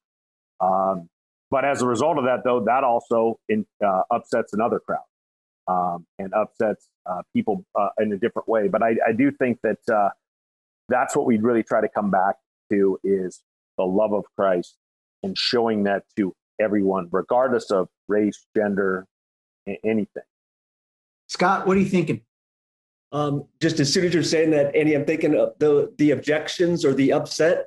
Um, 0.60 1.08
but 1.54 1.64
as 1.64 1.82
a 1.82 1.86
result 1.86 2.18
of 2.18 2.24
that, 2.24 2.42
though, 2.42 2.64
that 2.64 2.82
also 2.82 3.38
in, 3.48 3.64
uh, 3.80 4.02
upsets 4.10 4.52
another 4.54 4.80
crowd 4.80 5.04
um, 5.68 6.04
and 6.18 6.34
upsets 6.34 6.88
uh, 7.06 7.22
people 7.32 7.64
uh, 7.78 7.90
in 8.00 8.12
a 8.12 8.16
different 8.16 8.48
way. 8.48 8.66
But 8.66 8.82
I, 8.82 8.96
I 9.06 9.12
do 9.12 9.30
think 9.30 9.60
that 9.62 9.78
uh, 9.88 10.08
that's 10.88 11.14
what 11.14 11.26
we 11.26 11.38
really 11.38 11.62
try 11.62 11.80
to 11.80 11.88
come 11.88 12.10
back 12.10 12.34
to 12.72 12.98
is 13.04 13.40
the 13.78 13.84
love 13.84 14.12
of 14.12 14.24
Christ 14.36 14.74
and 15.22 15.38
showing 15.38 15.84
that 15.84 16.02
to 16.16 16.34
everyone, 16.60 17.06
regardless 17.12 17.70
of 17.70 17.88
race, 18.08 18.44
gender, 18.56 19.06
anything. 19.84 20.24
Scott, 21.28 21.68
what 21.68 21.76
are 21.76 21.80
you 21.80 21.86
thinking? 21.86 22.22
Um, 23.12 23.44
just 23.60 23.78
as 23.78 23.92
soon 23.92 24.04
as 24.06 24.12
you're 24.12 24.24
saying 24.24 24.50
that, 24.50 24.74
Andy, 24.74 24.94
I'm 24.94 25.04
thinking 25.04 25.36
of 25.36 25.52
the 25.60 25.94
the 25.98 26.10
objections 26.10 26.84
or 26.84 26.94
the 26.94 27.12
upset 27.12 27.66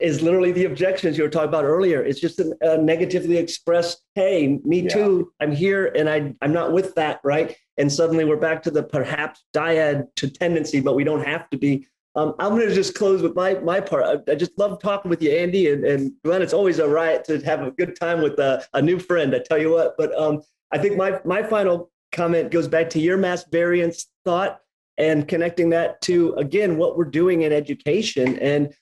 is 0.00 0.22
literally 0.22 0.52
the 0.52 0.64
objections 0.64 1.16
you 1.16 1.24
were 1.24 1.30
talking 1.30 1.48
about 1.48 1.64
earlier. 1.64 2.02
It's 2.02 2.20
just 2.20 2.40
a, 2.40 2.56
a 2.62 2.78
negatively 2.78 3.36
expressed, 3.36 4.02
"Hey, 4.14 4.60
me 4.64 4.82
yeah. 4.82 4.88
too. 4.88 5.32
I'm 5.40 5.52
here, 5.52 5.92
and 5.96 6.08
I 6.08 6.34
I'm 6.42 6.52
not 6.52 6.72
with 6.72 6.94
that." 6.94 7.20
Right? 7.24 7.56
And 7.78 7.92
suddenly 7.92 8.24
we're 8.24 8.36
back 8.36 8.62
to 8.64 8.70
the 8.70 8.82
perhaps 8.82 9.44
dyad 9.54 10.06
to 10.16 10.28
tendency, 10.28 10.80
but 10.80 10.94
we 10.94 11.04
don't 11.04 11.24
have 11.24 11.48
to 11.50 11.58
be. 11.58 11.86
Um, 12.16 12.34
I'm 12.40 12.56
going 12.56 12.68
to 12.68 12.74
just 12.74 12.94
close 12.94 13.22
with 13.22 13.36
my 13.36 13.54
my 13.54 13.80
part. 13.80 14.04
I, 14.04 14.32
I, 14.32 14.34
just 14.34 14.58
love 14.58 14.82
talking 14.82 15.10
with 15.10 15.22
you, 15.22 15.30
Andy 15.30 15.70
and, 15.70 15.84
and 15.84 16.12
Glenn. 16.24 16.42
It's 16.42 16.52
always 16.52 16.78
a 16.78 16.88
riot 16.88 17.24
to 17.26 17.38
have 17.42 17.62
a 17.62 17.70
good 17.70 17.98
time 17.98 18.20
with 18.20 18.38
a, 18.38 18.66
a 18.74 18.82
new 18.82 18.98
friend. 18.98 19.34
I 19.34 19.38
tell 19.38 19.58
you 19.58 19.70
what. 19.70 19.94
But 19.96 20.12
um, 20.18 20.42
I 20.72 20.78
think 20.78 20.96
my 20.96 21.20
my 21.24 21.42
final 21.42 21.90
comment 22.12 22.50
goes 22.50 22.68
back 22.68 22.90
to 22.90 23.00
your 23.00 23.16
mass 23.16 23.44
variance 23.50 24.06
thought 24.24 24.60
and 24.98 25.26
connecting 25.26 25.70
that 25.70 26.00
to 26.02 26.34
again 26.34 26.76
what 26.76 26.96
we're 26.96 27.04
doing 27.04 27.42
in 27.42 27.52
education 27.52 28.38
and 28.38 28.74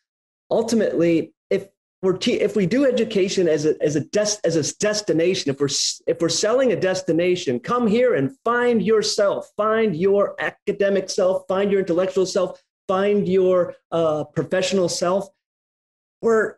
ultimately 0.50 1.32
if 1.50 1.68
we're 2.02 2.16
te- 2.16 2.40
if 2.40 2.56
we 2.56 2.66
do 2.66 2.86
education 2.86 3.48
as 3.48 3.64
a 3.64 3.74
as 3.82 3.96
a 3.96 4.00
des- 4.00 4.40
as 4.44 4.56
a 4.56 4.76
destination 4.78 5.50
if 5.50 5.60
we're 5.60 5.68
if 6.06 6.20
we're 6.20 6.28
selling 6.28 6.72
a 6.72 6.80
destination 6.80 7.58
come 7.58 7.86
here 7.86 8.14
and 8.14 8.36
find 8.44 8.82
yourself 8.82 9.50
find 9.56 9.96
your 9.96 10.34
academic 10.40 11.10
self 11.10 11.44
find 11.48 11.70
your 11.70 11.80
intellectual 11.80 12.26
self 12.26 12.62
find 12.86 13.28
your 13.28 13.74
uh, 13.92 14.24
professional 14.24 14.88
self. 14.88 15.28
We're 16.22 16.54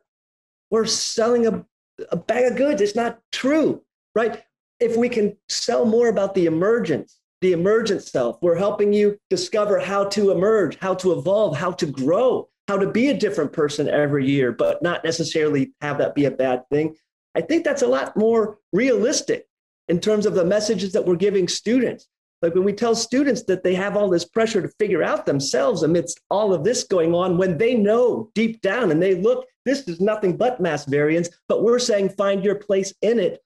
we're 0.70 0.86
selling 0.86 1.46
a, 1.46 1.66
a 2.10 2.16
bag 2.16 2.52
of 2.52 2.56
goods. 2.56 2.80
It's 2.80 2.94
not 2.96 3.20
true 3.32 3.82
right? 4.14 4.42
If 4.78 4.96
we 4.96 5.08
can 5.08 5.36
sell 5.48 5.84
more 5.84 6.08
about 6.08 6.34
the 6.34 6.46
emergence 6.46 7.16
the 7.40 7.52
emergent 7.52 8.02
self. 8.02 8.36
We're 8.42 8.56
helping 8.56 8.92
you 8.92 9.18
discover 9.30 9.78
how 9.78 10.04
to 10.10 10.30
emerge, 10.30 10.76
how 10.78 10.94
to 10.96 11.12
evolve, 11.12 11.56
how 11.56 11.72
to 11.72 11.86
grow, 11.86 12.50
how 12.70 12.78
to 12.78 12.90
be 12.90 13.08
a 13.08 13.16
different 13.16 13.52
person 13.52 13.88
every 13.88 14.26
year, 14.26 14.52
but 14.52 14.82
not 14.82 15.04
necessarily 15.04 15.72
have 15.80 15.98
that 15.98 16.14
be 16.14 16.26
a 16.26 16.30
bad 16.30 16.62
thing. 16.70 16.94
I 17.34 17.40
think 17.40 17.64
that's 17.64 17.82
a 17.82 17.86
lot 17.86 18.16
more 18.16 18.58
realistic 18.72 19.46
in 19.88 20.00
terms 20.00 20.26
of 20.26 20.34
the 20.34 20.44
messages 20.44 20.92
that 20.92 21.04
we're 21.04 21.16
giving 21.16 21.48
students. 21.48 22.06
Like 22.42 22.54
when 22.54 22.64
we 22.64 22.72
tell 22.72 22.94
students 22.94 23.42
that 23.44 23.62
they 23.62 23.74
have 23.74 23.96
all 23.96 24.08
this 24.08 24.24
pressure 24.24 24.62
to 24.62 24.74
figure 24.78 25.02
out 25.02 25.26
themselves 25.26 25.82
amidst 25.82 26.20
all 26.30 26.54
of 26.54 26.64
this 26.64 26.84
going 26.84 27.14
on, 27.14 27.36
when 27.36 27.58
they 27.58 27.74
know 27.74 28.30
deep 28.34 28.60
down 28.62 28.90
and 28.90 29.02
they 29.02 29.14
look, 29.14 29.46
this 29.64 29.86
is 29.88 30.00
nothing 30.00 30.36
but 30.36 30.60
mass 30.60 30.86
variance, 30.86 31.28
but 31.48 31.62
we're 31.62 31.78
saying 31.78 32.08
find 32.10 32.44
your 32.44 32.54
place 32.54 32.94
in 33.02 33.18
it 33.18 33.42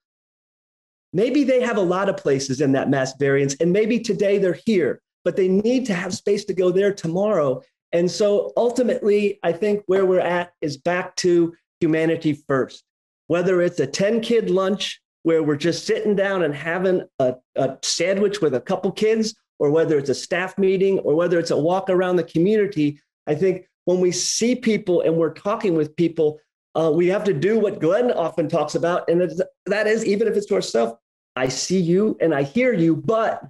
Maybe 1.15 1.45
they 1.45 1.61
have 1.61 1.77
a 1.77 1.81
lot 1.81 2.09
of 2.09 2.17
places 2.17 2.59
in 2.59 2.73
that 2.73 2.89
mass 2.89 3.13
variance, 3.17 3.55
and 3.61 3.71
maybe 3.71 4.01
today 4.01 4.37
they're 4.37 4.59
here, 4.65 5.01
but 5.23 5.37
they 5.37 5.47
need 5.47 5.85
to 5.85 5.93
have 5.93 6.13
space 6.13 6.43
to 6.43 6.53
go 6.53 6.71
there 6.71 6.93
tomorrow. 6.93 7.61
And 7.95 8.11
so 8.11 8.51
ultimately, 8.57 9.39
I 9.41 9.53
think 9.53 9.83
where 9.85 10.05
we're 10.05 10.19
at 10.19 10.51
is 10.59 10.75
back 10.75 11.15
to 11.17 11.55
humanity 11.79 12.33
first. 12.33 12.83
Whether 13.27 13.61
it's 13.61 13.79
a 13.79 13.87
10 13.87 14.19
kid 14.19 14.49
lunch 14.49 14.99
where 15.23 15.41
we're 15.41 15.55
just 15.55 15.85
sitting 15.85 16.13
down 16.13 16.43
and 16.43 16.53
having 16.53 17.03
a, 17.19 17.35
a 17.55 17.77
sandwich 17.83 18.41
with 18.41 18.53
a 18.53 18.59
couple 18.59 18.91
kids, 18.91 19.33
or 19.59 19.71
whether 19.71 19.97
it's 19.97 20.09
a 20.09 20.13
staff 20.13 20.57
meeting, 20.57 20.99
or 20.99 21.15
whether 21.15 21.39
it's 21.39 21.51
a 21.51 21.57
walk 21.57 21.89
around 21.89 22.17
the 22.17 22.25
community, 22.25 22.99
I 23.27 23.35
think 23.35 23.65
when 23.85 24.01
we 24.01 24.11
see 24.11 24.57
people 24.57 24.99
and 24.99 25.15
we're 25.15 25.33
talking 25.33 25.73
with 25.73 25.95
people, 25.95 26.41
uh, 26.75 26.91
we 26.93 27.07
have 27.07 27.23
to 27.23 27.33
do 27.33 27.57
what 27.61 27.79
Glenn 27.79 28.11
often 28.11 28.49
talks 28.49 28.75
about, 28.75 29.09
and 29.09 29.31
that 29.67 29.87
is 29.87 30.03
even 30.03 30.27
if 30.27 30.35
it's 30.35 30.47
to 30.47 30.55
ourselves, 30.55 30.95
I 31.37 31.47
see 31.47 31.79
you 31.79 32.17
and 32.19 32.35
I 32.35 32.43
hear 32.43 32.73
you, 32.73 32.97
but 32.97 33.41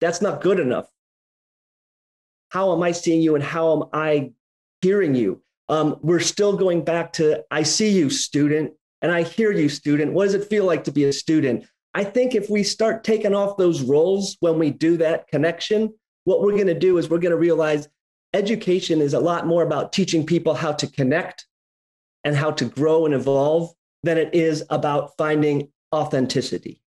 that's 0.00 0.20
not 0.20 0.40
good 0.40 0.58
enough. 0.58 0.88
How 2.50 2.72
am 2.72 2.82
I 2.82 2.92
seeing 2.92 3.22
you 3.22 3.34
and 3.34 3.42
how 3.42 3.72
am 3.72 3.88
I 3.92 4.32
hearing 4.82 5.14
you? 5.14 5.42
Um, 5.68 5.96
we're 6.02 6.20
still 6.20 6.56
going 6.56 6.84
back 6.84 7.12
to 7.14 7.44
I 7.50 7.62
see 7.62 7.90
you, 7.90 8.10
student, 8.10 8.72
and 9.02 9.10
I 9.12 9.22
hear 9.22 9.52
you, 9.52 9.68
student. 9.68 10.12
What 10.12 10.24
does 10.24 10.34
it 10.34 10.48
feel 10.48 10.64
like 10.64 10.84
to 10.84 10.92
be 10.92 11.04
a 11.04 11.12
student? 11.12 11.64
I 11.94 12.04
think 12.04 12.34
if 12.34 12.50
we 12.50 12.62
start 12.62 13.04
taking 13.04 13.34
off 13.34 13.56
those 13.56 13.82
roles 13.82 14.36
when 14.40 14.58
we 14.58 14.70
do 14.70 14.96
that 14.98 15.28
connection, 15.28 15.94
what 16.24 16.42
we're 16.42 16.52
going 16.52 16.66
to 16.66 16.78
do 16.78 16.98
is 16.98 17.08
we're 17.08 17.18
going 17.18 17.30
to 17.30 17.36
realize 17.36 17.88
education 18.34 19.00
is 19.00 19.14
a 19.14 19.20
lot 19.20 19.46
more 19.46 19.62
about 19.62 19.92
teaching 19.92 20.26
people 20.26 20.54
how 20.54 20.72
to 20.72 20.86
connect 20.86 21.46
and 22.24 22.36
how 22.36 22.50
to 22.52 22.64
grow 22.64 23.06
and 23.06 23.14
evolve 23.14 23.72
than 24.02 24.18
it 24.18 24.34
is 24.34 24.64
about 24.70 25.16
finding 25.16 25.68
authenticity. 25.94 26.82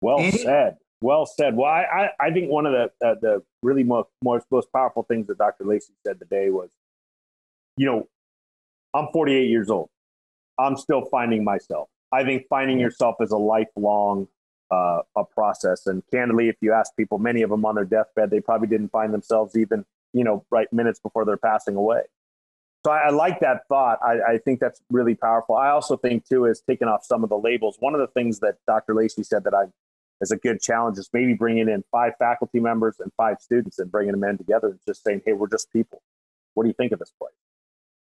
Well 0.00 0.20
Andy? 0.20 0.38
said. 0.38 0.76
Well 1.00 1.26
said. 1.26 1.56
Well, 1.56 1.70
I, 1.70 1.82
I, 1.82 2.26
I 2.26 2.30
think 2.30 2.50
one 2.50 2.66
of 2.66 2.72
the 2.72 3.06
uh, 3.06 3.14
the 3.20 3.42
really 3.62 3.84
most, 3.84 4.08
most 4.22 4.46
most 4.50 4.72
powerful 4.72 5.02
things 5.02 5.26
that 5.26 5.38
Dr. 5.38 5.64
Lacey 5.64 5.92
said 6.06 6.18
today 6.18 6.50
was, 6.50 6.70
you 7.76 7.86
know, 7.86 8.08
I'm 8.94 9.08
48 9.12 9.48
years 9.48 9.68
old. 9.68 9.90
I'm 10.58 10.76
still 10.76 11.04
finding 11.10 11.44
myself. 11.44 11.88
I 12.12 12.24
think 12.24 12.46
finding 12.48 12.78
yourself 12.78 13.16
is 13.20 13.30
a 13.30 13.36
lifelong 13.36 14.28
uh, 14.70 15.00
a 15.16 15.24
process. 15.24 15.86
And 15.86 16.02
candidly, 16.12 16.48
if 16.48 16.56
you 16.60 16.72
ask 16.72 16.94
people, 16.96 17.18
many 17.18 17.42
of 17.42 17.50
them 17.50 17.64
on 17.64 17.74
their 17.74 17.84
deathbed, 17.84 18.30
they 18.30 18.40
probably 18.40 18.68
didn't 18.68 18.90
find 18.90 19.12
themselves 19.12 19.56
even, 19.56 19.84
you 20.12 20.24
know, 20.24 20.44
right 20.50 20.72
minutes 20.72 21.00
before 21.00 21.24
they're 21.24 21.36
passing 21.36 21.76
away. 21.76 22.02
So 22.84 22.92
I, 22.92 23.08
I 23.08 23.10
like 23.10 23.40
that 23.40 23.62
thought. 23.68 23.98
I, 24.02 24.34
I, 24.34 24.38
think 24.38 24.60
that's 24.60 24.80
really 24.90 25.16
powerful. 25.16 25.56
I 25.56 25.70
also 25.70 25.96
think 25.96 26.24
too 26.24 26.44
is 26.44 26.62
taking 26.68 26.86
off 26.86 27.04
some 27.04 27.24
of 27.24 27.30
the 27.30 27.36
labels. 27.36 27.76
One 27.80 27.94
of 27.94 28.00
the 28.00 28.06
things 28.08 28.38
that 28.40 28.56
Dr. 28.66 28.94
Lacey 28.94 29.24
said 29.24 29.42
that 29.44 29.54
I 29.54 29.64
is 30.20 30.30
a 30.30 30.36
good 30.36 30.60
challenge 30.60 30.98
is 30.98 31.10
maybe 31.12 31.34
bringing 31.34 31.68
in 31.68 31.84
five 31.90 32.12
faculty 32.18 32.60
members 32.60 32.96
and 33.00 33.12
five 33.16 33.36
students 33.40 33.78
and 33.78 33.90
bringing 33.90 34.12
them 34.12 34.24
in 34.24 34.38
together 34.38 34.68
and 34.68 34.80
just 34.86 35.04
saying, 35.04 35.22
hey, 35.26 35.32
we're 35.32 35.48
just 35.48 35.72
people. 35.72 36.02
What 36.54 36.64
do 36.64 36.68
you 36.68 36.74
think 36.74 36.92
of 36.92 36.98
this 36.98 37.12
place? 37.18 37.34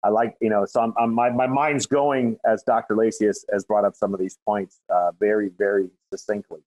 I 0.03 0.11
like, 0.11 0.37
you 0.41 0.49
know, 0.49 0.65
so 0.65 0.81
I'm, 0.81 0.95
I'm, 0.99 1.13
my, 1.13 1.31
my 1.31 1.47
mind's 1.47 1.87
going 1.87 2.39
as 2.47 2.63
Dr. 2.63 2.95
Lacey 2.95 3.27
has, 3.27 3.45
has 3.53 3.65
brought 3.65 3.85
up 3.85 3.95
some 3.97 4.15
of 4.15 4.21
these 4.21 4.39
points 4.47 4.81
uh, 4.89 5.11
very, 5.19 5.51
very 5.59 5.91
succinctly. 6.13 6.61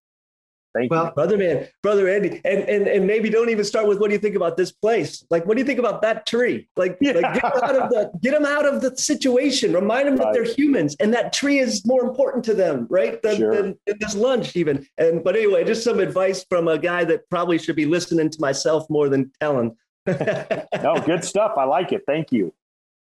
Thank 0.74 0.90
well, 0.90 1.06
you. 1.08 1.12
brother 1.12 1.38
man, 1.38 1.68
brother 1.84 2.08
Andy, 2.08 2.40
and, 2.46 2.64
and 2.64 2.88
and 2.88 3.06
maybe 3.06 3.30
don't 3.30 3.50
even 3.50 3.66
start 3.66 3.88
with 3.88 4.00
what 4.00 4.08
do 4.08 4.14
you 4.14 4.20
think 4.20 4.36
about 4.36 4.56
this 4.56 4.72
place? 4.72 5.26
Like, 5.30 5.46
what 5.46 5.56
do 5.56 5.62
you 5.62 5.66
think 5.66 5.80
about 5.80 6.02
that 6.04 6.26
tree? 6.26 6.70
Like, 6.78 6.98
yeah. 7.02 7.14
like 7.14 7.34
get 7.34 7.54
them 7.54 7.64
out 7.64 7.76
of 7.76 7.90
the 7.90 8.12
get 8.22 8.32
them 8.32 8.46
out 8.46 8.66
of 8.66 8.82
the 8.82 8.96
situation. 8.96 9.74
Remind 9.74 10.08
them 10.08 10.16
right. 10.16 10.26
that 10.26 10.34
they're 10.34 10.54
humans, 10.54 10.96
and 11.02 11.14
that 11.14 11.34
tree 11.34 11.60
is 11.60 11.86
more 11.86 12.04
important 12.04 12.46
to 12.46 12.54
them, 12.54 12.88
right? 12.90 13.22
Than, 13.22 13.38
sure. 13.38 13.54
than, 13.54 13.78
than 13.86 13.98
this 14.00 14.16
lunch, 14.16 14.56
even. 14.56 14.88
And 14.98 15.24
but 15.24 15.36
anyway, 15.36 15.66
just 15.66 15.84
some 15.84 16.00
advice 16.00 16.46
from 16.50 16.70
a 16.70 16.78
guy 16.78 17.04
that 17.04 17.30
probably 17.30 17.58
should 17.58 17.76
be 17.76 17.86
listening 17.86 18.30
to 18.30 18.40
myself 18.40 18.90
more 18.90 19.10
than 19.10 19.32
telling. 19.42 19.76
no, 20.08 21.04
good 21.06 21.26
stuff. 21.26 21.54
I 21.58 21.66
like 21.66 21.92
it. 21.92 22.04
Thank 22.08 22.32
you. 22.32 22.54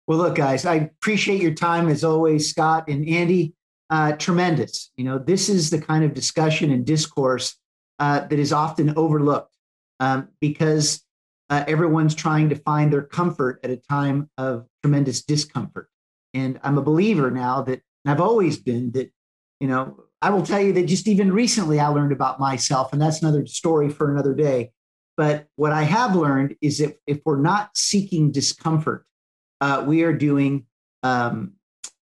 Well, 0.06 0.18
look, 0.18 0.34
guys, 0.34 0.66
I 0.66 0.74
appreciate 0.74 1.40
your 1.40 1.54
time 1.54 1.88
as 1.88 2.04
always, 2.04 2.50
Scott 2.50 2.88
and 2.88 3.08
Andy. 3.08 3.54
Uh, 3.90 4.12
tremendous. 4.12 4.90
You 4.96 5.04
know, 5.04 5.18
this 5.18 5.48
is 5.48 5.70
the 5.70 5.80
kind 5.80 6.04
of 6.04 6.14
discussion 6.14 6.70
and 6.70 6.86
discourse 6.86 7.56
uh, 7.98 8.20
that 8.20 8.38
is 8.38 8.52
often 8.52 8.94
overlooked 8.96 9.54
um, 10.00 10.28
because 10.40 11.04
uh, 11.50 11.64
everyone's 11.68 12.14
trying 12.14 12.48
to 12.48 12.56
find 12.56 12.92
their 12.92 13.02
comfort 13.02 13.60
at 13.62 13.70
a 13.70 13.76
time 13.76 14.30
of 14.38 14.66
tremendous 14.82 15.22
discomfort. 15.22 15.88
And 16.32 16.58
I'm 16.62 16.78
a 16.78 16.82
believer 16.82 17.30
now 17.30 17.62
that 17.62 17.82
I've 18.06 18.20
always 18.20 18.56
been 18.58 18.90
that, 18.92 19.12
you 19.60 19.68
know, 19.68 20.04
I 20.20 20.30
will 20.30 20.42
tell 20.42 20.60
you 20.60 20.72
that 20.72 20.86
just 20.86 21.06
even 21.06 21.32
recently 21.32 21.78
I 21.78 21.88
learned 21.88 22.12
about 22.12 22.40
myself, 22.40 22.92
and 22.92 23.00
that's 23.00 23.22
another 23.22 23.46
story 23.46 23.90
for 23.90 24.10
another 24.10 24.34
day. 24.34 24.72
But 25.16 25.46
what 25.56 25.72
I 25.72 25.82
have 25.82 26.16
learned 26.16 26.56
is 26.60 26.78
that 26.78 26.96
if 27.06 27.20
we're 27.24 27.40
not 27.40 27.76
seeking 27.76 28.32
discomfort, 28.32 29.06
uh, 29.60 29.84
we 29.86 30.02
are 30.02 30.12
doing, 30.12 30.66
um, 31.02 31.52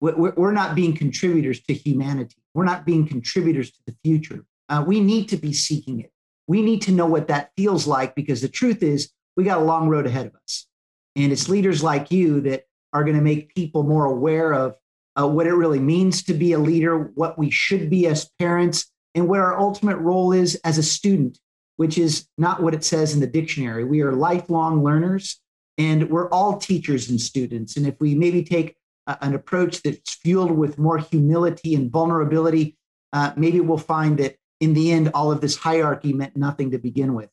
we're, 0.03 0.35
we're 0.37 0.53
not 0.53 0.75
being 0.75 0.95
contributors 0.95 1.63
to 1.63 1.75
humanity. 1.75 2.37
We're 2.55 2.65
not 2.65 2.85
being 2.85 3.07
contributors 3.07 3.71
to 3.71 3.79
the 3.87 3.95
future. 4.05 4.45
Uh, 4.69 4.83
we 4.85 5.01
need 5.01 5.29
to 5.29 5.37
be 5.37 5.53
seeking 5.53 6.01
it. 6.01 6.11
We 6.49 6.61
need 6.61 6.83
to 6.83 6.93
know 6.93 7.07
what 7.07 7.29
that 7.29 7.53
feels 7.57 7.87
like 7.87 8.17
because 8.17 8.41
the 8.41 8.49
truth 8.49 8.83
is, 8.83 9.11
we 9.37 9.45
got 9.45 9.59
a 9.59 9.65
long 9.65 9.89
road 9.89 10.07
ahead 10.07 10.27
of 10.27 10.35
us. 10.35 10.67
And 11.15 11.31
it's 11.31 11.49
leaders 11.49 11.83
like 11.83 12.11
you 12.11 12.41
that 12.43 12.65
are 12.93 13.05
going 13.05 13.17
to 13.17 13.23
make 13.23 13.55
people 13.55 13.85
more 13.85 14.07
aware 14.07 14.53
of 14.53 14.77
uh, 15.19 15.29
what 15.29 15.47
it 15.47 15.55
really 15.55 15.79
means 15.79 16.25
to 16.25 16.35
be 16.35 16.53
a 16.53 16.59
leader, 16.59 17.13
what 17.15 17.39
we 17.39 17.51
should 17.51 17.89
be 17.89 18.07
as 18.07 18.29
parents, 18.39 18.91
and 19.15 19.29
what 19.29 19.41
our 19.41 19.59
ultimate 19.59 19.99
role 19.99 20.33
is 20.33 20.57
as 20.65 20.79
a 20.79 20.83
student, 20.83 21.39
which 21.77 21.97
is 21.97 22.27
not 22.39 22.63
what 22.63 22.75
it 22.75 22.83
says 22.83 23.15
in 23.15 23.21
the 23.21 23.27
dictionary. 23.27 23.85
We 23.85 24.01
are 24.01 24.13
lifelong 24.13 24.83
learners 24.83 25.41
and 25.79 26.11
we're 26.11 26.29
all 26.31 26.59
teachers 26.59 27.09
and 27.09 27.21
students. 27.21 27.77
And 27.77 27.87
if 27.87 27.95
we 28.01 28.15
maybe 28.15 28.43
take 28.43 28.77
a, 29.07 29.19
an 29.23 29.35
approach 29.35 29.83
that's 29.83 30.15
fueled 30.15 30.51
with 30.51 30.79
more 30.79 30.99
humility 30.99 31.75
and 31.75 31.91
vulnerability, 31.91 32.77
uh, 33.13 33.33
maybe 33.37 33.61
we'll 33.61 33.79
find 33.79 34.19
that 34.19 34.37
in 34.61 34.75
the 34.75 34.93
end, 34.93 35.11
all 35.13 35.33
of 35.33 35.41
this 35.41 35.57
hierarchy 35.57 36.13
meant 36.13 36.37
nothing 36.37 36.71
to 36.71 36.79
begin 36.79 37.15
with. 37.15 37.29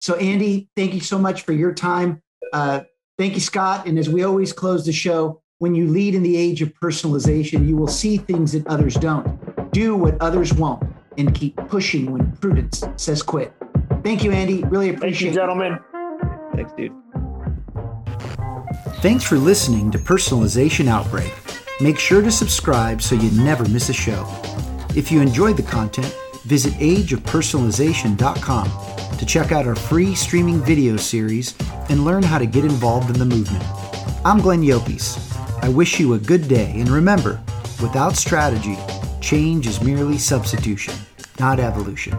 So, 0.00 0.16
Andy, 0.16 0.68
thank 0.76 0.92
you 0.92 1.00
so 1.00 1.18
much 1.18 1.42
for 1.42 1.52
your 1.52 1.72
time. 1.72 2.22
Uh, 2.52 2.82
thank 3.16 3.34
you, 3.34 3.40
Scott. 3.40 3.86
And 3.86 3.98
as 3.98 4.08
we 4.08 4.22
always 4.22 4.52
close 4.52 4.84
the 4.84 4.92
show, 4.92 5.40
when 5.58 5.74
you 5.74 5.88
lead 5.88 6.14
in 6.14 6.22
the 6.22 6.36
age 6.36 6.60
of 6.60 6.74
personalization, 6.74 7.66
you 7.66 7.76
will 7.76 7.88
see 7.88 8.18
things 8.18 8.52
that 8.52 8.66
others 8.66 8.94
don't. 8.96 9.72
Do 9.72 9.96
what 9.96 10.20
others 10.20 10.52
won't 10.52 10.82
and 11.16 11.34
keep 11.34 11.56
pushing 11.68 12.12
when 12.12 12.32
prudence 12.36 12.84
says 12.96 13.22
quit. 13.22 13.52
Thank 14.02 14.22
you, 14.22 14.32
Andy. 14.32 14.62
Really 14.64 14.90
appreciate 14.90 15.30
it. 15.32 15.34
Thank 15.34 15.36
you, 15.36 15.40
gentlemen. 15.40 15.72
It. 15.72 16.56
Thanks, 16.56 16.72
dude. 16.74 16.92
Thanks 19.04 19.22
for 19.22 19.36
listening 19.36 19.90
to 19.90 19.98
Personalization 19.98 20.88
Outbreak. 20.88 21.30
Make 21.78 21.98
sure 21.98 22.22
to 22.22 22.32
subscribe 22.32 23.02
so 23.02 23.14
you 23.14 23.30
never 23.32 23.68
miss 23.68 23.90
a 23.90 23.92
show. 23.92 24.26
If 24.96 25.12
you 25.12 25.20
enjoyed 25.20 25.58
the 25.58 25.62
content, 25.62 26.10
visit 26.44 26.72
ageofpersonalization.com 26.72 29.18
to 29.18 29.26
check 29.26 29.52
out 29.52 29.66
our 29.66 29.76
free 29.76 30.14
streaming 30.14 30.62
video 30.62 30.96
series 30.96 31.54
and 31.90 32.06
learn 32.06 32.22
how 32.22 32.38
to 32.38 32.46
get 32.46 32.64
involved 32.64 33.10
in 33.10 33.18
the 33.18 33.26
movement. 33.26 33.62
I'm 34.24 34.40
Glenn 34.40 34.62
Llopis. 34.62 35.36
I 35.62 35.68
wish 35.68 36.00
you 36.00 36.14
a 36.14 36.18
good 36.18 36.48
day, 36.48 36.72
and 36.74 36.88
remember, 36.88 37.42
without 37.82 38.16
strategy, 38.16 38.78
change 39.20 39.66
is 39.66 39.82
merely 39.82 40.16
substitution, 40.16 40.94
not 41.38 41.60
evolution. 41.60 42.16